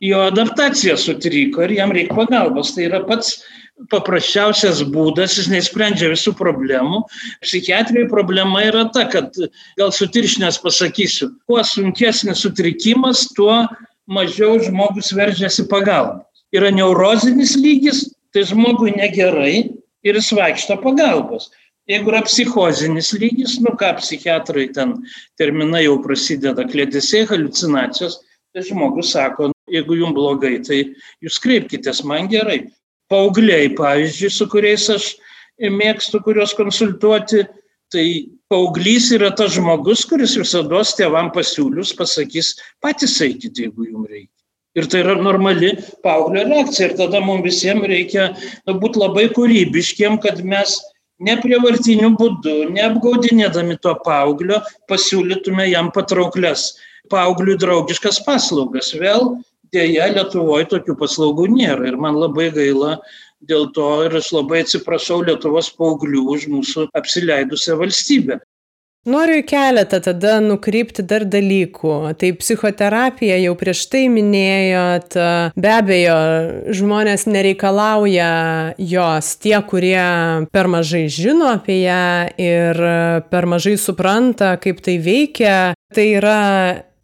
jo 0.00 0.20
adaptacija 0.26 0.96
sutriko 0.96 1.62
ir 1.66 1.74
jam 1.76 1.92
reikia 1.92 2.16
pagalbos. 2.16 2.72
Tai 2.76 2.86
yra 2.88 3.02
pats 3.06 3.42
paprasčiausias 3.92 4.82
būdas, 4.92 5.36
jis 5.38 5.48
neįsprendžia 5.52 6.10
visų 6.12 6.34
problemų. 6.38 7.02
Psichiatrijai 7.44 8.08
problema 8.10 8.62
yra 8.66 8.84
ta, 8.94 9.06
kad 9.10 9.36
gal 9.80 9.92
sutiršinės 9.94 10.60
pasakysiu, 10.62 11.32
kuo 11.48 11.62
sunkesnis 11.66 12.44
sutrikimas, 12.44 13.26
tuo 13.36 13.64
mažiau 14.10 14.58
žmogus 14.62 15.12
veržiasi 15.16 15.66
pagalbą. 15.70 16.22
Yra 16.52 16.70
neurozinis 16.74 17.56
lygis, 17.56 18.04
tai 18.32 18.44
žmogui 18.48 18.92
negerai 18.96 19.72
ir 20.04 20.18
jis 20.18 20.32
vaikšto 20.36 20.78
pagalbos. 20.82 21.48
Jeigu 21.90 22.12
yra 22.12 22.20
psichozinis 22.22 23.10
lygis, 23.18 23.56
nu 23.64 23.72
ką 23.78 23.96
psichiatrai 23.98 24.68
ten 24.74 24.94
terminai 25.40 25.86
jau 25.86 25.96
prasideda, 26.04 26.68
klėdėsiai, 26.68 27.26
halucinacijos, 27.30 28.20
tai 28.54 28.62
žmogus 28.68 29.10
sako, 29.16 29.50
jeigu 29.72 29.96
jums 29.98 30.14
blogai, 30.14 30.60
tai 30.62 30.78
jūs 31.24 31.40
kreipkitės, 31.42 32.04
man 32.06 32.30
gerai. 32.30 32.60
Paugliai, 33.10 33.72
pavyzdžiui, 33.76 34.30
su 34.30 34.46
kuriais 34.50 34.86
aš 34.92 35.08
mėgstu, 35.72 36.22
kuriuos 36.24 36.54
konsultuoti, 36.58 37.42
tai 37.92 38.06
paauglys 38.52 39.10
yra 39.16 39.30
tas 39.36 39.52
žmogus, 39.56 40.04
kuris 40.08 40.36
visada 40.40 40.80
tėvam 40.96 41.32
pasiūlius 41.34 41.92
pasakys, 41.98 42.54
patys 42.80 43.18
eikit, 43.20 43.58
jeigu 43.58 43.88
jums 43.90 44.08
reikia. 44.08 44.30
Ir 44.72 44.88
tai 44.88 45.02
yra 45.02 45.18
normali 45.20 45.74
paauglio 46.04 46.46
reakcija. 46.48 46.88
Ir 46.88 46.96
tada 46.96 47.20
mums 47.20 47.44
visiems 47.44 47.84
reikia 47.84 48.30
nu, 48.32 48.78
būti 48.80 49.02
labai 49.02 49.26
kūrybiškiem, 49.36 50.16
kad 50.24 50.40
mes 50.48 50.78
neprievartiniu 51.20 52.14
būdu, 52.16 52.72
neapgaudinėdami 52.72 53.76
to 53.84 53.92
paauglio, 54.06 54.62
pasiūlytume 54.88 55.68
jam 55.68 55.92
patrauklias 55.92 56.70
paaugliui 57.12 57.58
draugiškas 57.60 58.22
paslaugas. 58.24 58.94
Vėl 58.96 59.34
dėja 59.72 60.12
Lietuvoje 60.12 60.68
tokių 60.76 60.96
paslaugų 61.00 61.48
nėra 61.56 61.90
ir 61.90 61.98
man 62.00 62.18
labai 62.20 62.50
gaila 62.54 62.98
dėl 63.48 63.68
to 63.74 63.88
ir 64.06 64.16
aš 64.20 64.30
labai 64.36 64.62
atsiprašau 64.62 65.22
Lietuvos 65.26 65.72
paauglių 65.78 66.24
už 66.36 66.48
mūsų 66.52 66.88
apsileidusią 66.98 67.78
valstybę. 67.80 68.40
Noriu 69.02 69.40
į 69.40 69.46
keletą 69.50 69.98
tada 69.98 70.36
nukrypti 70.38 71.02
dar 71.02 71.24
dalykų. 71.26 71.94
Tai 72.20 72.28
psichoterapija 72.38 73.34
jau 73.42 73.56
prieš 73.58 73.80
tai 73.90 74.04
minėjot, 74.06 75.16
be 75.58 75.72
abejo, 75.74 76.18
žmonės 76.70 77.26
nereikalauja 77.26 78.28
jos 78.78 79.32
tie, 79.42 79.56
kurie 79.66 80.06
per 80.54 80.70
mažai 80.70 81.08
žino 81.10 81.50
apie 81.50 81.80
ją 81.80 82.06
ir 82.38 82.78
per 83.26 83.50
mažai 83.50 83.74
supranta, 83.74 84.54
kaip 84.62 84.78
tai 84.86 85.00
veikia. 85.02 85.58
Tai 85.90 86.06
yra 86.22 86.40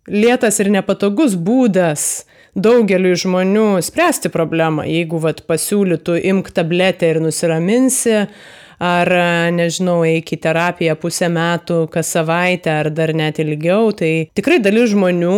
lėtas 0.07 0.63
ir 0.63 0.71
nepatogus 0.79 1.35
būdas 1.35 2.29
daugeliu 2.59 3.17
žmonių 3.19 3.67
spręsti 3.87 4.33
problemą. 4.35 4.87
Jeigu 4.89 5.21
vat, 5.23 5.45
pasiūlytų 5.49 6.19
imk 6.33 6.51
tabletę 6.57 7.13
ir 7.15 7.21
nusiraminsi, 7.23 8.25
ar, 8.79 9.11
nežinau, 9.55 10.01
eik 10.07 10.33
į 10.35 10.39
terapiją 10.43 10.95
pusę 11.03 11.29
metų 11.33 11.81
kas 11.93 12.13
savaitę, 12.15 12.71
ar 12.83 12.91
dar 12.95 13.13
net 13.17 13.41
ilgiau, 13.43 13.91
tai 13.97 14.29
tikrai 14.39 14.61
dalis 14.63 14.93
žmonių 14.93 15.35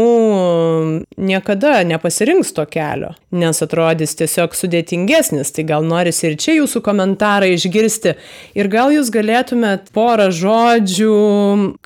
niekada 1.17 1.81
nepasirinks 1.89 2.53
to 2.57 2.67
kelio, 2.71 3.15
nes 3.33 3.65
atrodys 3.65 4.17
tiesiog 4.21 4.57
sudėtingesnis. 4.57 5.55
Tai 5.57 5.67
gal 5.73 5.89
norisi 5.89 6.29
ir 6.29 6.39
čia 6.41 6.59
jūsų 6.61 6.85
komentarą 6.85 7.49
išgirsti. 7.57 8.17
Ir 8.61 8.71
gal 8.73 8.93
jūs 8.95 9.13
galėtumėt 9.13 9.91
porą 9.97 10.31
žodžių, 10.35 11.19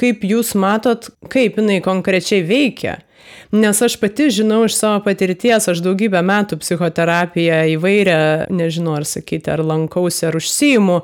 kaip 0.01 0.27
jūs 0.27 0.55
matot, 0.59 1.11
kaip 1.31 1.61
jinai 1.63 1.81
konkrečiai 1.85 2.43
veikia. 2.47 2.99
Nes 3.55 3.83
aš 3.83 3.95
pati 4.03 4.31
žinau 4.35 4.65
iš 4.67 4.75
savo 4.75 4.99
patirties, 5.05 5.69
aš 5.71 5.79
daugybę 5.85 6.19
metų 6.27 6.59
psichoterapiją 6.59 7.61
įvairią, 7.77 8.17
nežinau 8.51 8.97
ar 8.99 9.05
sakyti, 9.07 9.53
ar 9.53 9.61
lankausi, 9.63 10.25
ar 10.27 10.35
užsijimu. 10.41 10.97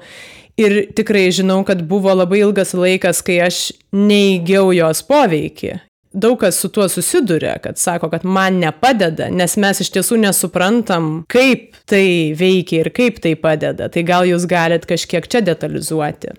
Ir 0.59 0.75
tikrai 0.99 1.29
žinau, 1.31 1.61
kad 1.65 1.85
buvo 1.87 2.11
labai 2.11 2.41
ilgas 2.43 2.75
laikas, 2.75 3.21
kai 3.23 3.37
aš 3.45 3.61
neįgiau 3.95 4.73
jos 4.75 5.03
poveikį. 5.07 5.77
Daug 6.11 6.41
kas 6.41 6.59
su 6.59 6.73
tuo 6.75 6.89
susiduria, 6.91 7.53
kad 7.63 7.79
sako, 7.79 8.09
kad 8.11 8.25
man 8.27 8.59
nepadeda, 8.59 9.29
nes 9.31 9.55
mes 9.55 9.81
iš 9.85 9.93
tiesų 9.95 10.19
nesuprantam, 10.25 11.11
kaip 11.31 11.77
tai 11.87 12.35
veikia 12.35 12.81
ir 12.83 12.91
kaip 12.97 13.21
tai 13.23 13.37
padeda. 13.39 13.87
Tai 13.95 14.03
gal 14.09 14.27
jūs 14.27 14.49
galit 14.51 14.89
kažkiek 14.91 15.31
čia 15.31 15.45
detalizuoti. 15.47 16.35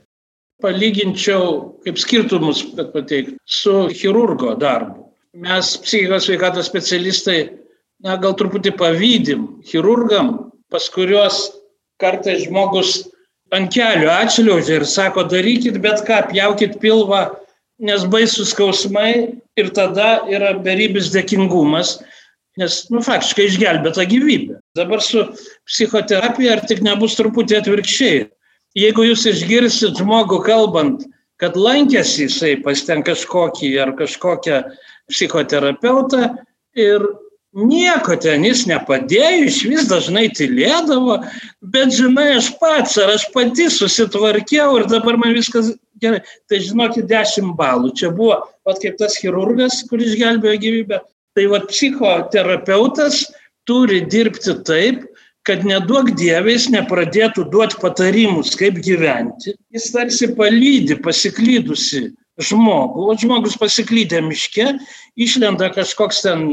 Palyginčiau, 0.62 1.80
kaip 1.88 2.04
skirtumus 2.04 2.66
pateikti, 2.76 3.38
su 3.48 3.88
chirurgo 3.96 4.58
darbu. 4.60 5.08
Mes, 5.34 5.78
psichikos 5.78 6.26
sveikatos 6.28 6.68
specialistai, 6.68 7.54
na, 8.04 8.18
gal 8.20 8.34
truputį 8.36 8.74
pavydim 8.76 9.46
chirurgam, 9.64 10.52
pas 10.68 10.90
kuriuos 10.92 11.38
kartais 12.04 12.44
žmogus 12.50 13.06
ant 13.56 13.72
kelių 13.72 14.10
atšliaužia 14.12 14.82
ir 14.82 14.86
sako, 14.88 15.24
darykit 15.32 15.80
bet 15.84 16.04
ką, 16.08 16.26
pjaukit 16.34 16.76
pilvą, 16.84 17.22
nes 17.80 18.04
baisus 18.12 18.52
skausmai 18.52 19.40
ir 19.56 19.72
tada 19.72 20.26
yra 20.28 20.52
beribis 20.60 21.14
dėkingumas, 21.16 22.02
nes, 22.60 22.82
nu, 22.92 23.00
faktiškai 23.00 23.48
išgelbėta 23.48 24.04
gyvybė. 24.12 24.60
Dabar 24.76 25.00
su 25.00 25.24
psichoterapija 25.64 26.58
ar 26.58 26.66
tik 26.68 26.84
nebus 26.84 27.16
truputį 27.16 27.62
atvirkščiai. 27.62 28.28
Jeigu 28.76 29.08
jūs 29.08 29.24
išgirsit 29.32 29.96
žmogų 30.04 30.44
kalbant, 30.44 31.08
kad 31.40 31.56
lankėsi 31.56 32.28
jisai 32.28 32.58
pas 32.64 32.84
ten 32.86 33.00
kažkokį 33.08 33.72
ar 33.82 33.96
kažkokią 33.96 34.66
psichoterapeutą 35.12 36.32
ir 36.80 37.06
nieko 37.52 38.16
ten 38.22 38.46
jis 38.48 38.64
nepadėjo, 38.70 39.46
iš 39.50 39.60
vis 39.68 39.88
dažnai 39.90 40.30
tylėdavo, 40.36 41.20
bet 41.74 41.94
žinai, 41.98 42.38
aš 42.40 42.54
pats 42.62 42.98
ar 43.02 43.12
aš 43.18 43.28
pati 43.36 43.68
susitvarkiau 43.72 44.80
ir 44.80 44.88
dabar 44.92 45.20
man 45.20 45.36
viskas 45.36 45.74
gerai. 46.02 46.22
Tai 46.50 46.62
žinokit, 46.64 47.10
10 47.12 47.54
balų. 47.60 47.94
Čia 48.00 48.12
buvo, 48.16 48.40
pat 48.68 48.82
kaip 48.84 48.98
tas 49.02 49.18
chirurgas, 49.20 49.84
kuris 49.90 50.16
gelbėjo 50.20 50.64
gyvybę. 50.64 51.02
Tai 51.36 51.48
va 51.52 51.62
psichoterapeutas 51.68 53.26
turi 53.68 54.02
dirbti 54.08 54.56
taip, 54.68 55.06
kad 55.48 55.64
neduok 55.66 56.12
dievės 56.20 56.68
nepradėtų 56.72 57.48
duoti 57.52 57.80
patarimus, 57.82 58.54
kaip 58.60 58.78
gyventi. 58.84 59.56
Jis 59.74 59.88
tarsi 59.94 60.30
palydi 60.38 61.00
pasiklydusi 61.02 62.12
žmogų, 62.46 63.08
o 63.12 63.16
žmogus 63.20 63.58
pasiklydė 63.62 64.22
miške, 64.26 64.68
išlenda 65.20 65.70
kažkoks 65.76 66.24
ten 66.26 66.48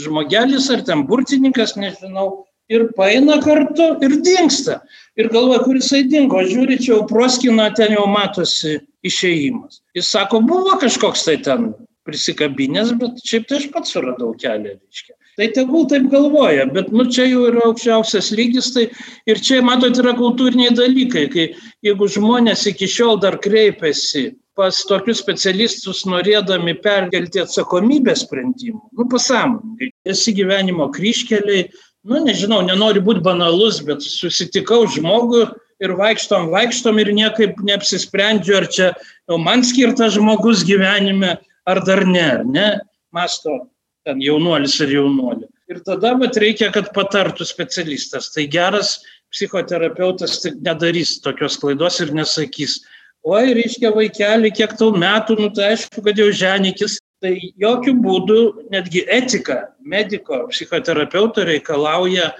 žmogelis 0.00 0.70
ar 0.72 0.84
ten 0.86 1.04
burtininkas, 1.08 1.76
nežinau, 1.80 2.44
ir 2.72 2.88
paina 2.96 3.40
kartu 3.44 3.90
ir 4.04 4.18
dinksta. 4.24 4.80
Ir 5.20 5.30
galvoja, 5.32 5.62
kur 5.64 5.78
jisai 5.78 6.04
dingo, 6.10 6.40
žiūri, 6.42 6.78
čia 6.82 6.94
jau 6.94 7.02
proskina, 7.10 7.68
ten 7.76 7.94
jau 7.94 8.06
matosi 8.10 8.78
išėjimas. 9.06 9.82
Jis 9.96 10.10
sako, 10.14 10.40
buvo 10.44 10.78
kažkoks 10.82 11.26
tai 11.28 11.36
ten 11.44 11.72
prisikabinės, 12.08 12.94
bet 13.00 13.20
šiaip 13.24 13.46
tai 13.48 13.60
aš 13.60 13.68
pats 13.72 13.94
suradau 13.94 14.32
kelią, 14.40 14.76
reiškia. 14.76 15.14
Tai 15.34 15.48
tegul 15.50 15.88
taip 15.90 16.06
galvoja, 16.12 16.68
bet 16.70 16.92
nu, 16.94 17.08
čia 17.10 17.26
jau 17.26 17.48
yra 17.48 17.64
aukščiausias 17.66 18.30
lygis, 18.38 18.70
tai 18.74 18.84
ir 19.30 19.40
čia, 19.42 19.58
matot, 19.66 19.98
yra 19.98 20.12
kultūriniai 20.14 20.74
dalykai, 20.78 21.24
kai 21.32 21.46
jeigu 21.82 22.08
žmonės 22.16 22.68
iki 22.70 22.86
šiol 22.90 23.18
dar 23.22 23.40
kreipiasi 23.42 24.28
pas 24.54 24.76
tokius 24.86 25.18
specialistus 25.18 26.04
norėdami 26.06 26.76
perkelti 26.84 27.42
atsakomybę 27.42 28.14
sprendimų. 28.18 28.78
Nu, 28.94 29.08
pasąmoningai. 29.10 29.90
Esi 30.06 30.34
gyvenimo 30.36 30.86
kryškeliai, 30.94 31.66
nu, 32.06 32.22
nežinau, 32.22 32.62
nenoriu 32.62 33.02
būti 33.02 33.24
banalus, 33.26 33.80
bet 33.82 34.06
susitikau 34.06 34.84
žmogų 34.94 35.48
ir 35.82 35.96
vaikštom, 35.98 36.52
vaikštom 36.54 37.02
ir 37.02 37.10
niekaip 37.16 37.58
neapsisprendžiu, 37.66 38.58
ar 38.60 38.70
čia 38.70 38.92
jau 39.26 39.40
man 39.42 39.66
skirtas 39.66 40.14
žmogus 40.14 40.62
gyvenime, 40.68 41.34
ar 41.66 41.82
dar 41.82 42.04
ne, 42.06 42.26
ar 42.38 42.44
ne, 42.46 42.68
masto 43.14 43.64
ten 44.04 44.22
jaunuolis 44.22 44.76
ar 44.84 44.92
jaunuolė. 44.92 45.48
Ir 45.72 45.80
tada 45.86 46.12
bet 46.20 46.36
reikia, 46.40 46.70
kad 46.74 46.90
patartų 46.96 47.46
specialistas. 47.48 48.30
Tai 48.34 48.44
geras 48.52 48.98
psichoterapeutas 49.34 50.42
nedarys 50.62 51.16
tokios 51.24 51.56
klaidos 51.60 51.98
ir 52.04 52.12
nesakys, 52.14 52.78
oi, 53.24 53.54
reiškia 53.56 53.90
vaikeli, 53.94 54.52
kiek 54.54 54.76
tau 54.78 54.92
metų, 54.94 55.38
nu 55.40 55.50
tai 55.56 55.72
aišku, 55.74 56.04
kad 56.04 56.20
jau 56.20 56.28
ženikis. 56.30 57.00
Tai 57.24 57.32
jokių 57.62 57.94
būdų 58.04 58.40
netgi 58.74 59.06
etika 59.08 59.70
mediko, 59.80 60.42
psichoterapeuto 60.50 61.46
reikalauja 61.48 62.34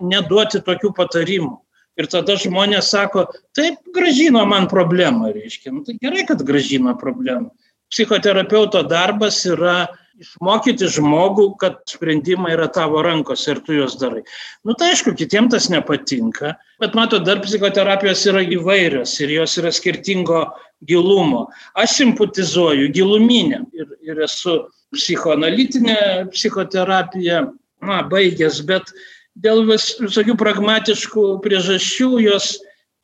neduoti 0.00 0.62
tokių 0.64 0.94
patarimų. 0.96 1.58
Ir 2.00 2.08
tada 2.08 2.38
žmonės 2.40 2.88
sako, 2.94 3.26
taip, 3.52 3.82
gražino 3.92 4.46
man 4.48 4.70
problemą, 4.70 5.34
reiškia. 5.34 5.74
Nu, 5.74 5.82
tai 5.84 5.98
gerai, 6.00 6.24
kad 6.28 6.40
gražino 6.46 6.94
problemą. 6.96 7.50
Psichoterapeuto 7.90 8.82
darbas 8.86 9.42
yra 9.48 9.88
išmokyti 10.20 10.88
žmogų, 10.92 11.46
kad 11.60 11.78
sprendimai 11.88 12.52
yra 12.54 12.68
tavo 12.72 13.00
rankose 13.04 13.54
ir 13.54 13.60
tu 13.64 13.76
juos 13.78 13.96
darai. 14.00 14.22
Nu 14.68 14.76
tai 14.76 14.92
aišku, 14.92 15.14
kitiems 15.16 15.54
tas 15.54 15.68
nepatinka, 15.72 16.54
bet 16.82 16.96
mato, 16.98 17.20
dar 17.24 17.40
psichoterapijos 17.44 18.26
yra 18.30 18.42
įvairios 18.44 19.16
ir 19.24 19.32
jos 19.38 19.56
yra 19.62 19.72
skirtingo 19.72 20.44
gilumo. 20.86 21.46
Aš 21.78 21.96
simpatizuoju 22.02 22.90
giluminę 22.92 23.64
ir, 23.76 23.88
ir 24.04 24.20
esu 24.26 24.60
psichoanalitinę 24.94 26.28
psichoterapiją 26.34 27.46
na, 27.80 28.02
baigęs, 28.10 28.60
bet 28.68 28.92
dėl 29.40 29.64
vis, 29.68 29.94
visokių 30.02 30.36
pragmatiškų 30.40 31.26
priežasčių 31.44 32.10
jos 32.26 32.58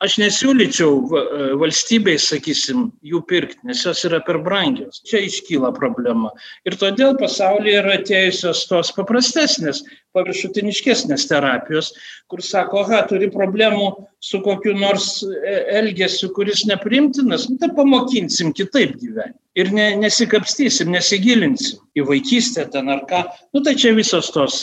aš 0.05 0.17
nesiūlyčiau 0.21 1.57
valstybei, 1.61 2.17
sakysim, 2.21 2.87
jų 3.05 3.21
pirkti, 3.29 3.59
nes 3.67 3.83
jos 3.85 4.03
yra 4.09 4.19
per 4.25 4.39
brangios. 4.45 5.01
Čia 5.07 5.23
iškyla 5.25 5.71
problema. 5.77 6.31
Ir 6.69 6.77
todėl 6.79 7.15
pasaulyje 7.19 7.81
yra 7.81 7.97
atėjusios 7.97 8.65
tos 8.69 8.93
paprastesnės, 8.97 9.83
paviršutiniškesnės 10.15 11.27
terapijos, 11.29 11.91
kur 12.31 12.43
sako, 12.43 12.83
aha, 12.85 13.03
turi 13.09 13.29
problemų 13.33 13.89
su 14.23 14.39
kokiu 14.45 14.73
nors 14.77 15.19
e, 15.23 15.57
elgesiu, 15.79 16.31
kuris 16.35 16.63
neprimtinas, 16.69 17.47
nu, 17.51 17.57
tai 17.61 17.69
pamokinsim 17.77 18.53
kitaip 18.57 18.95
gyventi. 19.01 19.37
Ir 19.57 19.71
ne, 19.73 19.87
nesikapstysim, 19.97 20.91
nesigilinsim 20.93 21.79
į 21.97 22.03
vaikystę 22.05 22.67
ten 22.73 22.91
ar 22.93 23.01
ką. 23.09 23.23
Nu, 23.55 23.63
tai 23.65 23.73
čia 23.79 23.95
visos 23.97 24.29
tos 24.35 24.59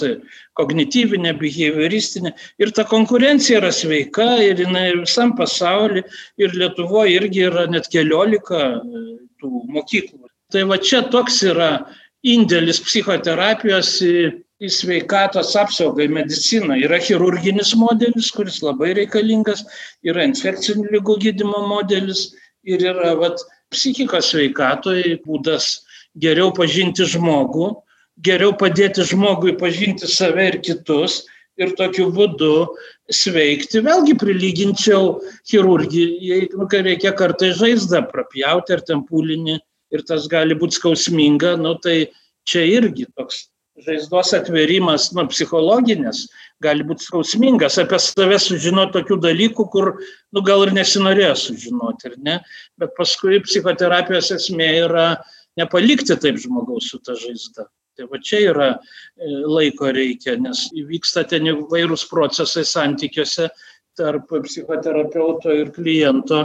kognityvinė, 0.59 1.33
behavioristinė. 1.41 2.31
Ir 2.63 2.71
ta 2.77 2.85
konkurencija 2.87 3.59
yra 3.59 3.73
sveika 3.75 4.29
ir 4.45 4.63
jinai 4.63 4.93
visam 5.01 5.35
pasauliu. 5.39 6.05
Ir 6.39 6.55
Lietuvoje 6.55 7.19
irgi 7.19 7.43
yra 7.49 7.67
net 7.71 7.91
keliolika 7.91 8.63
e, 8.79 9.05
tų 9.43 9.67
mokyklų. 9.75 10.29
Tai 10.55 10.63
va 10.71 10.79
čia 10.79 11.03
toks 11.11 11.41
yra 11.43 11.73
indėlis 12.25 12.79
psichoterapijos 12.87 13.97
į, 14.07 14.15
į 14.63 14.71
sveikatos 14.71 15.55
apsaugą, 15.59 16.05
į 16.07 16.15
mediciną. 16.15 16.77
Yra 16.79 17.01
chirurginis 17.03 17.75
modelis, 17.79 18.31
kuris 18.35 18.61
labai 18.63 18.93
reikalingas, 19.01 19.65
yra 20.07 20.27
infekcinių 20.29 20.93
lygų 20.95 21.19
gydimo 21.27 21.65
modelis 21.71 22.29
ir 22.65 22.85
yra 22.93 23.15
vat, 23.19 23.43
psichikos 23.75 24.31
sveikatoje 24.31 25.19
būdas 25.25 25.81
geriau 26.23 26.53
pažinti 26.55 27.07
žmogų, 27.11 27.73
geriau 28.23 28.55
padėti 28.55 29.03
žmogui 29.11 29.57
pažinti 29.59 30.07
save 30.07 30.47
ir 30.53 30.61
kitus 30.63 31.25
ir 31.59 31.75
tokiu 31.79 32.11
būdu 32.15 32.53
sveikti. 33.11 33.83
Vėlgi 33.83 34.15
prilyginčiau 34.19 35.17
chirurgijai, 35.51 36.45
nu, 36.55 36.69
kai 36.71 36.85
reikia 36.87 37.15
kartai 37.19 37.51
žaizdą 37.59 38.05
prapjauti 38.11 38.77
ar 38.77 38.85
ten 38.87 39.03
pūlinį 39.09 39.59
ir 39.95 40.07
tas 40.07 40.29
gali 40.31 40.55
būti 40.59 40.79
skausminga, 40.79 41.57
nu, 41.59 41.75
tai 41.83 42.11
čia 42.47 42.65
irgi 42.79 43.07
toks 43.19 43.49
žaizdos 43.83 44.33
atverimas, 44.37 45.09
nu, 45.16 45.25
psichologinės, 45.31 46.25
gali 46.62 46.85
būti 46.87 47.09
skausmingas, 47.09 47.79
apie 47.83 47.99
save 47.99 48.39
sužinoti 48.39 48.95
tokių 48.99 49.18
dalykų, 49.25 49.66
kur, 49.72 49.95
nu, 50.35 50.43
gal 50.47 50.66
ir 50.66 50.75
nesinorėjo 50.77 51.35
sužinoti, 51.43 52.12
ir 52.12 52.18
ne, 52.22 52.37
bet 52.81 52.95
paskui 52.99 53.41
psichoterapijos 53.43 54.31
esmė 54.37 54.70
yra 54.85 55.09
nepalikti 55.59 56.16
taip 56.20 56.39
žmogaus 56.43 56.93
su 56.93 57.01
ta 57.03 57.18
žaizda. 57.18 57.66
Tai 57.95 58.09
va 58.11 58.18
čia 58.18 58.41
yra 58.51 58.68
e, 58.75 58.79
laiko 59.47 59.91
reikia, 59.95 60.35
nes 60.43 60.66
vyksta 60.75 61.22
ten 61.31 61.47
įvairūs 61.53 62.09
procesai 62.11 62.64
santykiuose 62.66 63.51
tarp 63.95 64.33
psichoterapeuto 64.47 65.55
ir 65.55 65.70
kliento 65.75 66.43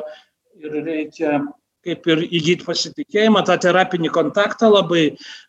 ir 0.61 0.75
reikia 0.85 1.39
kaip 1.87 2.07
ir 2.11 2.23
įgyti 2.27 2.65
pasitikėjimą, 2.67 3.43
tą 3.47 3.55
terapinį 3.63 4.11
kontaktą 4.15 4.69
labai, 4.71 5.05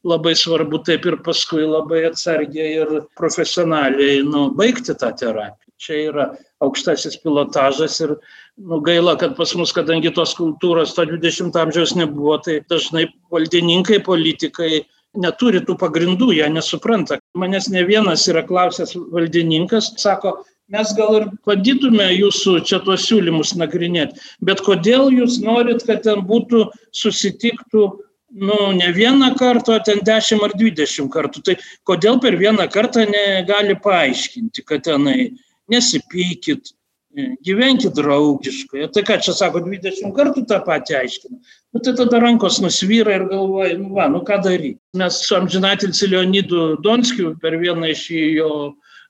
labai 0.07 0.35
svarbu, 0.39 0.83
taip 0.87 1.09
ir 1.09 1.18
paskui 1.26 1.64
labai 1.66 2.05
atsargiai 2.11 2.76
ir 2.85 2.93
profesionaliai 3.18 4.20
nu, 4.26 4.49
baigti 4.57 4.95
tą 4.95 5.11
terapiją. 5.16 5.66
Čia 5.81 5.97
yra 6.11 6.26
aukštasis 6.61 7.16
pilotažas 7.22 7.97
ir 8.05 8.14
nu, 8.61 8.78
gaila, 8.85 9.16
kad 9.20 9.33
pas 9.39 9.55
mus, 9.57 9.72
kadangi 9.72 10.12
tos 10.12 10.35
kultūros 10.37 10.93
to 10.97 11.07
20 11.09 11.57
amžiaus 11.57 11.95
nebuvo, 11.97 12.37
tai 12.45 12.59
dažnai 12.68 13.07
valdininkai, 13.33 14.03
politikai 14.05 14.85
neturi 15.18 15.62
tų 15.64 15.78
pagrindų, 15.81 16.31
jie 16.37 16.47
nesupranta. 16.53 17.18
Manęs 17.39 17.70
ne 17.72 17.83
vienas 17.89 18.28
yra 18.31 18.45
klausęs 18.47 18.93
valdininkas, 19.11 19.95
sako, 19.99 20.37
mes 20.71 20.93
gal 20.97 21.16
ir 21.18 21.27
padytume 21.47 22.07
jūsų 22.14 22.61
čia 22.68 22.81
tuos 22.85 23.07
siūlymus 23.09 23.55
nagrinėti, 23.59 24.21
bet 24.47 24.62
kodėl 24.66 25.11
jūs 25.14 25.41
norit, 25.43 25.85
kad 25.87 26.05
ten 26.07 26.23
būtų 26.29 26.68
susitiktų, 26.97 27.85
nu, 28.41 28.59
ne 28.79 28.91
vieną 28.95 29.33
kartą, 29.39 29.79
o 29.81 29.85
ten 29.85 30.03
10 30.07 30.45
ar 30.47 30.55
20 30.55 31.11
kartų. 31.12 31.43
Tai 31.47 31.57
kodėl 31.89 32.21
per 32.23 32.39
vieną 32.39 32.68
kartą 32.71 33.07
negali 33.11 33.75
paaiškinti, 33.83 34.62
kad 34.66 34.87
tenai 34.87 35.33
nesipykit, 35.71 36.71
gyvenkit 37.43 37.97
draugiškai. 37.97 38.87
Tai 38.95 39.03
ką 39.07 39.16
čia 39.25 39.35
sako, 39.35 39.64
20 39.66 40.14
kartų 40.14 40.45
tą 40.47 40.61
patį 40.66 41.01
aiškina. 41.01 41.41
Nu, 41.75 41.83
tai 41.83 41.95
tada 41.99 42.21
rankos 42.23 42.61
nusvyra 42.62 43.16
ir 43.18 43.27
galvoja, 43.31 43.75
nu, 43.79 43.91
va, 43.97 44.07
nu 44.11 44.23
ką 44.27 44.39
daryti. 44.45 44.79
Mes 44.99 45.18
su 45.27 45.35
amžinatilsi 45.35 46.11
Leonidu 46.11 46.77
Donskiu 46.85 47.35
per 47.43 47.59
vieną 47.59 47.91
iš 47.91 48.07
jo 48.14 48.53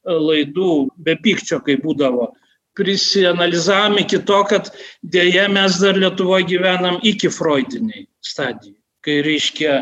laidų, 0.06 0.74
be 0.96 1.16
pykčio, 1.20 1.60
kai 1.64 1.76
būdavo, 1.80 2.30
prisianalizavome 2.78 4.04
iki 4.04 4.20
to, 4.26 4.42
kad 4.48 4.70
dėja 5.02 5.48
mes 5.52 5.80
dar 5.82 5.98
Lietuvoje 5.98 6.46
gyvenam 6.54 7.00
iki 7.02 7.30
freudiniai 7.32 8.06
stadijai. 8.24 8.76
Kai 9.04 9.20
reiškia 9.24 9.74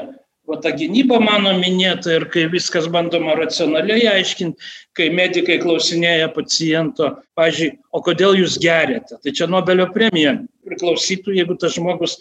va 0.49 0.57
ta 0.65 0.73
gynyba 0.73 1.19
mano 1.21 1.53
minėta 1.59 2.15
ir 2.17 2.25
kai 2.33 2.47
viskas 2.51 2.89
bandoma 2.91 3.35
racionaliai 3.37 4.07
aiškinti, 4.15 4.71
kai 4.97 5.11
medikai 5.15 5.59
klausinėja 5.61 6.31
paciento, 6.35 7.13
pažiūrėjau, 7.39 7.77
o 7.93 8.03
kodėl 8.07 8.39
jūs 8.41 8.57
geriate, 8.63 9.19
tai 9.23 9.35
čia 9.37 9.51
Nobelio 9.51 9.89
premija 9.93 10.39
priklausytų, 10.67 11.37
jeigu 11.37 11.59
tas 11.61 11.77
žmogus 11.77 12.17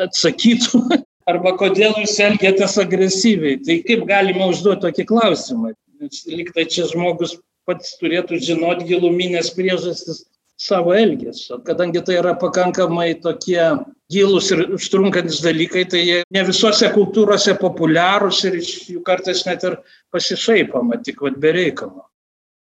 atsakytų, 0.00 0.80
arba 1.30 1.52
kodėl 1.60 1.98
jūs 2.00 2.16
elgiatės 2.22 2.78
agresyviai. 2.80 3.60
Tai 3.66 3.80
kaip 3.86 4.06
galima 4.08 4.48
užduoti 4.52 4.86
tokį 4.86 5.06
klausimą? 5.10 5.74
Nes 6.00 6.24
liktai 6.28 6.66
čia 6.68 6.86
žmogus 6.90 7.36
pats 7.66 7.96
turėtų 8.00 8.38
žinoti 8.42 8.86
giluminės 8.88 9.52
priežastis 9.56 10.24
savo 10.56 10.94
elgesio. 10.96 11.58
Kadangi 11.64 12.02
tai 12.04 12.18
yra 12.20 12.34
pakankamai 12.40 13.14
tokie 13.20 13.60
gilus 14.12 14.50
ir 14.54 14.64
užtrunkantis 14.76 15.42
dalykai, 15.44 15.84
tai 15.90 16.02
jie 16.04 16.18
ne 16.32 16.44
visose 16.46 16.88
kultūrose 16.94 17.56
populiarūs 17.60 18.42
ir 18.48 18.58
iš 18.60 18.72
jų 18.94 19.02
kartais 19.06 19.44
net 19.48 19.66
ir 19.68 19.78
pasišaipama, 20.14 21.02
tik 21.04 21.20
vad 21.26 21.40
bereikalo. 21.42 22.05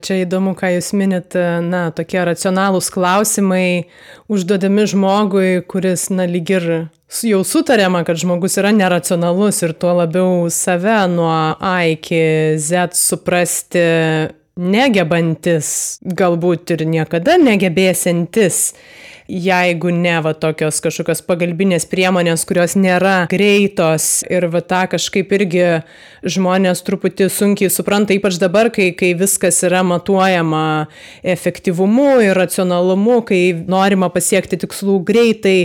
Čia 0.03 0.17
įdomu, 0.25 0.51
ką 0.59 0.67
Jūs 0.73 0.89
minit, 0.99 1.35
na, 1.63 1.85
tokie 1.95 2.19
racionalūs 2.27 2.89
klausimai 2.91 3.85
užduodami 4.27 4.83
žmogui, 4.91 5.61
kuris, 5.63 6.09
na, 6.11 6.25
lyg 6.27 6.51
ir 6.51 6.65
jau 7.23 7.39
sutarėma, 7.47 8.01
kad 8.03 8.19
žmogus 8.19 8.57
yra 8.59 8.73
neracionalus 8.75 9.61
ir 9.63 9.71
tuo 9.79 9.93
labiau 10.01 10.49
save 10.51 10.97
nuo 11.13 11.31
A 11.55 11.75
iki 11.93 12.19
Z 12.59 12.97
suprasti 12.99 13.85
negebantis, 14.59 15.69
galbūt 16.03 16.75
ir 16.75 16.83
niekada 16.89 17.39
negebėsintis, 17.41 18.73
jeigu 19.27 19.91
ne 19.95 20.15
va 20.23 20.33
tokios 20.35 20.79
kažkokios 20.83 21.23
pagalbinės 21.27 21.85
priemonės, 21.91 22.45
kurios 22.47 22.75
nėra 22.79 23.27
greitos 23.31 24.23
ir 24.29 24.47
va 24.51 24.61
tą 24.65 24.83
kažkaip 24.91 25.31
irgi 25.37 25.67
žmonės 26.23 26.83
truputį 26.87 27.29
sunkiai 27.31 27.71
supranta, 27.73 28.15
ypač 28.15 28.39
dabar, 28.41 28.71
kai, 28.73 28.91
kai 28.97 29.13
viskas 29.19 29.61
yra 29.67 29.83
matuojama 29.87 30.89
efektyvumu 31.35 32.19
ir 32.27 32.37
racionalumu, 32.39 33.21
kai 33.27 33.41
norima 33.67 34.11
pasiekti 34.13 34.59
tikslų 34.65 34.99
greitai, 35.07 35.57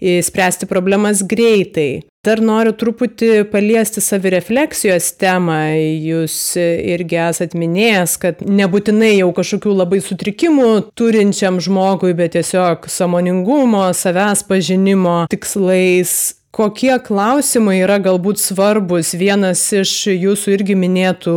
spręsti 0.00 0.68
problemas 0.70 1.24
greitai. 1.26 2.04
Dar 2.28 2.42
noriu 2.44 2.74
truputį 2.76 3.46
paliesti 3.48 4.02
savirefleksijos 4.04 5.14
temą. 5.16 5.56
Jūs 6.04 6.34
irgi 6.60 7.16
esat 7.24 7.54
minėjęs, 7.56 8.16
kad 8.20 8.42
nebūtinai 8.44 9.14
jau 9.14 9.30
kažkokių 9.36 9.76
labai 9.78 10.02
sutrikimų 10.04 10.68
turinčiam 10.98 11.56
žmogui, 11.64 12.12
bet 12.18 12.34
tiesiog 12.36 12.84
samoningumo, 12.92 13.86
savęs 13.96 14.44
pažinimo 14.50 15.22
tikslais 15.32 16.18
kokie 16.58 16.96
klausimai 17.04 17.78
yra 17.84 18.00
galbūt 18.02 18.40
svarbus. 18.42 19.14
Vienas 19.16 19.62
iš 19.72 19.94
jūsų 20.12 20.56
irgi 20.58 20.76
minėtų 20.78 21.36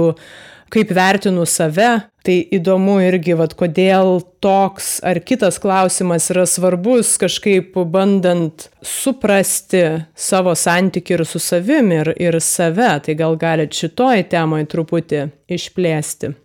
kaip 0.72 0.94
vertinu 0.96 1.46
save. 1.46 1.92
Tai 2.22 2.36
įdomu 2.54 3.00
irgi, 3.02 3.34
vad, 3.34 3.56
kodėl 3.58 4.20
toks 4.46 5.00
ar 5.02 5.18
kitas 5.26 5.58
klausimas 5.62 6.30
yra 6.30 6.44
svarbus, 6.46 7.16
kažkaip 7.22 7.74
bandant 7.90 8.68
suprasti 8.86 9.82
savo 10.14 10.54
santykių 10.54 11.18
ir 11.18 11.26
su 11.26 11.42
savim 11.42 11.90
ir, 11.96 12.14
ir 12.22 12.38
save. 12.38 12.94
Tai 13.08 13.18
gal 13.18 13.40
galite 13.42 13.82
šitoj 13.82 14.28
temai 14.30 14.68
truputį 14.70 15.26
išplėsti. 15.50 16.36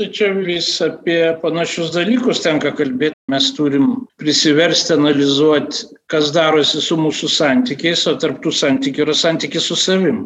Tai 0.00 0.06
čia 0.16 0.30
vis 0.32 0.68
apie 0.82 1.18
panašius 1.42 1.90
dalykus 1.94 2.42
tenka 2.42 2.70
kalbėti. 2.74 3.14
Mes 3.30 3.46
turim 3.54 3.90
prisiversti 4.18 4.94
analizuoti, 4.96 5.84
kas 6.10 6.30
darosi 6.34 6.80
su 6.82 6.96
mūsų 6.98 7.30
santykiais, 7.30 8.06
o 8.10 8.16
tarptų 8.18 8.50
santykių 8.54 9.04
yra 9.04 9.14
santykis 9.14 9.68
su 9.70 9.76
savim, 9.78 10.24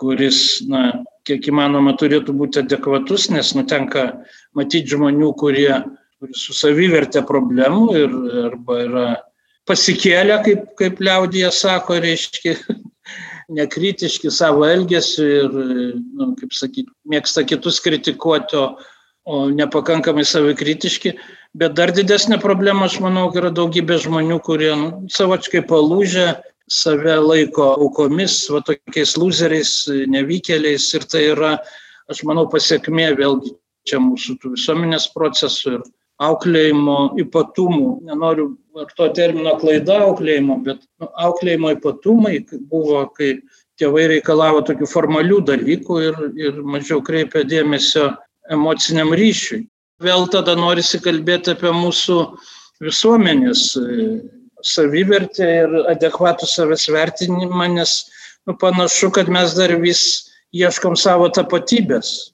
kuris, 0.00 0.60
na, 0.68 1.04
kiek 1.28 1.50
įmanoma 1.52 1.92
turėtų 2.00 2.34
būti 2.36 2.62
adekvatus, 2.64 3.28
nes 3.30 3.52
nutenka 3.54 4.06
matyti 4.56 4.96
žmonių, 4.96 5.34
kurie 5.38 5.72
turi 6.20 6.36
su 6.36 6.54
savivertė 6.56 7.22
problemų 7.26 7.84
ir 7.96 8.14
arba 8.44 8.78
yra 8.84 9.08
pasikėlę, 9.68 10.40
kaip, 10.44 10.64
kaip 10.78 11.00
liaudėje 11.00 11.50
sako, 11.54 11.98
reiškia, 12.04 12.56
nekritiški 13.60 14.30
savo 14.32 14.66
elgesiu 14.68 15.26
ir, 15.26 15.58
nu, 16.18 16.32
kaip 16.38 16.54
sakyti, 16.56 16.90
mėgsta 17.10 17.44
kitus 17.48 17.80
kritikuoti, 17.84 18.58
o, 18.58 18.66
o 19.24 19.42
nepakankamai 19.54 20.26
savikritiški. 20.28 21.16
Bet 21.60 21.74
dar 21.78 21.90
didesnė 21.94 22.38
problema, 22.42 22.86
aš 22.86 23.00
manau, 23.02 23.26
yra 23.34 23.50
daugybė 23.54 23.98
žmonių, 24.04 24.38
kurie 24.46 24.70
nu, 24.78 24.90
savočkai 25.10 25.64
palūžę, 25.66 26.28
save 26.70 27.16
laiko 27.18 27.72
aukomis, 27.76 28.44
va 28.52 28.62
tokiais 28.66 29.16
loseriais, 29.18 29.72
nevykėliais 30.10 30.86
ir 30.96 31.06
tai 31.10 31.24
yra, 31.32 31.56
aš 32.10 32.22
manau, 32.28 32.46
pasiekmė 32.50 33.10
vėlgi 33.18 33.56
čia 33.88 33.98
mūsų 34.02 34.38
visuomenės 34.52 35.08
procesų 35.14 35.78
ir 35.78 35.88
auklėjimo 36.20 36.98
ypatumų. 37.24 37.88
Nenoriu 38.06 38.52
vartoti 38.76 39.18
termino 39.18 39.56
klaida 39.60 39.98
auklėjimo, 40.06 40.60
bet 40.66 40.82
nu, 41.00 41.08
auklėjimo 41.26 41.74
ypatumai 41.78 42.36
buvo, 42.70 43.02
kai 43.16 43.38
tėvai 43.80 44.06
reikalavo 44.14 44.62
tokių 44.68 44.88
formalių 44.90 45.40
dalykų 45.48 46.00
ir, 46.06 46.18
ir 46.36 46.60
mažiau 46.62 47.00
kreipia 47.02 47.42
dėmesio 47.48 48.10
emociniam 48.52 49.14
ryšiui. 49.16 49.64
Vėl 50.04 50.28
tada 50.32 50.54
norisi 50.56 51.00
kalbėti 51.02 51.54
apie 51.54 51.72
mūsų 51.76 52.18
visuomenės 52.84 53.64
savivertę 54.66 55.46
ir 55.62 55.76
adekvatų 55.92 56.48
savęs 56.48 56.88
vertinimą, 56.92 57.68
nes 57.76 57.94
nu, 58.46 58.56
panašu, 58.60 59.10
kad 59.14 59.30
mes 59.32 59.54
dar 59.58 59.74
vis 59.82 60.02
ieškom 60.56 60.96
savo 60.98 61.28
tapatybės. 61.32 62.30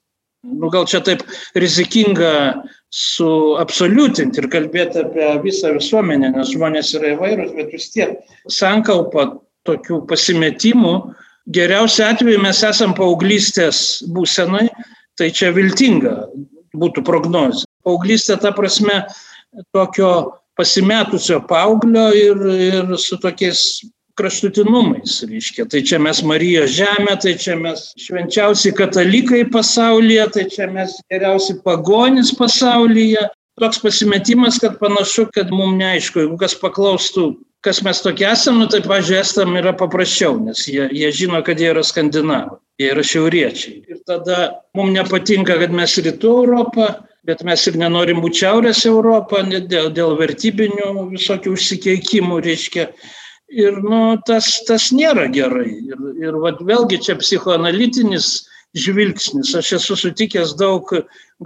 Nu, 0.46 0.70
gal 0.70 0.86
čia 0.86 1.00
taip 1.02 1.24
rizikinga 1.58 2.62
suabsoliutinti 2.94 4.40
ir 4.40 4.48
kalbėti 4.52 5.02
apie 5.02 5.30
visą 5.42 5.72
visuomenę, 5.74 6.30
nes 6.36 6.52
žmonės 6.54 6.94
yra 6.98 7.14
įvairūs, 7.16 7.54
bet 7.56 7.72
vis 7.74 7.90
tiek 7.94 8.14
sankalpa 8.52 9.32
tokių 9.66 10.04
pasimetimų. 10.10 10.94
Geriausiu 11.54 12.06
atveju 12.06 12.42
mes 12.42 12.62
esam 12.66 12.94
paauglystės 12.94 14.02
būsenai, 14.14 14.68
tai 15.18 15.30
čia 15.34 15.52
viltinga 15.54 16.14
būtų 16.78 17.02
prognozė. 17.06 17.66
Paauglystė 17.86 18.38
ta 18.42 18.52
prasme 18.54 19.02
tokio 19.74 20.10
pasimetusio 20.56 21.42
paauglio 21.48 22.08
ir, 22.16 22.42
ir 22.70 22.96
su 23.00 23.18
tokiais 23.20 23.62
kraštutinumais, 24.16 25.20
reiškia. 25.28 25.66
Tai 25.70 25.82
čia 25.84 25.98
mes 26.00 26.22
Marijos 26.24 26.72
žemė, 26.78 27.16
tai 27.20 27.34
čia 27.40 27.56
mes 27.60 27.90
švenčiausi 28.00 28.72
katalikai 28.76 29.44
pasaulyje, 29.52 30.28
tai 30.32 30.46
čia 30.52 30.70
mes 30.72 30.96
geriausi 31.12 31.58
pagonis 31.64 32.32
pasaulyje. 32.38 33.26
Toks 33.60 33.80
pasimetimas, 33.80 34.58
kad 34.60 34.76
panašu, 34.80 35.30
kad 35.32 35.52
mums 35.52 35.78
neaišku, 35.80 36.20
jeigu 36.24 36.36
kas 36.40 36.56
paklaustų, 36.60 37.30
kas 37.64 37.80
mes 37.84 38.02
tokie 38.04 38.26
esame, 38.28 38.60
nu, 38.62 38.68
tai, 38.72 38.82
pažiūrėjau, 38.84 39.24
estam 39.24 39.56
yra 39.56 39.72
paprasčiau, 39.76 40.36
nes 40.44 40.60
jie, 40.68 40.84
jie 40.92 41.08
žino, 41.22 41.40
kad 41.44 41.60
jie 41.60 41.70
yra 41.72 41.84
skandinavai, 41.84 42.58
jie 42.80 42.90
yra 42.92 43.04
šiauriečiai. 43.04 43.78
Ir 43.88 44.02
tada 44.08 44.42
mums 44.76 44.92
nepatinka, 44.96 45.56
kad 45.62 45.72
mes 45.72 45.96
rytų 46.04 46.34
Europą, 46.44 46.90
bet 47.26 47.44
mes 47.46 47.66
ir 47.66 47.78
nenorim 47.80 48.22
būti 48.22 48.44
šiaurės 48.44 48.84
Europą 48.88 49.42
dėl, 49.50 49.90
dėl 49.94 50.16
vertybinių 50.20 50.90
visokių 51.12 51.54
užsikeikimų, 51.56 52.40
reiškia. 52.46 52.90
Ir 53.54 53.78
nu, 53.82 54.00
tas, 54.26 54.48
tas 54.66 54.90
nėra 54.94 55.28
gerai. 55.30 55.68
Ir, 55.86 56.06
ir 56.22 56.38
vat, 56.42 56.62
vėlgi 56.66 56.98
čia 57.06 57.14
psichoanalitinis 57.20 58.30
žvilgsnis. 58.76 59.54
Aš 59.58 59.76
esu 59.78 59.96
sutikęs 59.98 60.56
daug 60.58 60.90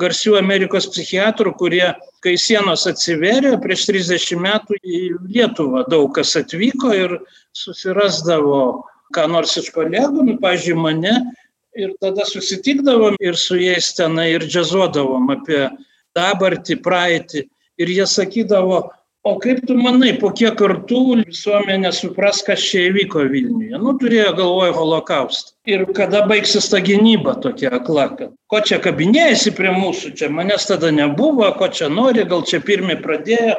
garsių 0.01 0.37
Amerikos 0.41 0.89
psichiatrų, 0.93 1.53
kurie, 1.61 1.85
kai 2.25 2.37
sienos 2.41 2.87
atsiverė, 2.91 3.57
prieš 3.63 3.89
30 3.91 4.41
metų 4.41 4.81
į 4.81 5.03
Lietuvą 5.29 5.85
daug 5.91 6.09
kas 6.17 6.37
atvyko 6.41 6.95
ir 6.97 7.19
susirasdavo 7.57 8.63
ką 9.15 9.27
nors 9.31 9.57
iš 9.59 9.71
kolegų, 9.75 10.25
nu, 10.27 10.37
pažiūrėjau, 10.43 10.83
mane, 10.85 11.15
ir 11.77 11.93
tada 12.01 12.25
susitikdavom 12.27 13.17
ir 13.21 13.37
su 13.39 13.59
jais 13.61 13.93
tenai 13.97 14.31
ir 14.35 14.47
džiazuodavom 14.47 15.31
apie 15.35 15.67
dabartį, 16.17 16.81
praeitį. 16.85 17.45
Ir 17.81 17.89
jie 17.89 18.07
sakydavo, 18.09 18.81
o 19.25 19.33
kaip 19.41 19.63
tu 19.69 19.77
manai, 19.79 20.13
po 20.21 20.31
kiek 20.37 20.57
kartų 20.59 21.21
visuomenė 21.23 21.93
supras, 21.97 22.43
kas 22.45 22.61
čia 22.61 22.89
įvyko 22.91 23.25
Vilniuje? 23.31 23.79
Nu, 23.81 23.95
turėjo 24.01 24.35
galvoje 24.37 24.75
holokaustą. 24.77 25.55
Ir 25.71 25.87
kada 25.97 26.27
baigsis 26.29 26.69
ta 26.73 26.81
gynyba 26.85 27.39
tokia 27.41 27.73
akla, 27.79 28.09
kad 28.19 28.35
ko 28.53 28.61
čia 28.65 28.81
kabinėjasi 28.85 29.55
prie 29.57 29.73
mūsų, 29.77 30.15
čia 30.19 30.29
manęs 30.33 30.69
tada 30.69 30.93
nebuvo, 30.93 31.49
ko 31.57 31.71
čia 31.73 31.89
nori, 31.93 32.27
gal 32.29 32.45
čia 32.49 32.61
pirmie 32.65 32.99
pradėjo. 33.01 33.57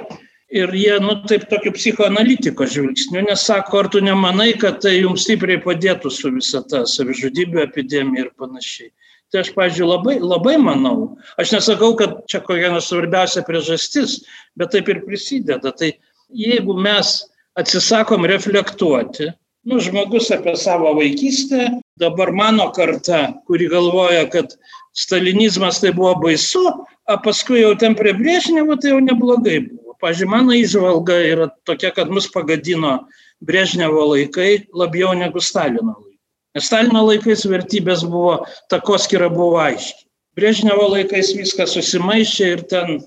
Ir 0.51 0.73
jie, 0.75 0.97
nu, 0.99 1.13
taip 1.31 1.45
tokiu 1.47 1.71
psichoanalitiko 1.71 2.65
žvilgsniu, 2.67 3.21
nes 3.23 3.43
sako, 3.47 3.85
ar 3.85 3.87
tu 3.93 4.01
nemanai, 4.03 4.49
kad 4.59 4.81
tai 4.83 4.97
jums 4.97 5.23
stipriai 5.23 5.61
padėtų 5.63 6.11
su 6.11 6.31
visa 6.35 6.59
ta 6.67 6.81
savižudybių 6.91 7.61
epidemija 7.63 8.25
ir 8.25 8.33
panašiai. 8.39 8.89
Tai 9.31 9.45
aš, 9.45 9.53
pažiūrėjau, 9.55 9.87
labai, 9.93 10.17
labai 10.19 10.57
manau. 10.59 10.95
Aš 11.39 11.53
nesakau, 11.55 11.93
kad 11.95 12.17
čia 12.27 12.41
kokia 12.43 12.73
nors 12.73 12.89
svarbiausia 12.91 13.45
priežastis, 13.47 14.17
bet 14.59 14.73
taip 14.75 14.91
ir 14.91 15.05
prisideda. 15.05 15.71
Tai 15.71 15.93
jeigu 16.35 16.75
mes 16.75 17.13
atsisakom 17.55 18.27
reflektuoti, 18.27 19.29
nu, 19.71 19.79
žmogus 19.79 20.33
apie 20.35 20.57
savo 20.59 20.91
vaikystę, 20.99 21.69
dabar 22.01 22.33
mano 22.35 22.67
karta, 22.75 23.29
kuri 23.47 23.69
galvoja, 23.71 24.25
kad 24.33 24.57
stalinizmas 24.99 25.79
tai 25.79 25.93
buvo 25.95 26.17
baisu, 26.25 26.65
o 27.07 27.17
paskui 27.23 27.63
jau 27.63 27.71
ten 27.79 27.95
prie 27.95 28.11
Brėžnevo 28.19 28.75
tai 28.81 28.91
jau 28.91 28.99
neblogai 28.99 29.61
buvo. 29.69 29.90
Pavyzdžiui, 30.01 30.29
mano 30.29 30.55
įžvalga 30.57 31.17
yra 31.29 31.47
tokia, 31.69 31.91
kad 31.93 32.09
mus 32.09 32.27
pagadino 32.33 32.97
Brėžnevo 33.45 34.07
laikai 34.11 34.65
labiau 34.73 35.13
negu 35.17 35.41
Stalino 35.41 35.93
laikai. 35.93 36.17
Nes 36.57 36.67
Stalino 36.67 37.03
laikais 37.05 37.45
vertybės 37.47 38.03
buvo, 38.09 38.41
takoskira 38.73 39.29
buvo 39.31 39.61
aiški. 39.61 40.07
Brėžnevo 40.37 40.87
laikais 40.95 41.33
viskas 41.37 41.75
susimaišė 41.75 42.49
ir 42.55 42.63
ten 42.71 43.01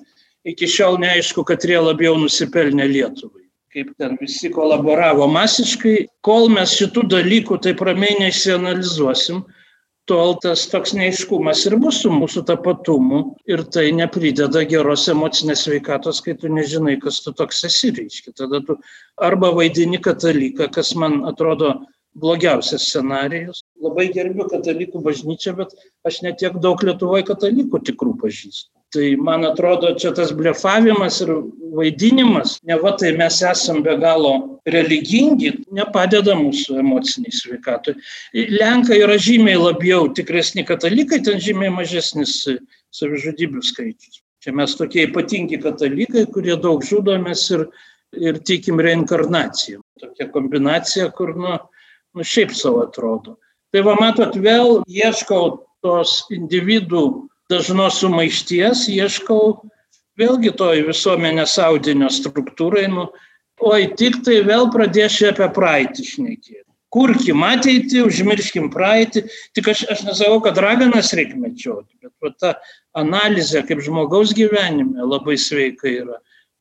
iki 0.46 0.68
šiol 0.68 0.98
neaišku, 1.02 1.44
kad 1.48 1.64
jie 1.64 1.80
labiau 1.80 2.18
nusipelnė 2.20 2.86
Lietuvai. 2.90 3.42
Kaip 3.74 3.90
ten 3.98 4.14
visi 4.20 4.52
kolaboravo 4.54 5.26
masiškai, 5.34 5.96
kol 6.22 6.46
mes 6.52 6.76
šitų 6.78 7.08
dalykų 7.10 7.58
taip 7.64 7.80
ramiai 7.82 8.20
neišsianalizuosim, 8.20 9.42
tol 10.10 10.36
tas 10.42 10.66
toks 10.68 10.92
neiškumas 10.96 11.64
ir 11.68 11.76
bus 11.80 12.02
su 12.04 12.10
mūsų 12.12 12.44
tapatumu 12.48 13.20
ir 13.48 13.64
tai 13.76 13.86
neprideda 13.96 14.64
geros 14.68 15.06
emocinės 15.12 15.64
veikatos, 15.70 16.20
kai 16.24 16.36
tu 16.40 16.50
nežinai, 16.52 16.98
kas 17.00 17.22
tu 17.24 17.32
toks 17.36 17.64
esi, 17.70 17.92
reiškia. 17.96 18.34
Tada 18.36 18.60
tu 18.66 18.76
arba 19.16 19.52
vaidini 19.56 20.00
kataliką, 20.04 20.68
kas 20.74 20.94
man 21.00 21.22
atrodo 21.30 21.74
blogiausias 22.14 22.88
scenarijus. 22.90 23.64
Labai 23.84 24.08
gerbiu 24.14 24.46
katalikų 24.48 25.02
bažnyčią, 25.04 25.56
bet 25.58 25.74
aš 26.08 26.22
netiek 26.24 26.56
daug 26.64 26.80
Lietuvoje 26.86 27.26
katalikų 27.28 27.82
tikrų 27.90 28.14
pažįstu. 28.22 28.70
Tai 28.94 29.08
man 29.18 29.42
atrodo, 29.42 29.90
čia 29.98 30.12
tas 30.14 30.30
blefavimas 30.32 31.18
ir 31.24 31.32
vaidinimas, 31.74 32.60
ne 32.62 32.76
va 32.78 32.92
tai 32.94 33.10
mes 33.18 33.40
esam 33.42 33.82
be 33.82 33.96
galo 33.98 34.60
religingi, 34.70 35.50
nepadeda 35.74 36.36
mūsų 36.38 36.78
emociniai 36.78 37.34
sveikatui. 37.34 37.96
Lenkai 38.54 39.00
yra 39.02 39.18
žymiai 39.18 39.58
labiau 39.58 40.06
tikresni 40.14 40.62
katalikai, 40.68 41.18
ten 41.26 41.42
žymiai 41.42 41.74
mažesnis 41.74 42.36
savižudybių 42.94 43.64
skaičius. 43.66 44.22
Čia 44.44 44.54
mes 44.54 44.76
tokie 44.78 45.08
ypatingi 45.08 45.58
katalikai, 45.58 46.26
kurie 46.30 46.54
daug 46.60 46.84
žudomės 46.86 47.48
ir, 47.56 47.66
ir 48.14 48.38
tikim 48.46 48.78
reinkarnaciją. 48.84 49.82
Tokia 50.00 50.28
kombinacija, 50.30 51.08
kur, 51.16 51.34
nu, 51.34 51.58
nu 52.14 52.26
šiaip 52.28 52.54
savo 52.54 52.84
atrodo. 52.86 53.40
Tai 53.74 53.80
va 53.82 53.96
matot, 53.98 54.36
vėl 54.38 54.84
ieškau 54.86 55.46
tos 55.82 56.20
individų 56.30 57.26
dažnos 57.50 57.96
sumaišties, 57.98 58.84
ieškau 58.94 59.40
vėlgi 60.14 60.52
toj 60.54 60.84
visuomenės 60.86 61.56
audinio 61.58 62.06
struktūrai, 62.14 62.84
nu, 62.92 63.08
oi 63.66 63.88
tik 63.98 64.20
tai 64.26 64.44
vėl 64.46 64.70
pradėsiu 64.70 65.32
apie 65.32 65.48
praeitį 65.56 66.06
šnekėti. 66.06 66.62
Kurkim 66.94 67.42
ateitį, 67.42 68.04
užmirškim 68.06 68.70
praeitį. 68.70 69.24
Tik 69.58 69.72
aš, 69.72 69.82
aš 69.90 70.04
nesakau, 70.06 70.38
kad 70.44 70.60
raganas 70.62 71.10
reikia 71.18 71.40
mečioti, 71.42 71.98
bet 71.98 72.14
va, 72.22 72.30
ta 72.38 72.52
analizė 73.02 73.64
kaip 73.66 73.82
žmogaus 73.82 74.36
gyvenime 74.38 75.02
labai 75.02 75.34
sveika 75.34 75.90
yra. 75.90 76.20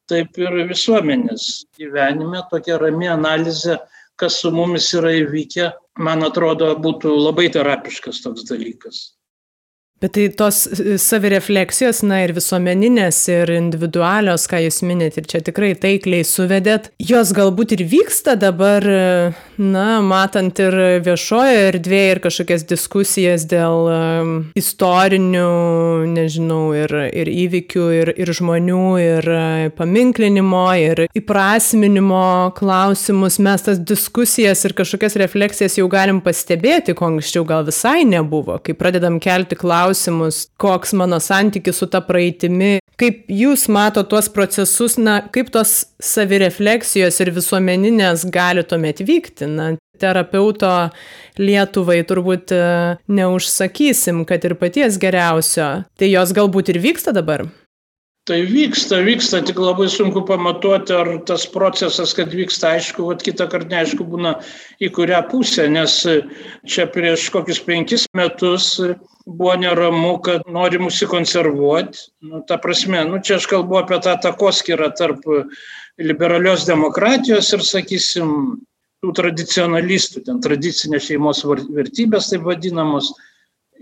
Taip 0.10 0.42
ir 0.42 0.64
visuomenės 0.66 1.68
gyvenime 1.78 2.42
tokia 2.50 2.82
rami 2.82 3.14
analizė 3.14 3.78
kas 4.22 4.40
su 4.42 4.52
mumis 4.54 4.90
yra 4.98 5.12
įvykę, 5.24 5.72
man 6.06 6.26
atrodo, 6.28 6.72
būtų 6.86 7.14
labai 7.18 7.50
terapiškas 7.54 8.22
toks 8.26 8.46
dalykas. 8.50 9.04
Bet 10.04 10.12
tai 10.18 10.28
tos 10.36 10.66
e, 10.68 10.98
savirefleksijos, 11.00 12.02
na 12.04 12.18
ir 12.26 12.34
visuomeninės, 12.36 13.22
ir 13.32 13.52
individualios, 13.56 14.50
ką 14.52 14.60
jūs 14.66 14.82
minėt, 14.84 15.16
ir 15.16 15.30
čia 15.32 15.40
tikrai 15.48 15.70
taikliai 15.80 16.26
suvedėt, 16.28 16.90
jos 17.00 17.30
galbūt 17.32 17.78
ir 17.78 17.86
vyksta 17.88 18.34
dabar, 18.36 18.84
e, 18.84 19.30
na, 19.64 20.02
matant 20.04 20.60
ir 20.60 20.76
viešojo 21.06 21.62
erdvėje, 21.70 22.10
ir 22.18 22.20
kažkokias 22.26 22.66
diskusijas 22.68 23.46
dėl 23.48 23.88
um, 23.94 24.34
istorinių, 24.60 25.46
nežinau, 26.12 26.66
ir, 26.76 26.92
ir 27.14 27.32
įvykių, 27.32 27.88
ir, 28.02 28.14
ir 28.26 28.34
žmonių, 28.36 28.82
ir 29.00 29.30
paminklinimo, 29.78 30.66
ir 30.84 31.06
įprasminimo 31.16 32.52
klausimus. 32.60 33.40
Mes 33.40 33.64
tas 33.70 33.80
diskusijas 33.80 34.66
ir 34.68 34.76
kažkokias 34.76 35.16
refleksijas 35.24 35.80
jau 35.80 35.88
galim 35.88 36.20
pastebėti, 36.26 36.98
ko 36.98 37.14
anksčiau 37.14 37.48
gal 37.48 37.64
visai 37.70 38.02
nebuvo, 38.10 38.60
kai 38.60 38.76
pradedam 38.76 39.22
kelti 39.24 39.56
klausimus 39.56 39.93
klausimus, 39.94 40.50
koks 40.58 40.94
mano 40.94 41.20
santykis 41.20 41.78
su 41.78 41.88
ta 41.88 42.02
praeitimi. 42.02 42.80
Kaip 42.98 43.26
jūs 43.30 43.68
mato 43.70 44.04
tuos 44.04 44.30
procesus, 44.30 44.98
na, 44.98 45.22
kaip 45.34 45.50
tos 45.52 45.86
savirefleksijos 46.00 47.20
ir 47.22 47.32
visuomeninės 47.34 48.28
gali 48.32 48.64
tuomet 48.64 49.02
vykti? 49.02 49.48
Na, 49.50 49.74
terapeuto 50.00 50.90
Lietuvai 51.38 52.04
turbūt 52.06 52.54
e, 52.54 52.62
neužsakysim, 53.10 54.26
kad 54.26 54.46
ir 54.46 54.56
paties 54.56 55.00
geriausio. 55.02 55.84
Tai 55.98 56.08
jos 56.10 56.34
galbūt 56.34 56.70
ir 56.70 56.80
vyksta 56.84 57.14
dabar? 57.14 57.48
Tai 58.24 58.38
vyksta, 58.48 59.02
vyksta, 59.04 59.42
tik 59.44 59.58
labai 59.60 59.90
sunku 59.92 60.22
pamatuoti, 60.24 60.94
ar 60.96 61.10
tas 61.28 61.44
procesas, 61.50 62.14
kad 62.16 62.32
vyksta, 62.32 62.78
aišku, 62.78 63.10
vat 63.10 63.26
kitą 63.26 63.50
kartą 63.52 63.74
neaišku 63.74 64.06
būna 64.08 64.38
į 64.80 64.94
kurią 64.96 65.26
pusę, 65.28 65.66
nes 65.68 65.98
čia 66.64 66.86
prieš 66.94 67.26
kokius 67.34 67.60
penkis 67.66 68.06
metus 68.16 68.78
buvo 69.26 69.56
neramu, 69.56 70.18
kad 70.24 70.42
nori 70.52 70.80
užsikonservuoti. 70.84 72.00
Nu, 72.28 72.44
ta 72.48 72.58
prasme, 72.62 73.04
nu, 73.08 73.22
čia 73.24 73.38
aš 73.40 73.48
kalbu 73.52 73.80
apie 73.80 74.00
tą 74.04 74.16
takoskirą 74.22 74.92
tarp 74.98 75.26
liberalios 76.02 76.66
demokratijos 76.68 77.52
ir, 77.56 77.64
sakysim, 77.66 78.34
tų 79.04 79.12
tradicionalistų, 79.20 80.24
ten 80.28 80.40
tradicinės 80.44 81.10
šeimos 81.10 81.44
vertybės 81.46 82.32
taip 82.32 82.48
vadinamos. 82.48 83.12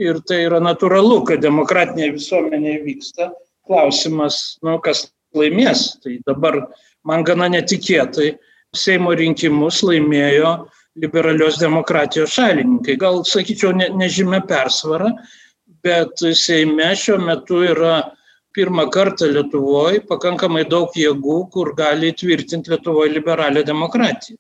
Ir 0.02 0.22
tai 0.26 0.46
yra 0.48 0.62
natūralu, 0.64 1.20
kad 1.28 1.44
demokratinėje 1.44 2.16
visuomenėje 2.16 2.78
vyksta 2.86 3.28
klausimas, 3.68 4.58
nu, 4.66 4.78
kas 4.82 5.10
laimės. 5.38 6.00
Tai 6.02 6.16
dabar 6.26 6.64
man 7.06 7.26
gana 7.28 7.50
netikėtai 7.52 8.32
Seimo 8.72 9.12
rinkimus 9.12 9.82
laimėjo 9.84 10.52
liberalios 11.00 11.60
demokratijos 11.60 12.34
šalininkai. 12.36 12.98
Gal, 13.00 13.22
sakyčiau, 13.28 13.72
ne, 13.78 13.88
nežymė 14.02 14.42
persvara, 14.48 15.12
bet 15.86 16.24
Seime 16.38 16.92
šiuo 16.98 17.20
metu 17.24 17.62
yra 17.66 18.02
pirmą 18.56 18.90
kartą 18.92 19.30
Lietuvoje 19.32 20.02
pakankamai 20.10 20.66
daug 20.70 20.92
jėgų, 20.98 21.38
kur 21.54 21.72
gali 21.78 22.12
tvirtinti 22.12 22.74
Lietuvoje 22.74 23.14
liberalią 23.16 23.64
demokratiją. 23.68 24.38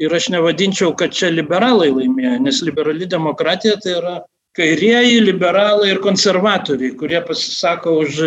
Ir 0.00 0.14
aš 0.16 0.30
nevadinčiau, 0.32 0.94
kad 0.96 1.12
čia 1.12 1.28
liberalai 1.28 1.90
laimėjo, 1.92 2.38
nes 2.40 2.62
liberali 2.64 3.08
demokratija 3.10 3.76
tai 3.82 3.98
yra 3.98 4.14
kairieji 4.56 5.20
liberalai 5.20 5.90
ir 5.92 6.00
konservatoriai, 6.02 6.94
kurie 6.98 7.20
pasisako 7.26 7.98
už 8.06 8.22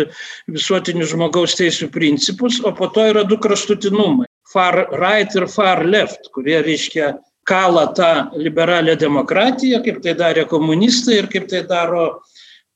visuotinius 0.54 1.10
žmogaus 1.12 1.56
teisų 1.58 1.90
principus, 1.92 2.60
o 2.64 2.72
po 2.72 2.88
to 2.94 3.08
yra 3.10 3.24
du 3.28 3.36
kraštutinumai- 3.36 4.30
far 4.54 4.86
right 4.94 5.34
ir 5.34 5.48
far 5.50 5.84
left, 5.84 6.30
kurie 6.32 6.62
reiškia 6.62 7.12
kalą 7.48 7.86
tą 7.96 8.10
liberalią 8.40 8.96
demokratiją, 9.00 9.82
kaip 9.84 10.00
tai 10.04 10.14
darė 10.18 10.46
komunistai 10.50 11.20
ir 11.20 11.28
kaip 11.32 11.48
tai 11.50 11.62
daro 11.68 12.06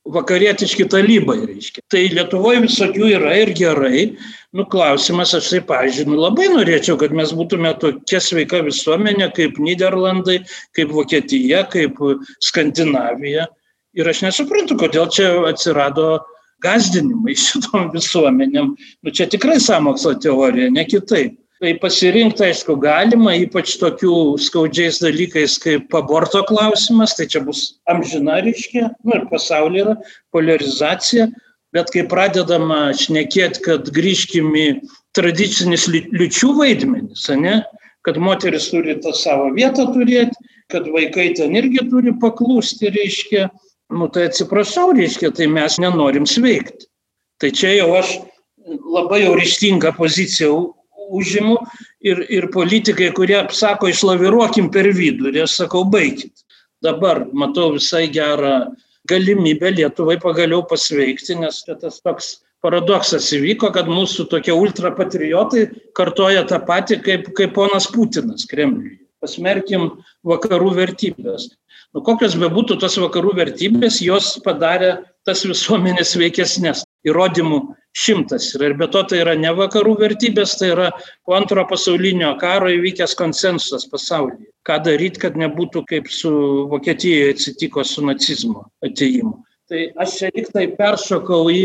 vakarietiški 0.09 0.87
talibai, 0.89 1.37
reiškia. 1.45 1.83
Tai 1.91 2.01
Lietuvoje 2.15 2.63
visokių 2.65 3.09
yra 3.17 3.35
ir 3.41 3.51
gerai, 3.57 4.05
nu 4.55 4.65
klausimas, 4.69 5.35
aš 5.37 5.51
tai, 5.53 5.61
pavyzdžiui, 5.69 6.07
nu, 6.09 6.19
labai 6.23 6.47
norėčiau, 6.53 6.97
kad 7.01 7.13
mes 7.15 7.33
būtume 7.35 7.73
tokia 7.81 8.21
sveika 8.23 8.63
visuomenė 8.65 9.29
kaip 9.37 9.59
Niderlandai, 9.61 10.39
kaip 10.77 10.93
Vokietija, 10.95 11.65
kaip 11.73 11.99
Skandinavija. 12.45 13.47
Ir 13.97 14.09
aš 14.09 14.23
nesuprantu, 14.25 14.77
kodėl 14.79 15.09
čia 15.13 15.31
atsirado 15.49 16.19
gazdinimai 16.63 17.35
šitom 17.37 17.91
visuomenėm. 17.93 18.73
Nu, 18.75 19.13
čia 19.13 19.29
tikrai 19.31 19.59
samokslo 19.63 20.15
teorija, 20.21 20.71
ne 20.73 20.85
kitaip. 20.89 21.37
Tai 21.59 21.73
pasirinkti, 21.81 22.45
aišku, 22.47 22.77
galima, 22.79 23.33
ypač 23.35 23.73
tokių 23.81 24.13
skaudžiais 24.39 25.01
dalykais 25.03 25.57
kaip 25.59 25.95
aborto 25.97 26.39
klausimas, 26.47 27.17
tai 27.17 27.25
čia 27.27 27.41
bus 27.43 27.81
amžina 27.91 28.37
ryškė, 28.45 28.85
nu 29.03 29.17
ir 29.17 29.25
pasaulyje 29.27 29.83
yra 29.83 29.95
polarizacija, 30.31 31.27
bet 31.75 31.91
kai 31.91 32.05
pradedama 32.07 32.93
šnekėti, 32.95 33.59
kad 33.67 33.91
grįžkim 33.91 34.55
į 34.55 34.65
tradicinis 35.19 35.89
liučių 35.91 36.53
vaidmenis, 36.61 37.27
ne, 37.43 37.57
kad 38.07 38.21
moteris 38.23 38.71
turi 38.71 38.95
tą 39.03 39.11
savo 39.11 39.51
vietą 39.51 39.89
turėti, 39.91 40.39
kad 40.71 40.87
vaikai 40.95 41.33
ten 41.35 41.59
irgi 41.59 41.83
turi 41.91 42.15
paklūsti, 42.23 42.95
reiškia, 42.95 43.49
nu 43.99 44.07
tai 44.07 44.29
atsiprašau, 44.31 44.93
reiškia, 44.95 45.35
tai 45.35 45.51
mes 45.51 45.75
nenorim 45.83 46.23
sveikti. 46.23 46.87
Tai 47.43 47.51
čia 47.51 47.75
jau 47.81 47.91
aš 47.99 48.15
labai 48.63 49.25
jau 49.25 49.35
ryštingą 49.35 49.97
poziciją 49.99 50.69
užimu 51.09 51.57
ir, 52.05 52.21
ir 52.29 52.49
politikai, 52.53 53.09
kurie 53.15 53.41
sako, 53.55 53.89
išlaviruokim 53.91 54.69
per 54.73 54.91
vidų 54.95 55.33
ir 55.33 55.43
aš 55.45 55.59
sakau, 55.63 55.85
baigit. 55.89 56.45
Dabar 56.85 57.25
matau 57.35 57.73
visai 57.75 58.07
gerą 58.07 58.69
galimybę 59.09 59.73
Lietuvai 59.75 60.19
pagaliau 60.21 60.63
pasveikti, 60.67 61.35
nes 61.41 61.63
tas 61.67 61.99
toks 62.03 62.37
paradoksas 62.63 63.29
įvyko, 63.35 63.71
kad 63.75 63.89
mūsų 63.91 64.27
tokie 64.31 64.55
ultrapatriotai 64.55 65.67
kartoja 65.97 66.45
tą 66.47 66.59
patį 66.67 66.99
kaip, 67.05 67.31
kaip 67.37 67.55
ponas 67.55 67.87
Putinas 67.91 68.47
Kremliuje. 68.49 68.99
Pasmerkim 69.19 69.89
vakarų 70.23 70.71
vertybės. 70.77 71.49
Nu, 71.91 72.03
kokios 72.05 72.37
bebūtų 72.39 72.77
tos 72.79 72.95
vakarų 73.01 73.33
vertybės, 73.41 73.99
jos 74.03 74.37
padarė 74.45 74.93
tas 75.27 75.43
visuomenės 75.47 76.13
veikesnės. 76.19 76.85
Įrodymų 77.07 77.59
šimtas 77.95 78.49
yra. 78.55 78.69
Ir 78.69 78.77
be 78.79 78.87
to 78.91 79.03
tai 79.09 79.21
yra 79.23 79.35
ne 79.39 79.51
vakarų 79.55 79.95
vertybės, 80.01 80.57
tai 80.59 80.71
yra 80.73 80.89
po 81.25 81.35
antro 81.37 81.65
pasaulinio 81.69 82.33
karo 82.41 82.71
įvykęs 82.73 83.15
konsensusas 83.19 83.87
pasaulyje. 83.91 84.49
Ką 84.67 84.79
daryti, 84.85 85.21
kad 85.23 85.37
nebūtų 85.39 85.85
kaip 85.89 86.09
su 86.13 86.31
Vokietijoje 86.71 87.35
atsitiko 87.35 87.85
su 87.87 88.03
nacizmo 88.05 88.67
ateimu. 88.85 89.39
Tai 89.69 89.85
aš 90.03 90.17
čia 90.19 90.33
tik 90.35 90.51
tai 90.53 90.67
peršokau 90.77 91.47
į 91.53 91.63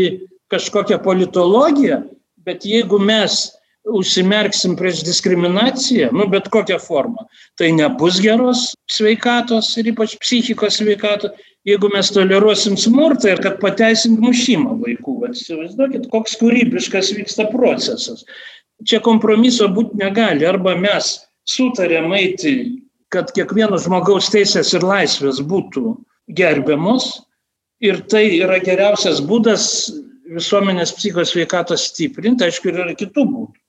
kažkokią 0.53 1.01
politologiją, 1.03 2.03
bet 2.45 2.65
jeigu 2.65 2.99
mes 3.01 3.55
užsimerksim 3.85 4.75
prieš 4.77 5.03
diskriminaciją, 5.05 6.09
nu 6.13 6.25
bet 6.29 6.49
kokią 6.53 6.77
formą, 6.81 7.27
tai 7.57 7.71
nebus 7.73 8.17
geros 8.21 8.71
sveikatos 8.89 9.71
ir 9.77 9.91
ypač 9.93 10.15
psichikos 10.21 10.79
sveikatos 10.81 11.35
jeigu 11.65 11.89
mes 11.93 12.11
toleruosim 12.13 12.77
smurtą 12.77 13.33
ir 13.33 13.41
kad 13.43 13.59
pateisint 13.61 14.21
mušimą 14.21 14.77
vaikų. 14.83 15.17
Vat 15.23 15.37
įsivaizduokit, 15.37 16.09
koks 16.13 16.37
kūrybiškas 16.41 17.13
vyksta 17.17 17.47
procesas. 17.51 18.25
Čia 18.85 19.01
kompromiso 19.03 19.69
būti 19.73 19.97
negali. 20.01 20.45
Arba 20.47 20.75
mes 20.77 21.15
sutarėm 21.49 22.13
eiti, 22.17 22.55
kad 23.13 23.31
kiekvieno 23.35 23.79
žmogaus 23.81 24.29
teisės 24.33 24.73
ir 24.75 24.85
laisvės 24.85 25.41
būtų 25.41 25.95
gerbiamos. 26.37 27.13
Ir 27.83 27.99
tai 28.11 28.27
yra 28.39 28.59
geriausias 28.63 29.19
būdas 29.23 29.65
visuomenės 30.31 30.93
psichos 30.95 31.33
sveikatos 31.33 31.89
stiprinti. 31.91 32.47
Aišku, 32.47 32.71
yra 32.71 32.93
kitų 32.97 33.25
būdų. 33.29 33.64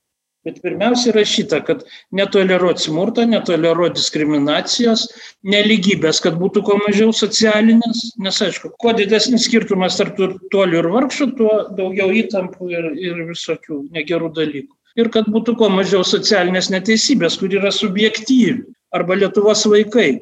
Bet 0.47 0.61
pirmiausia 0.63 1.09
yra 1.11 1.25
šita, 1.27 1.57
kad 1.67 1.81
netoleruoti 2.15 2.85
smurto, 2.85 3.25
netoleruoti 3.27 3.97
diskriminacijos, 3.99 5.03
neligybės, 5.43 6.21
kad 6.23 6.37
būtų 6.39 6.63
kuo 6.69 6.77
mažiau 6.85 7.11
socialinės, 7.15 8.05
nes 8.23 8.39
aišku, 8.45 8.71
kuo 8.79 8.93
didesnis 8.95 9.49
skirtumas 9.49 9.99
tarp 9.99 10.15
turtuolių 10.15 10.79
ir 10.79 10.87
vargšų, 10.93 11.27
tuo 11.35 11.51
daugiau 11.75 12.15
įtampų 12.21 12.69
ir, 12.71 12.87
ir 12.95 13.19
visokių 13.33 13.81
negerų 13.97 14.31
dalykų. 14.39 14.71
Ir 14.97 15.11
kad 15.13 15.27
būtų 15.35 15.57
kuo 15.59 15.67
mažiau 15.73 16.05
socialinės 16.07 16.71
neteisybės, 16.71 17.35
kur 17.41 17.51
yra 17.59 17.73
subjektyvi. 17.75 18.63
Arba 18.95 19.19
Lietuvos 19.19 19.65
vaikai. 19.67 20.13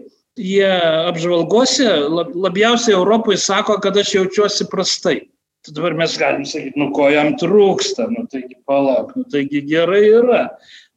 Jie 0.41 0.67
apžvalgose 1.11 1.85
labiausiai 2.09 2.97
Europoje 2.97 3.37
sako, 3.39 3.77
kad 3.83 3.95
aš 4.01 4.17
jaučiuosi 4.17 4.67
prastai. 4.73 5.19
Tai 5.65 5.73
dabar 5.73 5.95
mes 5.97 6.17
galim 6.21 6.43
sakyti, 6.45 6.77
nu 6.77 6.91
ko 6.93 7.07
jam 7.09 7.31
trūksta, 7.41 8.05
nu 8.11 8.27
taigi 8.29 8.53
palauk, 8.69 9.15
nu 9.17 9.23
taigi 9.33 9.63
gerai 9.65 10.03
yra. 10.19 10.43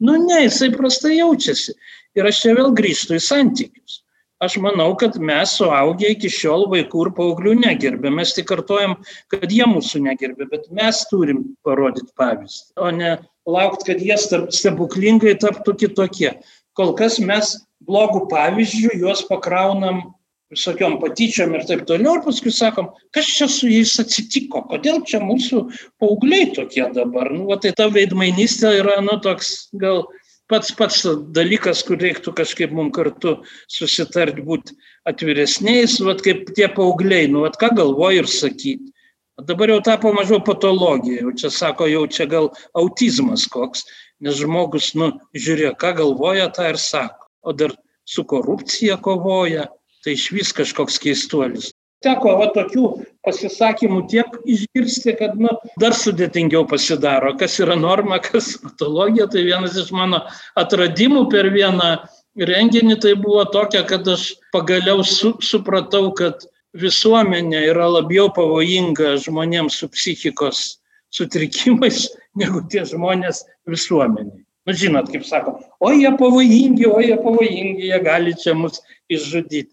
Nu 0.04 0.18
ne, 0.20 0.42
jisai 0.44 0.68
prastai 0.74 1.14
jaučiasi. 1.16 1.72
Ir 2.18 2.28
aš 2.28 2.42
čia 2.42 2.52
vėl 2.58 2.74
grįžtu 2.76 3.16
į 3.16 3.22
santykius. 3.24 4.02
Aš 4.44 4.58
manau, 4.62 4.92
kad 4.98 5.16
mes 5.18 5.56
suaugę 5.58 6.12
iki 6.12 6.28
šiol 6.30 6.68
vaikų 6.70 7.06
ir 7.06 7.10
paauglių 7.16 7.54
negerbė. 7.58 8.12
Mes 8.14 8.34
tik 8.36 8.46
kartojam, 8.50 8.94
kad 9.32 9.48
jie 9.50 9.64
mūsų 9.66 10.04
negerbė, 10.04 10.46
bet 10.52 10.68
mes 10.74 11.00
turim 11.10 11.40
parodyti 11.66 12.12
pavyzdį, 12.20 12.76
o 12.78 12.92
ne 12.94 13.16
laukti, 13.48 13.88
kad 13.88 14.04
jie 14.04 14.20
stebuklingai 14.20 15.34
taptų 15.42 15.74
kitokie. 15.80 16.36
Kol 16.78 16.92
kas 17.00 17.18
mes 17.18 17.56
blogų 17.88 18.28
pavyzdžių 18.30 19.00
juos 19.00 19.24
pakraunam 19.26 20.04
visokiom 20.52 20.96
patyčiom 21.02 21.54
ir 21.56 21.66
taip 21.68 21.84
toliau, 21.88 22.16
ir 22.16 22.24
paskui 22.24 22.52
sakom, 22.54 22.88
kas 23.14 23.28
čia 23.36 23.48
su 23.52 23.68
jais 23.68 23.92
atsitiko, 24.00 24.62
kodėl 24.70 25.02
čia 25.08 25.20
mūsų 25.24 25.64
paaugliai 26.00 26.48
tokie 26.56 26.86
dabar. 26.94 27.30
Nu, 27.34 27.48
va, 27.50 27.58
tai 27.60 27.74
ta 27.76 27.88
veidmainystė 27.92 28.78
yra, 28.80 28.98
nu, 29.04 29.18
toks 29.24 29.68
gal 29.80 30.06
pats 30.48 30.72
pats 30.76 31.02
dalykas, 31.36 31.82
kur 31.84 32.00
reiktų 32.00 32.32
kažkaip 32.40 32.72
mums 32.72 32.94
kartu 32.96 33.36
susitarti, 33.68 34.44
būti 34.44 34.76
atviresniais, 35.08 35.98
va, 36.04 36.16
kaip 36.16 36.48
tie 36.56 36.70
paaugliai, 36.72 37.28
nu, 37.32 37.44
va, 37.44 37.52
ką 37.52 37.74
galvoja 37.76 38.24
ir 38.24 38.30
sakyti. 38.32 38.94
Dabar 39.38 39.70
jau 39.70 39.82
tapo 39.86 40.10
mažiau 40.16 40.40
patologija, 40.42 41.20
jau 41.22 41.32
čia 41.38 41.50
sako, 41.54 41.86
jau 41.86 42.06
čia 42.10 42.24
gal 42.26 42.48
autizmas 42.74 43.44
koks, 43.46 43.84
nes 44.24 44.40
žmogus, 44.40 44.96
nu, 44.98 45.12
žiūrėk, 45.36 45.76
ką 45.78 45.92
galvoja, 46.00 46.48
tą 46.50 46.72
ir 46.72 46.80
sako. 46.82 47.28
O 47.46 47.54
dar 47.54 47.76
su 48.08 48.24
korupcija 48.26 48.96
kovoja, 49.04 49.68
tai 50.04 50.16
išvis 50.18 50.54
kažkoks 50.56 51.00
keistuolis 51.02 51.72
Teko 52.04 52.36
va 52.38 52.46
tokių 52.54 52.84
pasisakymų 53.26 54.04
tiek 54.10 54.36
išgirsti, 54.46 55.16
kad 55.18 55.34
nu, 55.34 55.50
dar 55.82 55.96
sudėtingiau 55.98 56.62
pasidaro. 56.70 57.32
Kas 57.40 57.56
yra 57.58 57.74
norma, 57.78 58.20
kas 58.22 58.52
patologija, 58.62 59.26
tai 59.32 59.42
vienas 59.48 59.74
iš 59.82 59.90
mano 59.96 60.20
atradimų 60.62 61.24
per 61.32 61.50
vieną 61.54 61.90
renginį 62.38 63.00
tai 63.02 63.16
buvo 63.18 63.42
tokia, 63.50 63.82
kad 63.88 64.06
aš 64.06 64.30
pagaliau 64.54 65.02
su, 65.02 65.34
supratau, 65.42 66.12
kad 66.14 66.46
visuomenė 66.78 67.64
yra 67.72 67.88
labiau 67.90 68.30
pavojinga 68.36 69.16
žmonėms 69.24 69.80
su 69.82 69.88
psichikos 69.90 70.78
sutrikimais 71.10 72.04
negu 72.38 72.62
tie 72.70 72.84
žmonės 72.86 73.42
visuomeniai. 73.66 74.44
Nu, 74.68 74.74
žinot, 74.76 75.08
kaip 75.10 75.24
sako, 75.24 75.56
o 75.80 75.90
jie 75.96 76.10
pavojingi, 76.20 76.86
o 76.86 77.00
jie 77.02 77.16
pavojingi, 77.18 77.88
jie 77.88 78.00
gali 78.04 78.36
čia 78.38 78.54
mus 78.54 78.78
išžudyti. 79.10 79.72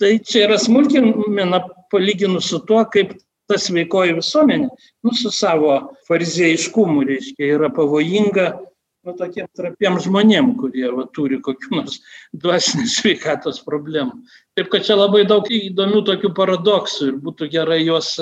Tai 0.00 0.12
čia 0.28 0.44
yra 0.46 0.58
smulkina 0.60 1.62
palyginus 1.92 2.50
su 2.52 2.60
tuo, 2.68 2.82
kaip 2.92 3.14
ta 3.48 3.58
sveikoji 3.60 4.16
visuomenė, 4.18 4.68
nu, 5.06 5.12
su 5.14 5.30
savo 5.32 5.76
farizėjiškumu, 6.08 7.04
reiškia, 7.06 7.52
yra 7.56 7.70
pavojinga 7.72 8.48
nu, 9.06 9.14
tokiem 9.14 9.46
trapiem 9.56 9.98
žmonėm, 10.02 10.50
kurie 10.60 10.88
va, 10.92 11.06
turi 11.14 11.38
kokių 11.42 11.78
nors 11.78 12.00
dvasinės 12.42 12.96
sveikatos 13.00 13.62
problemų. 13.66 14.18
Taip 14.58 14.70
kad 14.72 14.86
čia 14.88 14.98
labai 14.98 15.24
daug 15.30 15.46
įdomių 15.52 16.02
tokių 16.10 16.32
paradoksų 16.36 17.12
ir 17.12 17.20
būtų 17.22 17.50
gerai 17.54 17.80
juos, 17.84 18.12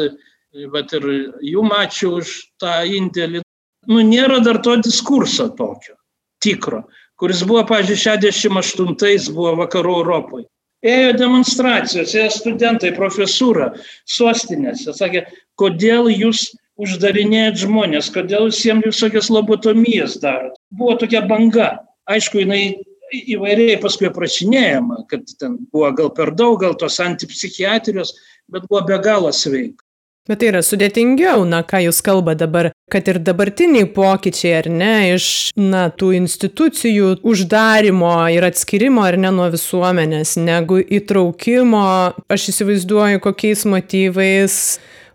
bet 0.74 0.92
ir 0.98 1.08
jų 1.54 1.64
mačiau 1.70 2.18
už 2.20 2.36
tą 2.62 2.82
indėlį. 2.86 3.42
Nu, 3.88 4.00
nėra 4.04 4.40
dar 4.44 4.60
to 4.64 4.76
diskurso 4.80 5.50
tokio, 5.56 5.96
tikro, 6.44 6.84
kuris 7.20 7.42
buvo, 7.48 7.64
pažiūrėjau, 7.68 8.32
68-ais 8.32 9.28
buvo 9.32 9.56
vakarų 9.64 9.98
Europoje. 10.04 10.46
Ėjo 10.84 11.14
demonstracijos, 11.16 12.12
ėjo 12.12 12.30
studentai, 12.34 12.92
profesūra, 12.96 13.70
sostinėse, 14.04 14.92
sakė, 14.92 15.24
kodėl 15.60 16.10
jūs 16.12 16.50
uždarinėjat 16.80 17.62
žmonės, 17.62 18.10
kodėl 18.12 18.50
jūs 18.50 18.64
jiems 18.66 18.88
visokias 18.90 19.30
lobotomijas 19.32 20.18
darot. 20.22 20.58
Buvo 20.74 20.98
tokia 21.00 21.22
banga. 21.30 21.70
Aišku, 22.10 22.42
jinai 22.42 22.74
įvairiai 23.14 23.78
paskui 23.80 24.10
aprašinėjama, 24.10 25.04
kad 25.08 25.24
ten 25.40 25.56
buvo 25.72 25.90
gal 25.96 26.12
per 26.16 26.34
daug, 26.36 26.58
gal 26.60 26.76
tos 26.76 26.98
antipsichiatrijos, 27.00 28.12
bet 28.52 28.66
buvo 28.68 28.82
be 28.88 28.98
galo 29.04 29.32
sveika. 29.32 29.83
Bet 30.24 30.40
tai 30.40 30.48
yra 30.48 30.62
sudėtingiau, 30.64 31.42
na, 31.44 31.58
ką 31.68 31.82
jūs 31.84 31.98
kalbate 32.00 32.46
dabar, 32.46 32.70
kad 32.88 33.04
ir 33.12 33.18
dabartiniai 33.20 33.84
pokyčiai, 33.92 34.54
ar 34.62 34.68
ne, 34.72 34.94
iš, 35.18 35.26
na, 35.60 35.82
tų 35.92 36.14
institucijų 36.22 37.18
uždarimo 37.28 38.14
ir 38.32 38.46
atskirimo, 38.48 39.04
ar 39.04 39.18
ne, 39.20 39.28
nuo 39.36 39.50
visuomenės, 39.52 40.38
negu 40.40 40.80
įtraukimo, 40.80 41.84
aš 42.32 42.48
įsivaizduoju, 42.54 43.20
kokiais 43.28 43.66
motyvais 43.68 44.58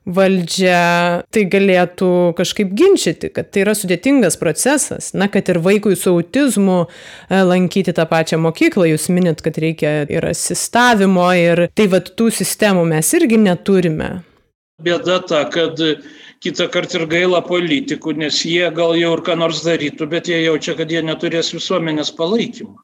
valdžia 0.05 1.25
tai 1.33 1.45
galėtų 1.57 2.11
kažkaip 2.37 2.77
ginčyti, 2.77 3.33
kad 3.33 3.49
tai 3.49 3.65
yra 3.65 3.73
sudėtingas 3.77 4.37
procesas. 4.37 5.11
Na, 5.17 5.25
kad 5.25 5.49
ir 5.49 5.57
vaikui 5.65 5.97
su 5.97 6.13
autizmu 6.13 6.83
e, 6.85 7.41
lankyti 7.49 7.97
tą 7.97 8.05
pačią 8.09 8.37
mokyklą, 8.45 8.91
jūs 8.93 9.09
minit, 9.13 9.41
kad 9.41 9.57
reikia 9.57 10.03
ir 10.05 10.29
asistavimo, 10.29 11.29
ir 11.33 11.67
tai 11.73 11.89
vad 11.89 12.13
tų 12.13 12.29
sistemų 12.41 12.85
mes 12.93 13.13
irgi 13.17 13.41
neturime. 13.41 14.19
Bėda 14.83 15.19
ta, 15.27 15.43
kad 15.51 15.79
kitą 16.43 16.69
kartą 16.71 17.01
ir 17.01 17.07
gaila 17.11 17.41
politikų, 17.43 18.13
nes 18.21 18.43
jie 18.47 18.69
gal 18.75 18.95
jau 18.95 19.15
ir 19.17 19.23
ką 19.27 19.35
nors 19.39 19.63
darytų, 19.65 20.07
bet 20.11 20.29
jie 20.31 20.39
jaučia, 20.45 20.75
kad 20.79 20.91
jie 20.91 21.01
neturės 21.03 21.51
visuomenės 21.55 22.13
palaikymą. 22.15 22.77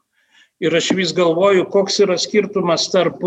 Ir 0.60 0.76
aš 0.76 0.90
vis 0.96 1.12
galvoju, 1.16 1.66
koks 1.72 1.98
yra 2.04 2.16
skirtumas 2.20 2.86
tarp 2.92 3.20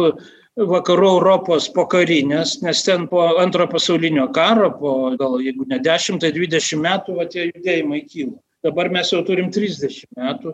vakarų 0.58 1.10
Europos 1.16 1.70
pokarinės, 1.74 2.60
nes 2.66 2.82
ten 2.86 3.08
po 3.10 3.26
antro 3.42 3.68
pasaulinio 3.70 4.28
karo, 4.34 4.72
po 4.78 4.94
gal 5.18 5.38
jeigu 5.42 5.68
ne 5.70 5.80
10, 5.80 6.22
tai 6.22 6.34
20 6.36 6.82
metų 6.84 7.18
va, 7.20 7.28
tie 7.30 7.50
judėjimai 7.52 8.02
kyla. 8.10 8.38
Dabar 8.66 8.90
mes 8.92 9.14
jau 9.14 9.22
turim 9.26 9.54
30 9.56 10.10
metų 10.18 10.54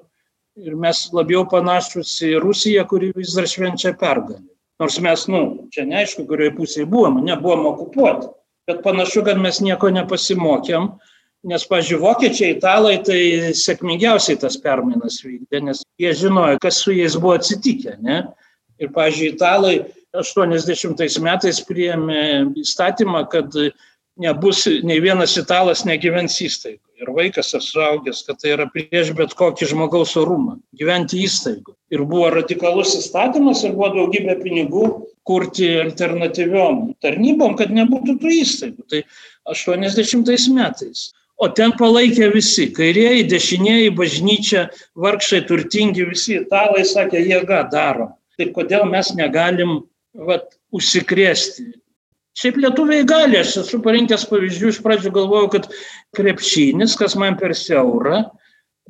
ir 0.61 0.76
mes 0.80 0.99
labiau 1.16 1.45
panašus 1.51 2.20
į 2.24 2.36
Rusiją, 2.43 2.86
kuri 2.88 3.11
vis 3.16 3.34
dar 3.36 3.47
švenčia 3.49 3.95
pergalę. 3.99 4.43
Nors 4.82 4.98
mes, 5.00 5.26
nu, 5.32 5.42
čia 5.72 5.86
neaišku, 5.88 6.26
kurioje 6.28 6.52
pusėje 6.58 6.88
buvom, 6.92 7.22
nebuvom 7.24 7.70
okupuoti, 7.70 8.28
bet 8.68 8.82
panašu, 8.84 9.24
kad 9.24 9.40
mes 9.40 9.62
nieko 9.64 9.88
nepasimokėm, 9.96 10.90
nes, 11.48 11.64
pažiūrėjau, 11.70 12.02
vokiečiai, 12.04 12.56
italai 12.58 12.98
tai 13.06 13.20
sėkmingiausiai 13.56 14.40
tas 14.42 14.58
permainas 14.60 15.22
vykdė, 15.24 15.62
nes 15.70 15.84
jie 16.02 16.12
žinojo, 16.20 16.60
kas 16.64 16.82
su 16.84 16.96
jais 16.96 17.16
buvo 17.16 17.38
atsitikę, 17.40 17.96
ne? 18.04 18.24
Ir, 18.82 18.92
pažiūrėjau, 18.96 19.38
italai 19.38 19.76
80 20.16 21.24
metais 21.24 21.62
priėmė 21.68 22.24
įstatymą, 22.60 23.24
kad 23.32 23.56
nebus 24.20 24.66
nei 24.84 25.00
vienas 25.04 25.38
italas 25.40 25.86
negyvens 25.88 26.36
įstaigų. 26.44 26.82
Ir 27.06 27.12
vaikas 27.14 27.53
suaugęs, 27.62 28.24
kad 28.26 28.39
tai 28.41 28.56
yra 28.56 28.66
prieš 28.74 29.12
bet 29.18 29.36
kokį 29.38 29.70
žmogaus 29.72 30.16
orumą- 30.18 30.58
gyventi 30.80 31.22
įstaigų. 31.22 31.76
Ir 31.93 32.01
buvo 32.10 32.32
radikalus 32.34 32.95
įstatymas 32.97 33.64
ir 33.64 33.78
buvo 33.78 33.91
daugybė 33.99 34.39
pinigų 34.41 34.88
kurti 35.24 35.70
alternatyviom 35.86 36.95
tarnybom, 37.06 37.56
kad 37.58 37.70
nebūtų 37.70 38.18
tų 38.20 38.34
įstaigų. 38.41 38.89
Tai 38.89 39.03
80 39.53 40.49
metais. 40.49 41.14
O 41.38 41.47
ten 41.47 41.72
palaikė 41.72 42.34
visi- 42.34 42.72
kairieji, 42.80 43.30
dešinieji, 43.30 43.95
bažnyčia, 43.95 44.70
vargšai, 44.97 45.45
turtingi, 45.47 46.10
visi 46.10 46.41
italai 46.41 46.84
sakė, 46.84 47.22
jėga 47.22 47.70
darom 47.70 48.14
tai 48.38 48.51
kodėl 48.56 48.86
mes 48.89 49.12
negalim 49.16 49.80
vat, 50.14 50.56
užsikrėsti. 50.76 51.72
Šiaip 52.36 52.58
lietuviai 52.60 53.06
gali, 53.08 53.38
aš 53.40 53.54
esu 53.62 53.80
parinkęs 53.84 54.26
pavyzdžių, 54.28 54.72
iš 54.74 54.82
pradžių 54.84 55.12
galvojau, 55.16 55.52
kad 55.54 55.70
krepšinis, 56.18 56.98
kas 57.00 57.16
man 57.20 57.38
per 57.40 57.56
siaura, 57.56 58.26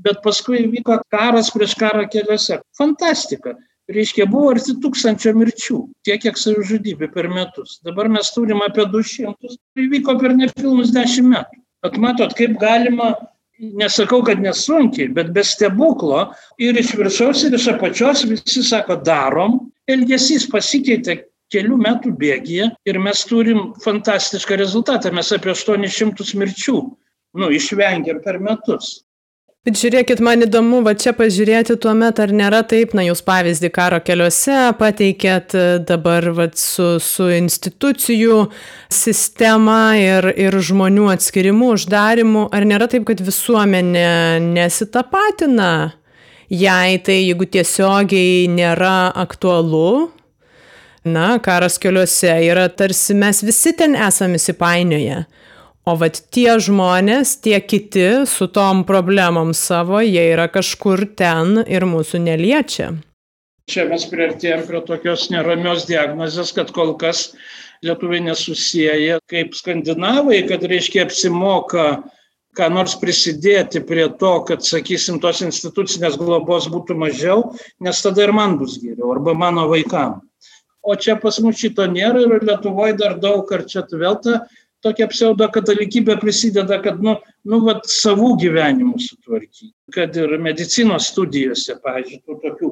bet 0.01 0.23
paskui 0.25 0.63
vyko 0.71 0.97
karas 1.13 1.51
prieš 1.53 1.75
karą 1.77 2.07
keliuose. 2.09 2.57
Fantastika. 2.77 3.53
Reiškia, 3.85 4.25
buvo 4.25 4.49
arti 4.55 4.73
tūkstančio 4.81 5.35
mirčių, 5.37 5.77
tiek 6.07 6.23
kiek 6.23 6.39
savižudybė 6.41 7.11
per 7.13 7.29
metus. 7.29 7.77
Dabar 7.85 8.09
mes 8.09 8.31
turim 8.33 8.63
apie 8.65 8.87
200, 8.89 9.51
tai 9.77 9.85
vyko 9.91 10.17
per 10.23 10.33
nepilnus 10.33 10.89
10 10.95 11.29
metų. 11.29 11.61
At 11.85 11.99
matot, 12.01 12.33
kaip 12.33 12.57
galima 12.57 13.11
nesakau, 13.61 14.23
kad 14.25 14.41
nesunkiai, 14.41 15.11
bet 15.13 15.29
be 15.35 15.43
stebuklo 15.45 16.31
ir 16.57 16.81
iš 16.81 16.95
viršaus 16.97 17.45
ir 17.45 17.53
iš 17.59 17.69
apačios 17.75 18.25
visi 18.25 18.65
sako 18.65 18.97
darom, 19.05 19.59
elgesys 19.85 20.49
pasikeitė 20.49 21.19
kelių 21.53 21.79
metų 21.81 22.13
bėgyje 22.19 22.69
ir 22.89 23.01
mes 23.01 23.23
turim 23.29 23.73
fantastišką 23.83 24.57
rezultatą. 24.61 25.11
Mes 25.13 25.31
apie 25.35 25.53
800 25.53 26.37
mirčių 26.41 26.77
nu, 27.35 27.51
išvengėm 27.51 28.23
per 28.23 28.39
metus. 28.43 29.01
Bet 29.65 29.79
žiūrėkit, 29.81 30.19
man 30.21 30.45
įdomu, 30.45 30.83
va 30.85 30.91
čia 30.93 31.09
pažiūrėti 31.17 31.73
tuo 31.81 31.95
metu, 31.97 32.21
ar 32.21 32.29
nėra 32.37 32.59
taip, 32.69 32.91
na 32.93 33.01
jūs 33.07 33.23
pavyzdį 33.25 33.71
karo 33.73 33.97
keliuose 34.05 34.59
pateikėt 34.77 35.55
dabar 35.89 36.27
va, 36.37 36.45
su, 36.53 36.99
su 37.01 37.31
institucijų 37.33 38.43
sistema 38.93 39.95
ir, 39.97 40.29
ir 40.37 40.59
žmonių 40.61 41.09
atskirimu, 41.15 41.71
uždarimu, 41.79 42.45
ar 42.53 42.67
nėra 42.69 42.85
taip, 42.91 43.07
kad 43.09 43.25
visuomenė 43.25 44.37
nesitapatina, 44.45 45.71
jei 46.53 47.01
tai 47.01 47.17
jeigu 47.23 47.49
tiesiogiai 47.57 48.45
nėra 48.53 49.15
aktualu, 49.17 50.11
na, 51.05 51.39
karas 51.39 51.77
keliuose 51.81 52.33
yra 52.49 52.67
tarsi 52.69 53.15
mes 53.17 53.43
visi 53.45 53.73
ten 53.77 53.95
esame 53.95 54.39
įsipainioję. 54.41 55.25
O 55.85 55.93
vat 56.01 56.17
tie 56.33 56.55
žmonės, 56.65 57.35
tie 57.45 57.59
kiti 57.61 58.25
su 58.25 58.47
tom 58.49 58.81
problemom 58.89 59.53
savo, 59.53 59.99
jie 60.01 60.23
yra 60.33 60.47
kažkur 60.49 61.05
ten 61.17 61.61
ir 61.69 61.85
mūsų 61.85 62.23
neliečia. 62.25 62.89
Čia 63.69 63.85
mes 63.89 64.05
prieartėjom 64.09 64.65
prie 64.65 64.81
tokios 64.85 65.29
neramios 65.33 65.85
diagnozės, 65.89 66.51
kad 66.57 66.73
kol 66.73 66.95
kas 67.01 67.31
lietuviai 67.85 68.23
nesusiję 68.25 69.19
kaip 69.29 69.53
skandinavai, 69.57 70.41
kad 70.49 70.65
reiškia 70.65 71.05
apsimoka 71.05 71.85
ką 72.55 72.69
nors 72.71 72.95
prisidėti 72.99 73.81
prie 73.85 74.07
to, 74.19 74.33
kad, 74.47 74.63
sakysim, 74.65 75.19
tos 75.23 75.41
institucinės 75.45 76.15
globos 76.19 76.69
būtų 76.71 76.95
mažiau, 76.97 77.51
nes 77.83 78.01
tada 78.01 78.23
ir 78.25 78.33
man 78.35 78.57
bus 78.61 78.79
geriau, 78.81 79.11
arba 79.15 79.35
mano 79.37 79.67
vaikam. 79.71 80.21
O 80.85 80.93
čia 81.01 81.15
pas 81.17 81.39
mus 81.41 81.57
šito 81.57 81.87
nėra 81.89 82.21
ir 82.21 82.45
Lietuvoje 82.45 82.97
dar 82.99 83.17
daug, 83.21 83.49
ar 83.51 83.65
čia 83.65 83.81
vėl 83.89 84.19
ta 84.21 84.43
tokia 84.85 85.07
pseudo 85.09 85.47
katalikybė 85.49 86.19
prisideda, 86.21 86.77
kad, 86.83 86.99
nu, 87.03 87.15
nu, 87.47 87.61
vat, 87.65 87.87
savų 87.89 88.35
gyvenimų 88.43 88.99
sutvarkyti. 89.01 89.71
Kad 89.95 90.17
ir 90.19 90.35
medicinos 90.41 91.09
studijose, 91.09 91.79
pavyzdžiui, 91.81 92.21
tų 92.21 92.37
tokių 92.43 92.71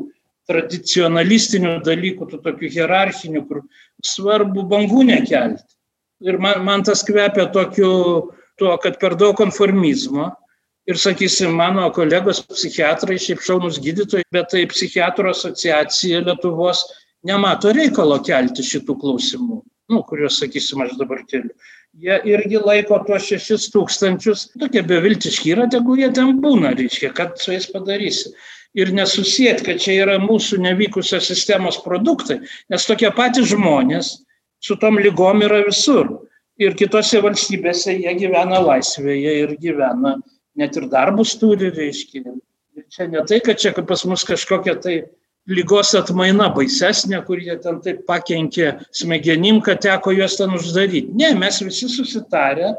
tradicionalistinių 0.52 1.78
dalykų, 1.86 2.30
tų 2.30 2.42
tokių 2.46 2.72
hierarchinių, 2.76 3.44
kur 3.50 3.64
svarbu 4.06 4.68
bangų 4.70 5.08
nekelti. 5.10 5.66
Ir 6.24 6.40
man, 6.44 6.62
man 6.68 6.86
tas 6.86 7.04
kvepia 7.08 7.48
tokiu, 7.52 7.92
tuo, 8.60 8.74
kad 8.84 9.00
per 9.02 9.18
daug 9.20 9.36
konformizmo. 9.40 10.30
Ir 10.88 11.00
sakysim, 11.00 11.54
mano 11.56 11.86
kolegos 11.96 12.42
psichiatrai, 12.44 13.16
šiaip 13.16 13.40
šaunus 13.44 13.78
gydytojai, 13.84 14.26
bet 14.36 14.50
tai 14.52 14.66
psichiatrų 14.68 15.32
asociacija 15.32 16.20
Lietuvos 16.26 16.84
nemato 17.28 17.72
reikalo 17.76 18.20
kelti 18.26 18.66
šitų 18.66 18.98
klausimų. 19.00 19.62
nu, 19.92 20.02
kuriuos, 20.08 20.40
sakysim, 20.42 20.82
aš 20.84 20.96
dabar 21.00 21.22
keliu. 21.30 21.52
Jie 22.02 22.16
irgi 22.32 22.58
laiko 22.58 22.98
tuos 23.06 23.28
šešis 23.28 23.68
tūkstančius, 23.74 24.48
tokie 24.58 24.82
beviltiški 24.90 25.54
yra, 25.54 25.68
tegu 25.70 25.98
jie 26.00 26.10
ten 26.16 26.40
būna, 26.42 26.74
reiškia, 26.80 27.12
kad 27.14 27.36
su 27.42 27.54
jais 27.54 27.68
padarysi. 27.70 28.32
Ir 28.74 28.90
nesusijęt, 28.98 29.62
kad 29.68 29.82
čia 29.84 30.00
yra 30.02 30.16
mūsų 30.24 30.58
nevykusios 30.64 31.28
sistemos 31.30 31.78
produktai, 31.84 32.40
nes 32.74 32.88
tokie 32.90 33.12
patys 33.14 33.52
žmonės 33.52 34.16
su 34.64 34.80
tom 34.82 34.98
lygom 34.98 35.44
yra 35.46 35.62
visur. 35.68 36.10
Ir 36.62 36.74
kitose 36.80 37.22
valstybėse 37.22 37.94
jie 38.00 38.14
gyvena 38.18 38.62
laisvėje 38.64 39.36
ir 39.44 39.54
gyvena, 39.62 40.16
net 40.58 40.80
ir 40.80 40.90
darbus 40.90 41.36
turi, 41.38 41.70
reiškia. 41.76 42.34
Ir 42.74 42.88
čia 42.90 43.06
ne 43.12 43.22
tai, 43.30 43.44
kad 43.46 43.62
čia 43.62 43.76
pas 43.78 44.02
mus 44.10 44.26
kažkokia 44.26 44.80
tai 44.82 44.96
lygos 45.50 45.94
atmaina 45.98 46.50
baisesnė, 46.56 47.20
kur 47.28 47.42
jie 47.42 47.56
ten 47.64 47.80
taip 47.84 48.04
pakenkė 48.08 48.74
smegenim, 48.96 49.60
kad 49.66 49.82
teko 49.84 50.14
juos 50.16 50.38
ten 50.40 50.54
uždaryti. 50.56 51.12
Ne, 51.20 51.34
mes 51.40 51.60
visi 51.66 51.90
susitarę, 51.92 52.74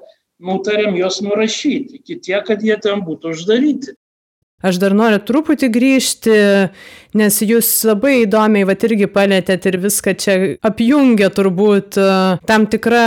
nutarėm 0.45 0.97
juos 0.99 1.21
nurašyti, 1.25 2.01
iki 2.01 2.19
tie, 2.25 2.39
kad 2.47 2.65
jie 2.65 2.77
ten 2.81 3.05
būtų 3.05 3.35
uždaryti. 3.37 3.97
Aš 4.65 4.79
dar 4.81 4.95
noriu 4.97 5.19
truputį 5.21 5.69
grįžti, 5.69 6.35
nes 7.21 7.37
jūs 7.45 7.69
labai 7.85 8.23
įdomiai, 8.23 8.65
va 8.65 8.73
irgi 8.89 9.07
palėtėt 9.13 9.67
ir 9.69 9.77
viską 9.83 10.15
čia 10.17 10.37
apjungia 10.65 11.29
turbūt 11.35 11.99
e, 12.01 12.07
tam 12.49 12.65
tikra 12.73 13.03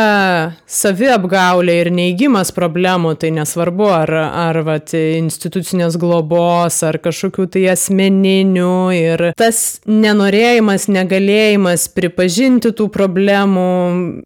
saviapgaulė 0.70 1.80
ir 1.82 1.90
neįgymas 1.98 2.54
problemų, 2.54 3.16
tai 3.24 3.32
nesvarbu, 3.40 3.88
ar, 3.90 4.14
ar 4.46 4.60
va, 4.68 4.78
institucinės 4.94 5.98
globos, 5.98 6.78
ar 6.86 7.00
kažkokių 7.02 7.48
tai 7.58 7.66
asmeninių 7.74 8.78
ir 8.94 9.26
tas 9.40 9.82
nenorėjimas, 9.90 10.86
negalėjimas 10.94 11.88
pripažinti 11.98 12.72
tų 12.78 12.88
problemų, 12.94 13.68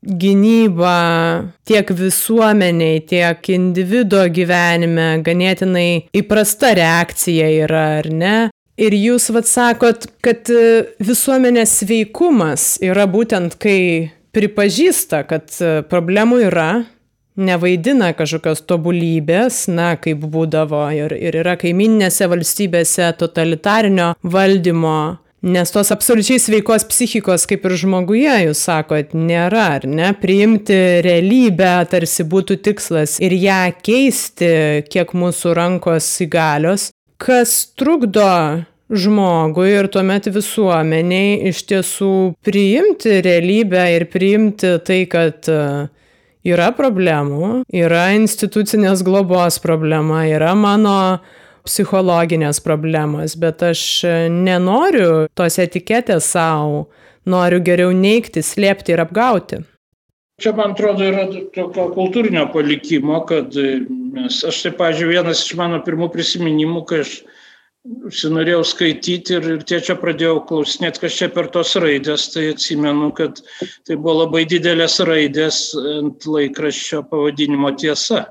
gynyba 0.04 1.00
tiek 1.72 1.96
visuomeniai, 1.96 3.00
tiek 3.08 3.52
individuo 3.56 4.28
gyvenime 4.28 5.10
ganėtinai 5.24 5.88
įprasta 6.22 6.76
reakcija 6.76 7.21
reakcija 7.22 7.66
yra, 7.66 8.00
ar 8.00 8.10
ne? 8.12 8.50
Ir 8.78 8.94
jūs 8.94 9.30
vad 9.32 9.46
sakot, 9.46 10.08
kad 10.24 10.50
e, 10.50 10.86
visuomenės 11.00 11.82
sveikumas 11.82 12.80
yra 12.82 13.06
būtent, 13.06 13.58
kai 13.60 14.12
pripažįsta, 14.34 15.28
kad 15.28 15.52
e, 15.62 15.84
problemų 15.84 16.42
yra, 16.48 16.86
nevaidina 17.38 18.14
kažkokios 18.14 18.66
tobulybės, 18.66 19.68
na, 19.70 19.96
kaip 19.98 20.24
būdavo 20.24 20.90
ir, 20.94 21.14
ir 21.14 21.36
yra 21.44 21.58
kaiminėse 21.58 22.28
valstybėse 22.28 23.12
totalitarinio 23.20 24.16
valdymo, 24.24 25.18
nes 25.42 25.72
tos 25.74 25.92
absoliučiai 25.92 26.40
sveikos 26.40 26.86
psichikos, 26.90 27.48
kaip 27.50 27.66
ir 27.66 27.76
žmoguje, 27.82 28.34
jūs 28.48 28.62
sakot, 28.68 29.14
nėra, 29.18 29.68
ar 29.78 29.88
ne? 29.90 30.12
Priimti 30.22 31.02
realybę 31.06 31.74
tarsi 31.92 32.26
būtų 32.30 32.60
tikslas 32.66 33.18
ir 33.22 33.36
ją 33.36 33.62
keisti, 33.84 34.52
kiek 34.90 35.14
mūsų 35.18 35.56
rankos 35.58 36.10
įgalios, 36.26 36.92
kas 37.22 37.54
trukdo 37.78 38.64
žmogui 38.92 39.70
ir 39.72 39.88
tuomet 39.94 40.28
visuomeniai 40.34 41.38
iš 41.52 41.64
tiesų 41.70 42.14
priimti 42.44 43.22
realybę 43.24 43.84
ir 43.96 44.08
priimti 44.12 44.74
tai, 44.86 45.04
kad 45.12 45.48
e, 45.48 45.60
yra 46.48 46.72
problemų, 46.76 47.64
yra 47.72 48.10
institucinės 48.18 49.06
globos 49.08 49.62
problema, 49.64 50.26
yra 50.28 50.52
mano 50.58 51.22
psichologinės 51.68 52.60
problemos, 52.66 53.38
bet 53.38 53.62
aš 53.64 53.84
nenoriu 54.34 55.28
tos 55.38 55.60
etiketės 55.62 56.34
savo, 56.34 56.88
noriu 57.30 57.62
geriau 57.64 57.94
neikti, 57.94 58.42
slėpti 58.44 58.96
ir 58.96 59.06
apgauti. 59.06 59.62
Čia, 60.42 60.56
man 60.58 60.74
atrodo, 60.74 61.06
yra 61.06 61.28
tokio 61.54 61.92
kultūrinio 61.94 62.48
palikimo, 62.54 63.20
kad 63.30 63.54
mes, 63.54 64.40
aš 64.48 64.64
tai, 64.66 64.72
pažiūrėjau, 64.80 65.22
vienas 65.22 65.44
iš 65.46 65.54
mano 65.60 65.82
pirmų 65.86 66.10
prisiminimų, 66.16 66.82
kai 66.90 67.04
aš 67.04 67.14
užsinorėjau 68.10 68.62
skaityti 68.66 69.38
ir, 69.38 69.48
ir 69.56 69.64
tėčio 69.70 69.96
pradėjau 70.02 70.42
klausinėti, 70.50 71.02
kas 71.04 71.18
čia 71.18 71.30
per 71.34 71.50
tos 71.54 71.74
raidės, 71.82 72.28
tai 72.34 72.52
atsimenu, 72.56 73.12
kad 73.18 73.42
tai 73.88 73.98
buvo 73.98 74.24
labai 74.24 74.44
didelės 74.50 75.00
raidės 75.06 75.64
ant 75.78 76.26
laikraščio 76.26 77.04
pavadinimo 77.10 77.74
tiesa. 77.78 78.28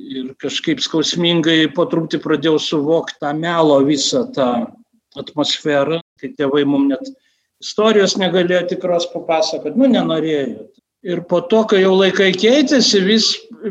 Ir 0.00 0.32
kažkaip 0.40 0.80
skausmingai 0.80 1.64
po 1.76 1.84
truputį 1.90 2.20
pradėjau 2.24 2.60
suvokti 2.62 3.18
tą 3.20 3.32
melo 3.36 3.80
visą 3.84 4.26
tą 4.32 4.50
atmosferą, 5.18 5.98
kai 6.20 6.30
tėvai 6.38 6.62
mums 6.68 6.92
net 6.92 7.10
istorijos 7.60 8.16
negalėjo 8.20 8.68
tikros 8.70 9.08
papasakoti, 9.12 9.76
nu 9.76 9.90
nenorėjo. 9.90 10.68
Ir 11.02 11.22
po 11.24 11.40
to, 11.48 11.62
kai 11.64 11.78
jau 11.80 11.94
laikai 11.96 12.28
keitėsi, 12.36 12.98
vis, 13.06 13.26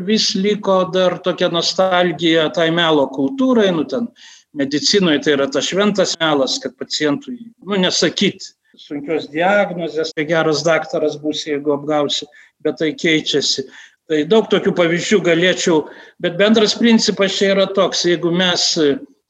vis 0.06 0.32
liko 0.34 0.80
dar 0.90 1.20
tokia 1.22 1.46
nostalgija 1.54 2.48
tai 2.54 2.70
melo 2.74 3.04
kultūrai, 3.14 3.68
nu 3.74 3.84
ten 3.86 4.08
medicinoje 4.58 5.20
tai 5.22 5.36
yra 5.36 5.46
tas 5.46 5.68
šventas 5.70 6.16
melas, 6.18 6.56
kad 6.58 6.74
pacientui, 6.80 7.36
nu 7.62 7.78
nesakyti 7.78 8.50
sunkios 8.80 9.28
diagnozės, 9.30 10.10
tai 10.16 10.24
geras 10.26 10.64
daktaras 10.66 11.14
bus, 11.20 11.44
jeigu 11.46 11.74
apgausi, 11.76 12.26
bet 12.64 12.80
tai 12.80 12.90
keičiasi. 12.98 13.66
Tai 14.10 14.24
daug 14.26 14.48
tokių 14.50 14.72
pavyzdžių 14.74 15.20
galėčiau, 15.28 15.84
bet 16.22 16.38
bendras 16.40 16.74
principas 16.78 17.36
čia 17.36 17.52
yra 17.54 17.68
toks, 17.76 18.02
jeigu 18.08 18.32
mes 18.34 18.64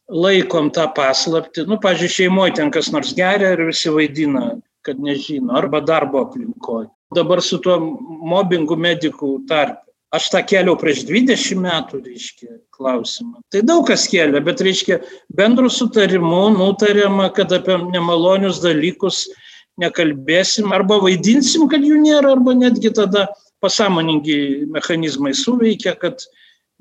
laikom 0.09 0.71
tą 0.73 0.87
paslapti, 0.97 1.67
nu, 1.69 1.77
pažiūrėjau, 1.83 2.17
šeimoje 2.17 2.57
ten 2.63 2.73
kas 2.73 2.89
nors 2.95 3.13
geria 3.19 3.53
ir 3.59 3.67
visi 3.69 3.93
vaidina, 3.93 4.47
kad 4.87 5.03
nežino, 5.05 5.53
arba 5.61 5.83
darbo 5.85 6.25
aplinkoje 6.25 6.89
dabar 7.15 7.43
su 7.43 7.59
tuo 7.63 7.79
mobbingu 8.33 8.77
medikų 8.79 9.41
tarpe. 9.51 9.85
Aš 10.11 10.27
tą 10.33 10.41
kėliau 10.43 10.75
prieš 10.75 11.05
20 11.07 11.61
metų, 11.63 12.01
reiškia, 12.03 12.49
klausimą. 12.75 13.45
Tai 13.55 13.61
daug 13.63 13.85
kas 13.87 14.09
kėlė, 14.11 14.41
bet, 14.43 14.59
reiškia, 14.67 14.99
bendrų 15.39 15.71
sutarimų 15.71 16.49
nutarėma, 16.57 17.29
kad 17.37 17.55
apie 17.55 17.77
nemalonius 17.93 18.59
dalykus 18.65 19.29
nekalbėsim 19.79 20.75
arba 20.75 20.99
vaidinsim, 21.05 21.69
kad 21.71 21.87
jų 21.87 22.01
nėra, 22.03 22.35
arba 22.35 22.57
netgi 22.59 22.91
tada 22.97 23.29
pasąmoningi 23.63 24.67
mechanizmai 24.75 25.31
suveikia, 25.37 25.95
kad 26.01 26.27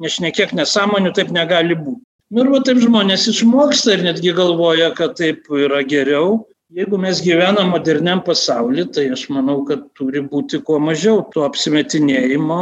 nešnekėk 0.01 0.55
nesąmonių, 0.57 1.13
taip 1.13 1.29
negali 1.35 1.77
būti. 1.77 2.01
Ir 2.33 2.49
va 2.49 2.59
taip 2.65 2.81
žmonės 2.81 3.27
išmoksta 3.29 3.95
ir 3.95 4.05
netgi 4.05 4.33
galvoja, 4.37 4.89
kad 4.97 5.15
taip 5.21 5.45
yra 5.53 5.83
geriau, 5.85 6.47
jeigu 6.69 6.97
mes 7.01 7.21
gyvenam 7.25 7.71
moderniam 7.73 8.21
pasauly 8.23 8.85
tai 8.93 9.09
aš 9.13 9.27
manau 9.33 9.63
kad 9.65 9.87
turi 9.97 10.21
būti 10.21 10.61
kuo 10.65 10.79
mažiau 10.79 11.23
to 11.33 11.43
apsimetinėjimo. 11.47 12.61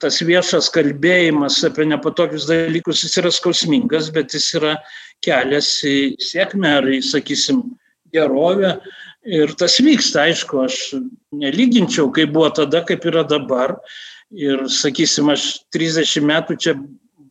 Tas 0.00 0.22
viešas 0.24 0.70
kalbėjimas 0.72 1.58
apie 1.68 1.84
nepatogius 1.88 2.46
dalykus 2.48 3.02
jis 3.04 3.18
yra 3.20 3.32
skausmingas 3.32 4.08
bet 4.12 4.32
jis 4.36 4.48
yra 4.60 4.76
kelias 5.24 5.68
į 5.84 6.16
sėkmę 6.22 6.76
ar 6.78 6.88
į 6.88 7.02
sakysim 7.04 7.62
gerovę. 8.12 8.76
Ir 9.26 9.52
tas 9.58 9.80
vyksta 9.82 10.28
aišku 10.28 10.62
aš 10.64 10.76
nelyginčiau 11.34 12.12
kaip 12.14 12.32
buvo 12.36 12.52
tada 12.60 12.84
kaip 12.86 13.04
yra 13.08 13.24
dabar. 13.26 13.78
Ir 14.32 14.66
sakysim 14.70 15.28
aš 15.32 15.66
trisdešim 15.72 16.28
metų 16.28 16.56
čia 16.60 16.76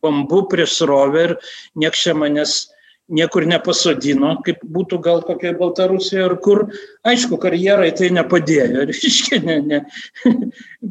bambu 0.02 0.44
prieš 0.50 0.80
srovę 0.82 1.24
ir 1.28 1.36
nieks 1.78 2.04
čia 2.04 2.14
manęs 2.14 2.66
niekur 3.12 3.46
nepasodino, 3.46 4.36
kaip 4.46 4.62
būtų 4.62 4.98
gal 5.04 5.22
kokiai 5.26 5.54
Baltarusijoje 5.58 6.26
ar 6.26 6.36
kur. 6.42 6.64
Aišku, 7.06 7.38
karjerai 7.42 7.92
tai 7.96 8.10
nepadėjo, 8.14 8.86
reiškia, 8.90 9.40
ne, 9.44 9.60
ne, 9.62 9.80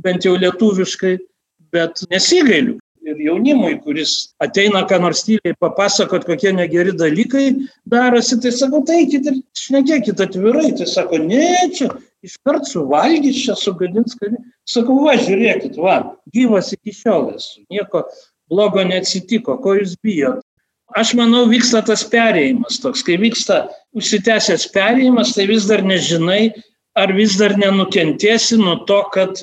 bent 0.05 0.27
jau 0.27 0.35
lietuviškai, 0.39 1.17
bet 1.75 2.05
nesigailiu. 2.11 2.79
Ir 3.05 3.19
jaunimui, 3.21 3.75
kuris 3.85 4.31
ateina, 4.41 4.79
ką 4.89 4.97
nors 5.03 5.19
tyliai 5.27 5.53
papasakot, 5.61 6.23
kokie 6.25 6.49
negeri 6.57 6.89
dalykai 6.97 7.43
darosi, 7.85 8.39
tai 8.41 8.49
sakau, 8.49 8.79
tai 8.81 9.03
eikit 9.03 9.27
ir 9.29 9.35
šnekėkit 9.61 10.23
atvirai. 10.25 10.71
Tai 10.79 10.87
sako, 10.89 11.19
ne, 11.21 11.51
čia 11.77 11.91
iškart 12.25 12.65
suvalgys, 12.65 13.43
čia 13.43 13.53
sugadins 13.61 14.17
karį. 14.17 14.41
Sakau, 14.65 14.97
va, 15.05 15.13
žiūrėkit, 15.21 15.77
va, 15.77 15.99
gyvas 16.33 16.73
iki 16.73 16.95
šiol 16.97 17.35
esu, 17.35 17.61
nieko 17.69 18.07
blogo 18.49 18.81
neatsitiko, 18.89 19.59
ko 19.61 19.77
jūs 19.77 19.93
bijot 20.01 20.41
aš 20.99 21.15
manau 21.17 21.45
vyksta 21.49 21.81
tas 21.85 22.05
perėjimas 22.11 22.79
toks 22.83 23.03
kai 23.05 23.17
vyksta 23.21 23.65
užsitęsęs 23.97 24.69
perėjimas 24.75 25.33
tai 25.35 25.47
vis 25.49 25.67
dar 25.69 25.81
nežinai 25.85 26.53
ar 26.95 27.11
vis 27.15 27.35
dar 27.39 27.57
nenukentėsi 27.59 28.59
nuo 28.61 28.77
to 28.89 29.01
kad 29.13 29.41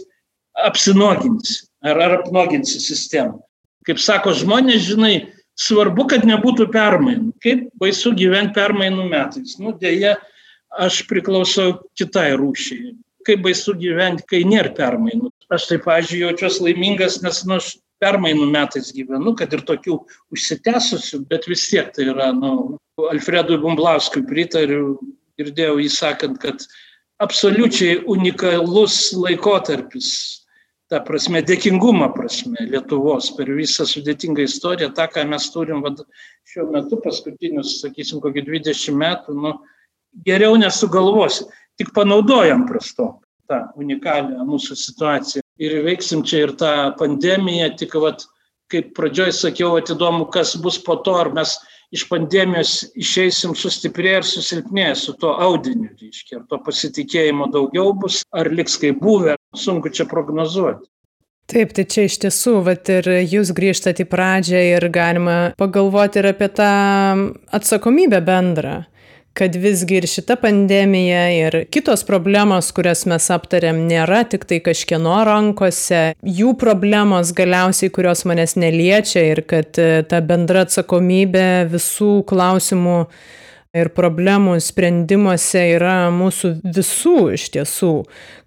apsinuoginsi 0.64 1.62
ar, 1.82 1.98
ar 1.98 2.18
apnuoginsi 2.20 2.80
sistemą. 2.80 3.40
Kaip 3.86 3.98
sako 3.98 4.34
žmonės, 4.38 4.84
žinai, 4.86 5.14
svarbu, 5.58 6.06
kad 6.12 6.26
nebūtų 6.28 6.68
permainų. 6.72 7.32
Kaip 7.42 7.66
baisu 7.82 8.14
gyventi 8.16 8.54
permainų 8.58 9.08
metais. 9.10 9.56
Nu, 9.58 9.74
dėja, 9.78 10.16
aš 10.78 11.02
priklausau 11.10 11.80
kitai 11.98 12.32
rūšiai. 12.38 12.94
Kaip 13.26 13.42
baisu 13.44 13.74
gyventi, 13.78 14.26
kai 14.30 14.44
nėra 14.46 14.72
permainų. 14.76 15.32
Aš 15.52 15.68
taip, 15.68 15.82
pažiūrėjau, 15.88 16.30
jaučiuosi 16.30 16.68
laimingas, 16.68 17.18
nes 17.24 17.42
nu, 17.48 17.58
aš 17.58 17.74
permainų 18.02 18.48
metais 18.50 18.90
gyvenu, 18.94 19.34
kad 19.38 19.52
ir 19.54 19.64
tokių 19.68 19.98
užsitęsusių, 20.34 21.24
bet 21.30 21.48
vis 21.50 21.68
tiek 21.70 21.92
tai 21.94 22.08
yra, 22.10 22.32
nu, 22.36 22.78
Alfredui 23.12 23.60
Bumblauskui 23.62 24.24
pritariu, 24.28 24.96
girdėjau 25.40 25.78
jį 25.80 25.90
sakant, 25.92 26.38
kad 26.42 26.66
absoliučiai 27.22 28.02
unikalus 28.10 29.12
laikotarpis, 29.16 30.10
ta 30.92 31.00
prasme, 31.06 31.40
dėkingumo 31.46 32.10
prasme 32.12 32.66
Lietuvos 32.68 33.30
per 33.36 33.48
visą 33.56 33.86
sudėtingą 33.88 34.44
istoriją, 34.44 34.90
tą, 34.96 35.06
ką 35.08 35.24
mes 35.30 35.48
turim 35.54 35.80
vad, 35.84 36.02
šiuo 36.52 36.68
metu, 36.74 36.98
paskutinius, 37.04 37.78
sakysim, 37.80 38.20
kokį 38.24 38.44
20 38.50 38.98
metų, 39.00 39.36
nu, 39.38 39.54
geriau 40.26 40.58
nesugalvosi, 40.60 41.46
tik 41.80 41.94
panaudojam 41.96 42.66
prasto 42.68 43.14
tą 43.48 43.62
unikalią 43.80 44.44
mūsų 44.48 44.76
situaciją 44.78 45.42
ir 45.60 45.82
veiksim 45.84 46.22
čia 46.24 46.46
ir 46.46 46.54
tą 46.60 46.72
pandemiją, 46.98 47.72
tik 47.80 47.96
vad, 48.00 48.24
kaip 48.72 48.94
pradžioj 48.96 49.32
sakiau, 49.36 49.76
atidomu, 49.80 50.28
kas 50.32 50.54
bus 50.56 50.78
po 50.80 50.96
to, 51.04 51.16
ar 51.20 51.32
mes 51.36 51.58
iš 51.92 52.06
pandemijos 52.08 52.78
išeisim 52.96 53.52
sustiprėję 53.58 54.22
ir 54.22 54.28
susilpnėję 54.28 54.94
su 54.96 55.16
tuo 55.20 55.34
audiniu, 55.44 55.90
reiškia, 56.00 56.40
ar 56.40 56.46
to 56.48 56.60
pasitikėjimo 56.64 57.50
daugiau 57.52 57.92
bus, 57.92 58.22
ar 58.32 58.48
liks 58.52 58.78
kaip 58.80 59.02
buvę, 59.02 59.36
sunku 59.56 59.92
čia 59.92 60.08
prognozuoti. 60.08 60.88
Taip, 61.52 61.74
tai 61.76 61.84
čia 61.90 62.06
iš 62.06 62.16
tiesų, 62.22 62.54
vat 62.64 62.88
ir 62.88 63.08
jūs 63.28 63.50
grįžtate 63.52 64.06
į 64.06 64.08
pradžią 64.08 64.60
ir 64.70 64.86
galima 64.94 65.36
pagalvoti 65.60 66.22
ir 66.22 66.30
apie 66.30 66.48
tą 66.54 66.70
atsakomybę 67.52 68.22
bendrą 68.24 68.78
kad 69.38 69.56
visgi 69.56 69.96
ir 70.00 70.06
šita 70.08 70.36
pandemija 70.40 71.24
ir 71.32 71.56
kitos 71.72 72.04
problemos, 72.08 72.70
kurias 72.76 73.06
mes 73.08 73.28
aptarėm, 73.32 73.84
nėra 73.88 74.22
tik 74.28 74.44
tai 74.48 74.60
kažkieno 74.64 75.22
rankose, 75.28 76.02
jų 76.22 76.54
problemos 76.60 77.32
galiausiai, 77.36 77.92
kurios 77.94 78.26
manęs 78.28 78.56
neliečia 78.60 79.24
ir 79.32 79.44
kad 79.48 79.78
e, 79.80 80.02
ta 80.08 80.20
bendra 80.24 80.66
atsakomybė 80.66 81.46
visų 81.72 82.18
klausimų 82.28 82.98
ir 83.72 83.88
problemų 83.96 84.58
sprendimuose 84.60 85.62
yra 85.78 85.96
mūsų 86.12 86.52
visų 86.76 87.16
iš 87.38 87.48
tiesų, 87.54 87.92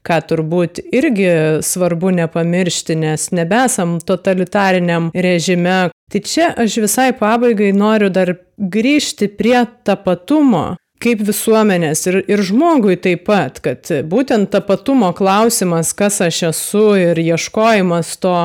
ką 0.05 0.19
turbūt 0.29 0.83
irgi 0.93 1.31
svarbu 1.65 2.13
nepamiršti, 2.19 2.97
nes 3.01 3.31
nebesam 3.33 3.97
totalitariniam 4.05 5.09
režime. 5.17 5.87
Tai 6.11 6.21
čia 6.21 6.51
aš 6.53 6.77
visai 6.83 7.11
pabaigai 7.17 7.71
noriu 7.73 8.11
dar 8.13 8.35
grįžti 8.57 9.29
prie 9.33 9.63
tapatumo 9.83 10.75
kaip 11.01 11.21
visuomenės 11.27 12.05
ir, 12.09 12.17
ir 12.31 12.41
žmogui 12.45 12.95
taip 13.01 13.25
pat, 13.27 13.59
kad 13.63 13.89
būtent 14.09 14.49
tapatumo 14.53 15.11
klausimas, 15.17 15.93
kas 15.97 16.21
aš 16.23 16.41
esu 16.51 16.85
ir 17.01 17.19
ieškojimas 17.21 18.15
to 18.23 18.35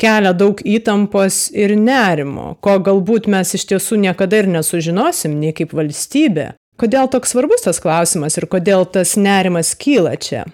kelia 0.00 0.32
daug 0.34 0.58
įtampos 0.66 1.44
ir 1.54 1.76
nerimo, 1.78 2.56
ko 2.64 2.78
galbūt 2.82 3.28
mes 3.30 3.54
iš 3.58 3.68
tiesų 3.70 4.00
niekada 4.06 4.42
ir 4.42 4.50
nesužinosim, 4.50 5.36
nei 5.38 5.54
kaip 5.56 5.76
valstybė. 5.76 6.52
Kodėl 6.80 7.10
toks 7.12 7.34
svarbus 7.34 7.66
tas 7.68 7.78
klausimas 7.82 8.38
ir 8.40 8.48
kodėl 8.50 8.88
tas 8.88 9.14
nerimas 9.20 9.76
kyla 9.78 10.16
čia? 10.18 10.46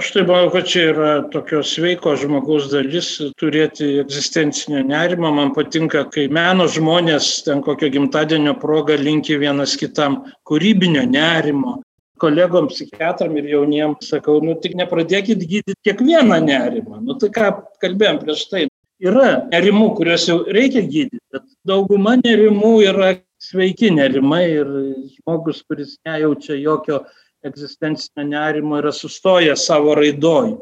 Aš 0.00 0.14
tai 0.14 0.22
manau, 0.24 0.48
kad 0.48 0.64
čia 0.64 0.82
yra 0.94 1.08
tokio 1.28 1.58
sveiko 1.66 2.14
žmogaus 2.16 2.70
dalis 2.72 3.08
turėti 3.36 3.98
egzistencinio 4.00 4.80
nerimo. 4.88 5.28
Man 5.36 5.50
patinka, 5.52 6.06
kai 6.14 6.24
meno 6.32 6.64
žmonės 6.72 7.26
ten 7.44 7.60
kokio 7.66 7.90
gimtadienio 7.92 8.54
proga 8.62 8.96
linki 8.96 9.36
vienas 9.42 9.74
kitam 9.76 10.16
kūrybinio 10.48 11.04
nerimo. 11.04 11.76
Kolegom 12.24 12.70
psichiatram 12.72 13.36
ir 13.42 13.52
jauniem 13.52 13.98
sakau, 14.06 14.38
nu 14.40 14.56
tik 14.62 14.78
nepradėkit 14.80 15.44
gydyti 15.44 15.76
kiekvieną 15.90 16.40
nerimą. 16.48 17.04
Nu 17.04 17.20
tai 17.20 17.28
ką 17.36 17.52
kalbėjom 17.84 18.24
prieš 18.24 18.48
tai. 18.48 18.66
Yra 19.04 19.30
nerimų, 19.52 19.94
kuriuos 20.00 20.30
jau 20.32 20.42
reikia 20.48 20.80
gydyti, 20.80 21.20
bet 21.36 21.44
dauguma 21.68 22.16
nerimų 22.24 22.76
yra 22.88 23.18
sveiki 23.50 23.92
nerimai 24.00 24.46
ir 24.62 24.76
žmogus, 25.18 25.60
kuris 25.68 25.98
nejaučia 26.08 26.56
jokio 26.56 27.04
egzistencinio 27.44 28.26
nerimo 28.28 28.78
yra 28.80 28.92
sustoję 28.92 29.56
savo 29.56 29.94
raidoj. 29.94 30.56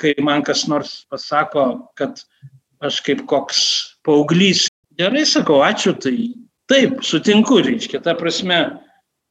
Kai 0.00 0.14
man 0.22 0.42
kas 0.42 0.66
nors 0.68 1.04
pasako, 1.10 1.92
kad 1.94 2.22
aš 2.80 3.00
kaip 3.04 3.26
koks 3.28 3.58
paauglys, 4.06 4.68
gerai 4.96 5.26
sakau, 5.28 5.60
ačiū, 5.64 5.92
tai 6.00 6.14
taip, 6.70 7.02
sutinku, 7.04 7.60
reiškia, 7.66 8.00
ta 8.04 8.14
prasme, 8.16 8.60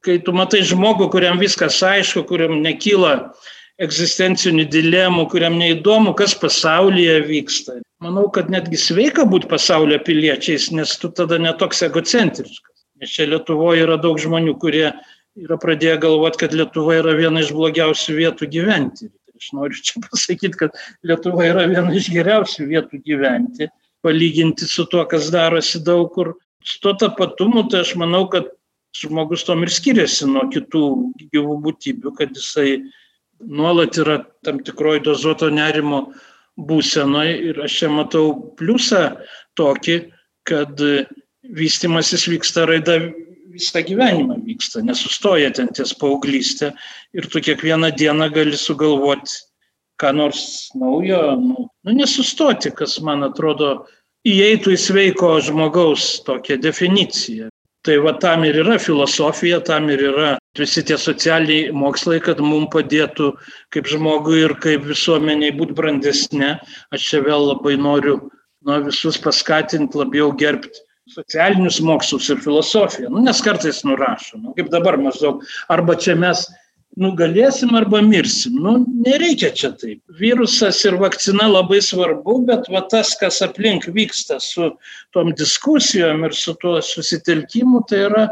kai 0.06 0.20
tu 0.22 0.34
matai 0.36 0.62
žmogų, 0.66 1.10
kuriam 1.10 1.40
viskas 1.42 1.80
aišku, 1.82 2.22
kuriam 2.28 2.60
nekyla 2.62 3.32
egzistencinių 3.80 4.66
dilemų, 4.70 5.26
kuriam 5.32 5.56
neįdomu, 5.58 6.12
kas 6.14 6.36
pasaulyje 6.38 7.20
vyksta. 7.26 7.80
Manau, 8.04 8.28
kad 8.32 8.50
netgi 8.52 8.78
sveika 8.80 9.24
būti 9.28 9.48
pasaulio 9.48 9.98
piliečiais, 10.04 10.70
nes 10.76 10.92
tu 11.00 11.10
tada 11.16 11.40
netoks 11.40 11.82
egocentriškas. 11.88 12.76
Nes 13.00 13.12
čia 13.16 13.26
Lietuvoje 13.28 13.86
yra 13.86 13.96
daug 14.00 14.20
žmonių, 14.20 14.54
kurie 14.60 14.90
yra 15.38 15.58
pradėję 15.60 15.96
galvoti, 16.02 16.42
kad 16.42 16.54
Lietuva 16.56 16.98
yra 17.00 17.14
viena 17.18 17.42
iš 17.44 17.52
blogiausių 17.54 18.16
vietų 18.18 18.48
gyventi. 18.50 19.10
Aš 19.38 19.50
noriu 19.56 19.78
čia 19.78 20.02
pasakyti, 20.08 20.56
kad 20.58 20.78
Lietuva 21.06 21.48
yra 21.48 21.66
viena 21.70 21.94
iš 21.96 22.10
geriausių 22.12 22.68
vietų 22.70 23.02
gyventi, 23.06 23.70
palyginti 24.04 24.68
su 24.68 24.86
tuo, 24.90 25.04
kas 25.08 25.30
darosi 25.34 25.82
daug 25.84 26.10
kur. 26.14 26.34
Su 26.60 26.76
to 26.84 26.92
tapatumu, 27.00 27.62
tai 27.72 27.86
aš 27.86 27.94
manau, 27.96 28.26
kad 28.28 28.50
žmogus 28.96 29.46
tom 29.48 29.62
ir 29.64 29.70
skiriasi 29.72 30.26
nuo 30.28 30.42
kitų 30.52 30.82
gyvų 31.32 31.54
būtybių, 31.64 32.12
kad 32.18 32.34
jisai 32.36 32.82
nuolat 33.40 33.96
yra 34.02 34.18
tam 34.44 34.58
tikroji 34.66 35.06
dozuoto 35.06 35.48
nerimo 35.48 36.10
būsenoje 36.60 37.36
ir 37.48 37.62
aš 37.64 37.78
čia 37.80 37.88
matau 37.92 38.34
pliusą 38.58 39.04
tokį, 39.56 39.96
kad 40.44 40.82
vystimasis 41.56 42.26
vyksta 42.28 42.66
raida 42.68 42.98
visą 43.50 43.82
gyvenimą 43.86 44.40
vyksta, 44.46 44.82
nesustoja 44.86 45.50
ten 45.56 45.70
ties 45.74 45.92
paauglystė 45.98 46.72
ir 47.16 47.26
tu 47.30 47.42
kiekvieną 47.42 47.92
dieną 47.98 48.30
gali 48.34 48.58
sugalvoti 48.58 49.40
ką 50.00 50.12
nors 50.16 50.70
naujo, 50.74 51.36
nu, 51.36 51.68
nu 51.84 51.92
nesustoti, 51.92 52.72
kas 52.72 52.98
man 53.04 53.26
atrodo 53.26 53.70
įeitų 54.28 54.74
į 54.74 54.80
sveiko 54.80 55.34
žmogaus 55.44 56.22
tokią 56.26 56.56
definiciją. 56.64 57.50
Tai 57.84 57.96
va 58.04 58.12
tam 58.20 58.44
ir 58.44 58.58
yra 58.60 58.76
filosofija, 58.80 59.60
tam 59.64 59.88
ir 59.92 60.02
yra 60.10 60.30
visi 60.58 60.82
tie 60.84 60.98
socialiniai 61.00 61.70
mokslai, 61.72 62.18
kad 62.20 62.40
mums 62.44 62.68
padėtų 62.74 63.30
kaip 63.72 63.88
žmogui 63.88 64.42
ir 64.44 64.56
kaip 64.60 64.84
visuomeniai 64.88 65.54
būti 65.56 65.76
brandesnė. 65.78 66.50
Aš 66.92 67.08
čia 67.08 67.22
vėl 67.24 67.48
labai 67.52 67.78
noriu 67.80 68.18
nuo 68.68 68.76
visus 68.84 69.16
paskatinti 69.20 69.96
labiau 70.00 70.28
gerbti 70.36 70.84
socialinius 71.14 71.80
mokslus 71.84 72.30
ir 72.32 72.40
filosofiją, 72.44 73.10
nu, 73.12 73.24
nes 73.26 73.42
kartais 73.44 73.82
nurašo, 73.86 74.40
nu, 74.40 74.54
kaip 74.56 74.70
dabar 74.72 74.98
maždaug, 75.00 75.44
arba 75.72 75.96
čia 75.98 76.16
mes 76.18 76.46
nugalėsim 76.98 77.72
arba 77.78 78.00
mirsim. 78.02 78.58
Nu, 78.62 78.74
nereikia 79.06 79.52
čia 79.54 79.72
taip. 79.78 80.00
Virusas 80.18 80.80
ir 80.88 80.98
vakcina 81.00 81.46
labai 81.48 81.80
svarbu, 81.84 82.40
bet 82.48 82.68
va 82.72 82.82
tas, 82.90 83.14
kas 83.20 83.40
aplink 83.46 83.86
vyksta 83.94 84.40
su 84.42 84.72
tom 85.14 85.32
diskusijom 85.36 86.24
ir 86.26 86.36
su 86.36 86.56
tuo 86.62 86.78
susitelkimu, 86.82 87.84
tai 87.88 88.04
yra 88.08 88.26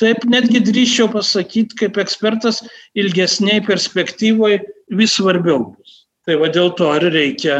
taip 0.00 0.26
netgi 0.28 0.60
drįščiau 0.64 1.10
pasakyti, 1.14 1.78
kaip 1.80 1.98
ekspertas, 2.02 2.62
ilgesniai 2.98 3.64
perspektyvoje 3.66 4.60
vis 4.92 5.16
svarbiau 5.16 5.72
bus. 5.72 6.02
Tai 6.26 6.38
va 6.42 6.50
dėl 6.52 6.72
to 6.78 6.90
ir 6.98 7.08
reikia 7.14 7.58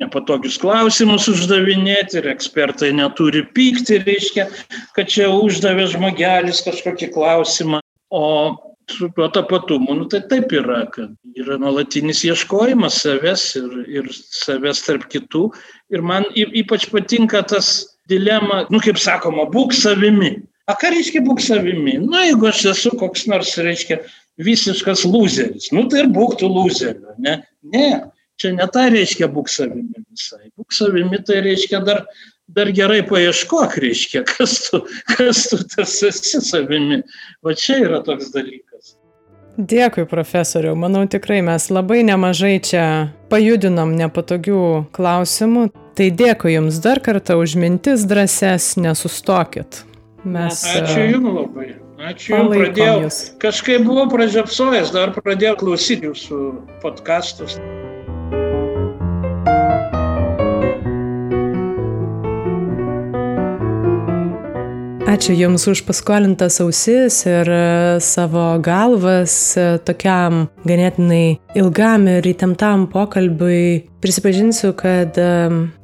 nepatogius 0.00 0.58
klausimus 0.62 1.28
uždavinėti 1.30 2.18
ir 2.20 2.28
ekspertai 2.32 2.90
neturi 2.96 3.44
pykti, 3.54 4.00
reiškia, 4.02 4.48
kad 4.96 5.10
čia 5.10 5.30
uždavė 5.32 5.86
žmogelis 5.92 6.62
kažkokį 6.66 7.12
klausimą. 7.14 7.80
O 8.14 8.24
su 8.90 9.08
tuo 9.16 9.28
tapatumu, 9.32 9.94
nu, 9.96 10.06
tai 10.10 10.20
taip 10.28 10.52
yra, 10.52 10.84
kad 10.92 11.14
yra 11.38 11.56
nuolatinis 11.60 12.20
ieškojimas 12.26 13.00
savęs 13.04 13.44
ir, 13.60 13.76
ir 14.00 14.10
savęs 14.12 14.82
tarp 14.86 15.06
kitų. 15.12 15.46
Ir 15.94 16.04
man 16.04 16.26
ypač 16.34 16.88
patinka 16.92 17.42
tas 17.48 17.72
dilema, 18.10 18.64
nu 18.70 18.82
kaip 18.84 19.00
sakoma, 19.00 19.48
būk 19.50 19.72
savimi. 19.76 20.36
A 20.68 20.76
ką 20.80 20.92
reiškia 20.94 21.24
būk 21.24 21.40
savimi? 21.44 21.96
Na, 22.00 22.06
nu, 22.06 22.20
jeigu 22.28 22.48
aš 22.50 22.64
esu 22.72 22.92
koks 23.00 23.26
nors, 23.28 23.52
reiškia, 23.60 24.02
visiškas 24.40 25.04
loseris, 25.06 25.70
nu 25.72 25.86
tai 25.88 26.04
ir 26.04 26.12
būk 26.12 26.38
tu 26.40 26.48
loseriu, 26.50 27.14
ne? 27.22 27.38
Ne, 27.72 27.88
čia 28.40 28.54
ne 28.56 28.66
tai 28.72 28.88
reiškia 28.94 29.28
būk 29.32 29.50
savimi 29.52 30.04
visai. 30.04 30.50
Būk 30.58 30.74
savimi 30.74 31.20
tai 31.26 31.40
reiškia 31.46 31.80
dar, 31.86 32.04
dar 32.48 32.72
gerai 32.74 33.02
paieškok, 33.06 33.78
reiškia, 33.84 34.24
kas 34.28 34.58
tu, 34.66 34.84
kas 35.14 35.46
tu 35.52 35.62
tas 35.76 35.96
esi 36.10 36.42
savimi. 36.44 37.02
Va 37.44 37.56
čia 37.58 37.80
yra 37.86 38.02
toks 38.06 38.34
dalykas. 38.34 38.96
Dėkui, 39.54 40.02
profesoriau. 40.10 40.74
Manau, 40.74 41.04
tikrai 41.06 41.38
mes 41.46 41.68
labai 41.70 42.00
nemažai 42.02 42.56
čia 42.58 42.84
pajudinom 43.30 43.92
nepatogių 43.94 44.90
klausimų. 44.94 45.68
Tai 45.94 46.08
dėkui 46.10 46.56
Jums 46.56 46.80
dar 46.82 46.98
kartą 46.98 47.36
už 47.38 47.54
mintis 47.62 48.02
drąses, 48.10 48.72
nesustokit. 48.82 49.84
Mes, 50.26 50.64
Ačiū 50.74 51.06
Jums 51.12 51.38
labai. 51.38 51.70
Ačiū 52.02 52.34
Jums. 52.34 52.56
Pradėjau, 52.58 52.98
jūs. 53.06 53.22
kažkaip 53.38 53.86
buvau 53.86 54.08
pražiopsojęs, 54.10 54.90
dar 54.96 55.14
pradėjau 55.14 55.54
klausyti 55.62 56.10
Jūsų 56.10 56.44
podkastus. 56.82 57.60
Ačiū 65.14 65.30
Jums 65.30 65.62
už 65.70 65.84
paskolintas 65.86 66.56
ausis 66.58 67.20
ir 67.30 67.46
e, 67.46 67.58
savo 68.02 68.58
galvas 68.58 69.54
e, 69.54 69.66
tokiam 69.86 70.48
ganėtinai 70.66 71.36
ilgam 71.58 72.08
ir 72.10 72.26
įtemptam 72.26 72.88
pokalbiui. 72.92 73.84
Prisipažinsiu, 74.04 74.74
kad 74.76 75.16
e, 75.16 75.28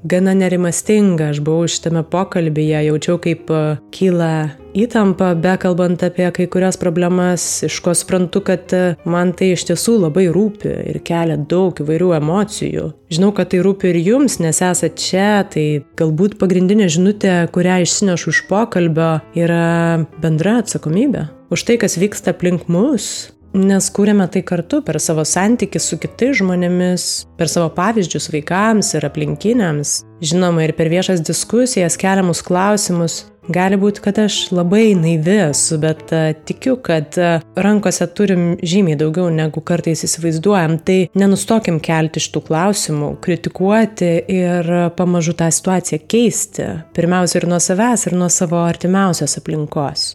gana 0.04 0.34
nerimastinga 0.36 1.30
aš 1.32 1.40
buvau 1.44 1.68
šitame 1.70 2.02
pokalbėje, 2.04 2.82
jaučiau 2.90 3.16
kaip 3.22 3.48
kyla 3.94 4.32
įtampa, 4.76 5.32
bekalbant 5.40 6.02
apie 6.04 6.28
kai 6.34 6.46
kurias 6.50 6.78
problemas, 6.80 7.46
iš 7.66 7.80
ko 7.84 7.94
suprantu, 7.96 8.42
kad 8.46 8.74
e, 8.76 8.82
man 9.08 9.32
tai 9.36 9.52
iš 9.54 9.66
tiesų 9.70 9.96
labai 10.04 10.28
rūpi 10.32 10.74
ir 10.92 11.00
kelia 11.06 11.38
daug 11.40 11.80
įvairių 11.80 12.12
emocijų. 12.20 12.90
Žinau, 13.10 13.32
kad 13.36 13.50
tai 13.54 13.62
rūpi 13.64 13.90
ir 13.90 14.00
jums, 14.04 14.38
nes 14.42 14.60
esate 14.60 14.92
čia, 15.00 15.42
tai 15.50 15.82
galbūt 15.98 16.38
pagrindinė 16.40 16.90
žinutė, 16.92 17.34
kurią 17.54 17.80
išsinešu 17.86 18.34
iš 18.34 18.44
pokalbio, 18.50 19.18
yra 19.38 20.06
bendra 20.22 20.60
atsakomybė. 20.62 21.28
Už 21.50 21.66
tai, 21.66 21.80
kas 21.82 21.98
vyksta 21.98 22.30
aplink 22.30 22.68
mus, 22.70 23.30
Nes 23.56 23.88
kūrėme 23.90 24.28
tai 24.30 24.44
kartu 24.46 24.78
per 24.86 25.00
savo 25.02 25.24
santykių 25.26 25.80
su 25.82 25.98
kitais 25.98 26.38
žmonėmis, 26.38 27.06
per 27.38 27.50
savo 27.50 27.72
pavyzdžius 27.74 28.30
vaikams 28.30 28.92
ir 28.94 29.08
aplinkiniams, 29.08 29.96
žinoma 30.22 30.68
ir 30.68 30.76
per 30.78 30.92
viešas 30.92 31.24
diskusijas, 31.26 31.98
keliamus 31.98 32.44
klausimus, 32.46 33.24
Gali 33.50 33.74
būti, 33.80 34.02
kad 34.04 34.18
aš 34.20 34.50
labai 34.54 34.92
naivi 34.94 35.34
esu, 35.48 35.78
bet 35.82 36.12
uh, 36.14 36.28
tikiu, 36.46 36.76
kad 36.84 37.16
uh, 37.18 37.40
rankose 37.58 38.06
turim 38.14 38.52
žymiai 38.60 38.98
daugiau 39.00 39.26
negu 39.34 39.62
kartais 39.66 40.04
įsivaizduojam. 40.06 40.76
Tai 40.86 40.98
nenustokim 41.18 41.80
kelti 41.82 42.22
šitų 42.22 42.44
klausimų, 42.46 43.10
kritikuoti 43.24 44.12
ir 44.30 44.70
uh, 44.70 44.86
pamažu 44.94 45.34
tą 45.34 45.50
situaciją 45.50 46.04
keisti. 46.06 46.68
Pirmiausia 46.94 47.40
ir 47.40 47.50
nuo 47.50 47.58
savęs, 47.64 48.06
ir 48.06 48.18
nuo 48.20 48.30
savo 48.30 48.62
artimiausios 48.62 49.40
aplinkos. 49.40 50.12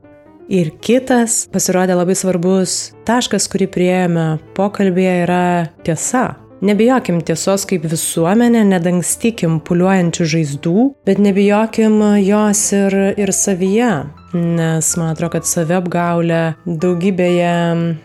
Ir 0.52 0.76
kitas 0.78 1.46
pasirodė 1.50 1.96
labai 1.98 2.14
svarbus 2.18 2.94
taškas, 3.08 3.48
kurį 3.50 3.70
prieėjome 3.74 4.26
pokalbėje, 4.58 5.14
yra 5.26 5.46
tiesa. 5.86 6.36
Nebijokim 6.66 7.20
tiesos 7.26 7.66
kaip 7.68 7.84
visuomenė, 7.92 8.62
nedangstykim 8.70 9.60
puliuojančių 9.68 10.28
žaizdų, 10.32 10.84
bet 11.06 11.20
nebijokim 11.22 12.00
jos 12.24 12.62
ir, 12.78 12.96
ir 13.20 13.34
savyje. 13.36 13.92
Nes 14.36 14.92
man 15.00 15.12
atrodo, 15.12 15.36
kad 15.36 15.50
saviapgaulė 15.50 16.56
daugybėje 16.66 17.52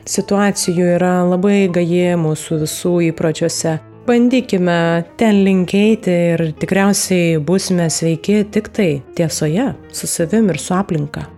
situacijų 0.09 0.93
yra 0.97 1.15
labai 1.31 1.71
gaji 1.73 2.19
mūsų 2.21 2.61
visų 2.65 2.95
įpročiuose. 3.11 3.79
Bandykime 4.09 4.79
ten 5.21 5.43
linkėti 5.47 6.15
ir 6.35 6.47
tikriausiai 6.61 7.37
būsime 7.39 7.91
sveiki 7.93 8.43
tik 8.51 8.73
tai 8.75 8.95
tiesoje, 9.19 9.75
su 9.95 10.11
savim 10.11 10.51
ir 10.51 10.59
su 10.59 10.75
aplinka. 10.75 11.29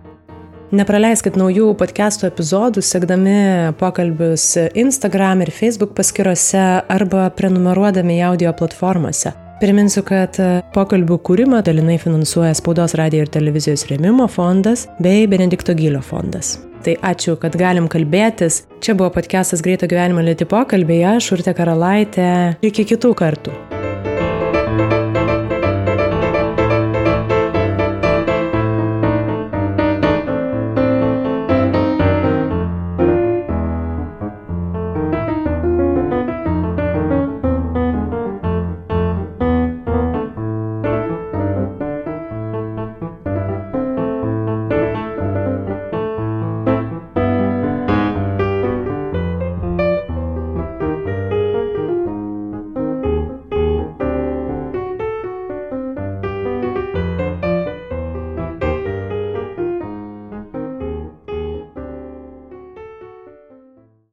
Nepraleiskit 0.73 1.35
naujų 1.37 1.67
podcastų 1.77 2.31
epizodų, 2.31 2.81
sekdami 2.81 3.33
pokalbius 3.77 4.55
Instagram 4.73 5.43
ir 5.45 5.51
Facebook 5.53 5.91
paskyrose 5.93 6.63
arba 6.89 7.27
prenumeruodami 7.37 8.15
audio 8.25 8.49
platformose. 8.57 9.35
Priminsiu, 9.61 10.01
kad 10.07 10.39
pokalbių 10.73 11.19
kūrimą 11.29 11.61
dalinai 11.67 11.99
finansuoja 12.01 12.55
Spaudos 12.57 12.97
radio 12.97 13.21
ir 13.21 13.29
televizijos 13.29 13.85
rėmimo 13.91 14.25
fondas 14.25 14.87
bei 14.97 15.29
Benedikto 15.29 15.77
Gylio 15.77 16.01
fondas. 16.01 16.55
Tai 16.83 16.97
ačiū, 17.05 17.37
kad 17.37 17.53
galim 17.53 17.85
kalbėtis. 17.85 18.63
Čia 18.81 18.97
buvo 18.97 19.13
podcastas 19.13 19.61
Greito 19.61 19.85
gyvenimo 19.87 20.25
lėti 20.25 20.49
pokalbiai, 20.49 21.05
aš 21.13 21.35
Urte 21.37 21.53
Karalaitė. 21.53 22.57
Iki 22.65 22.89
kitų 22.95 23.13
kartų. 23.21 23.53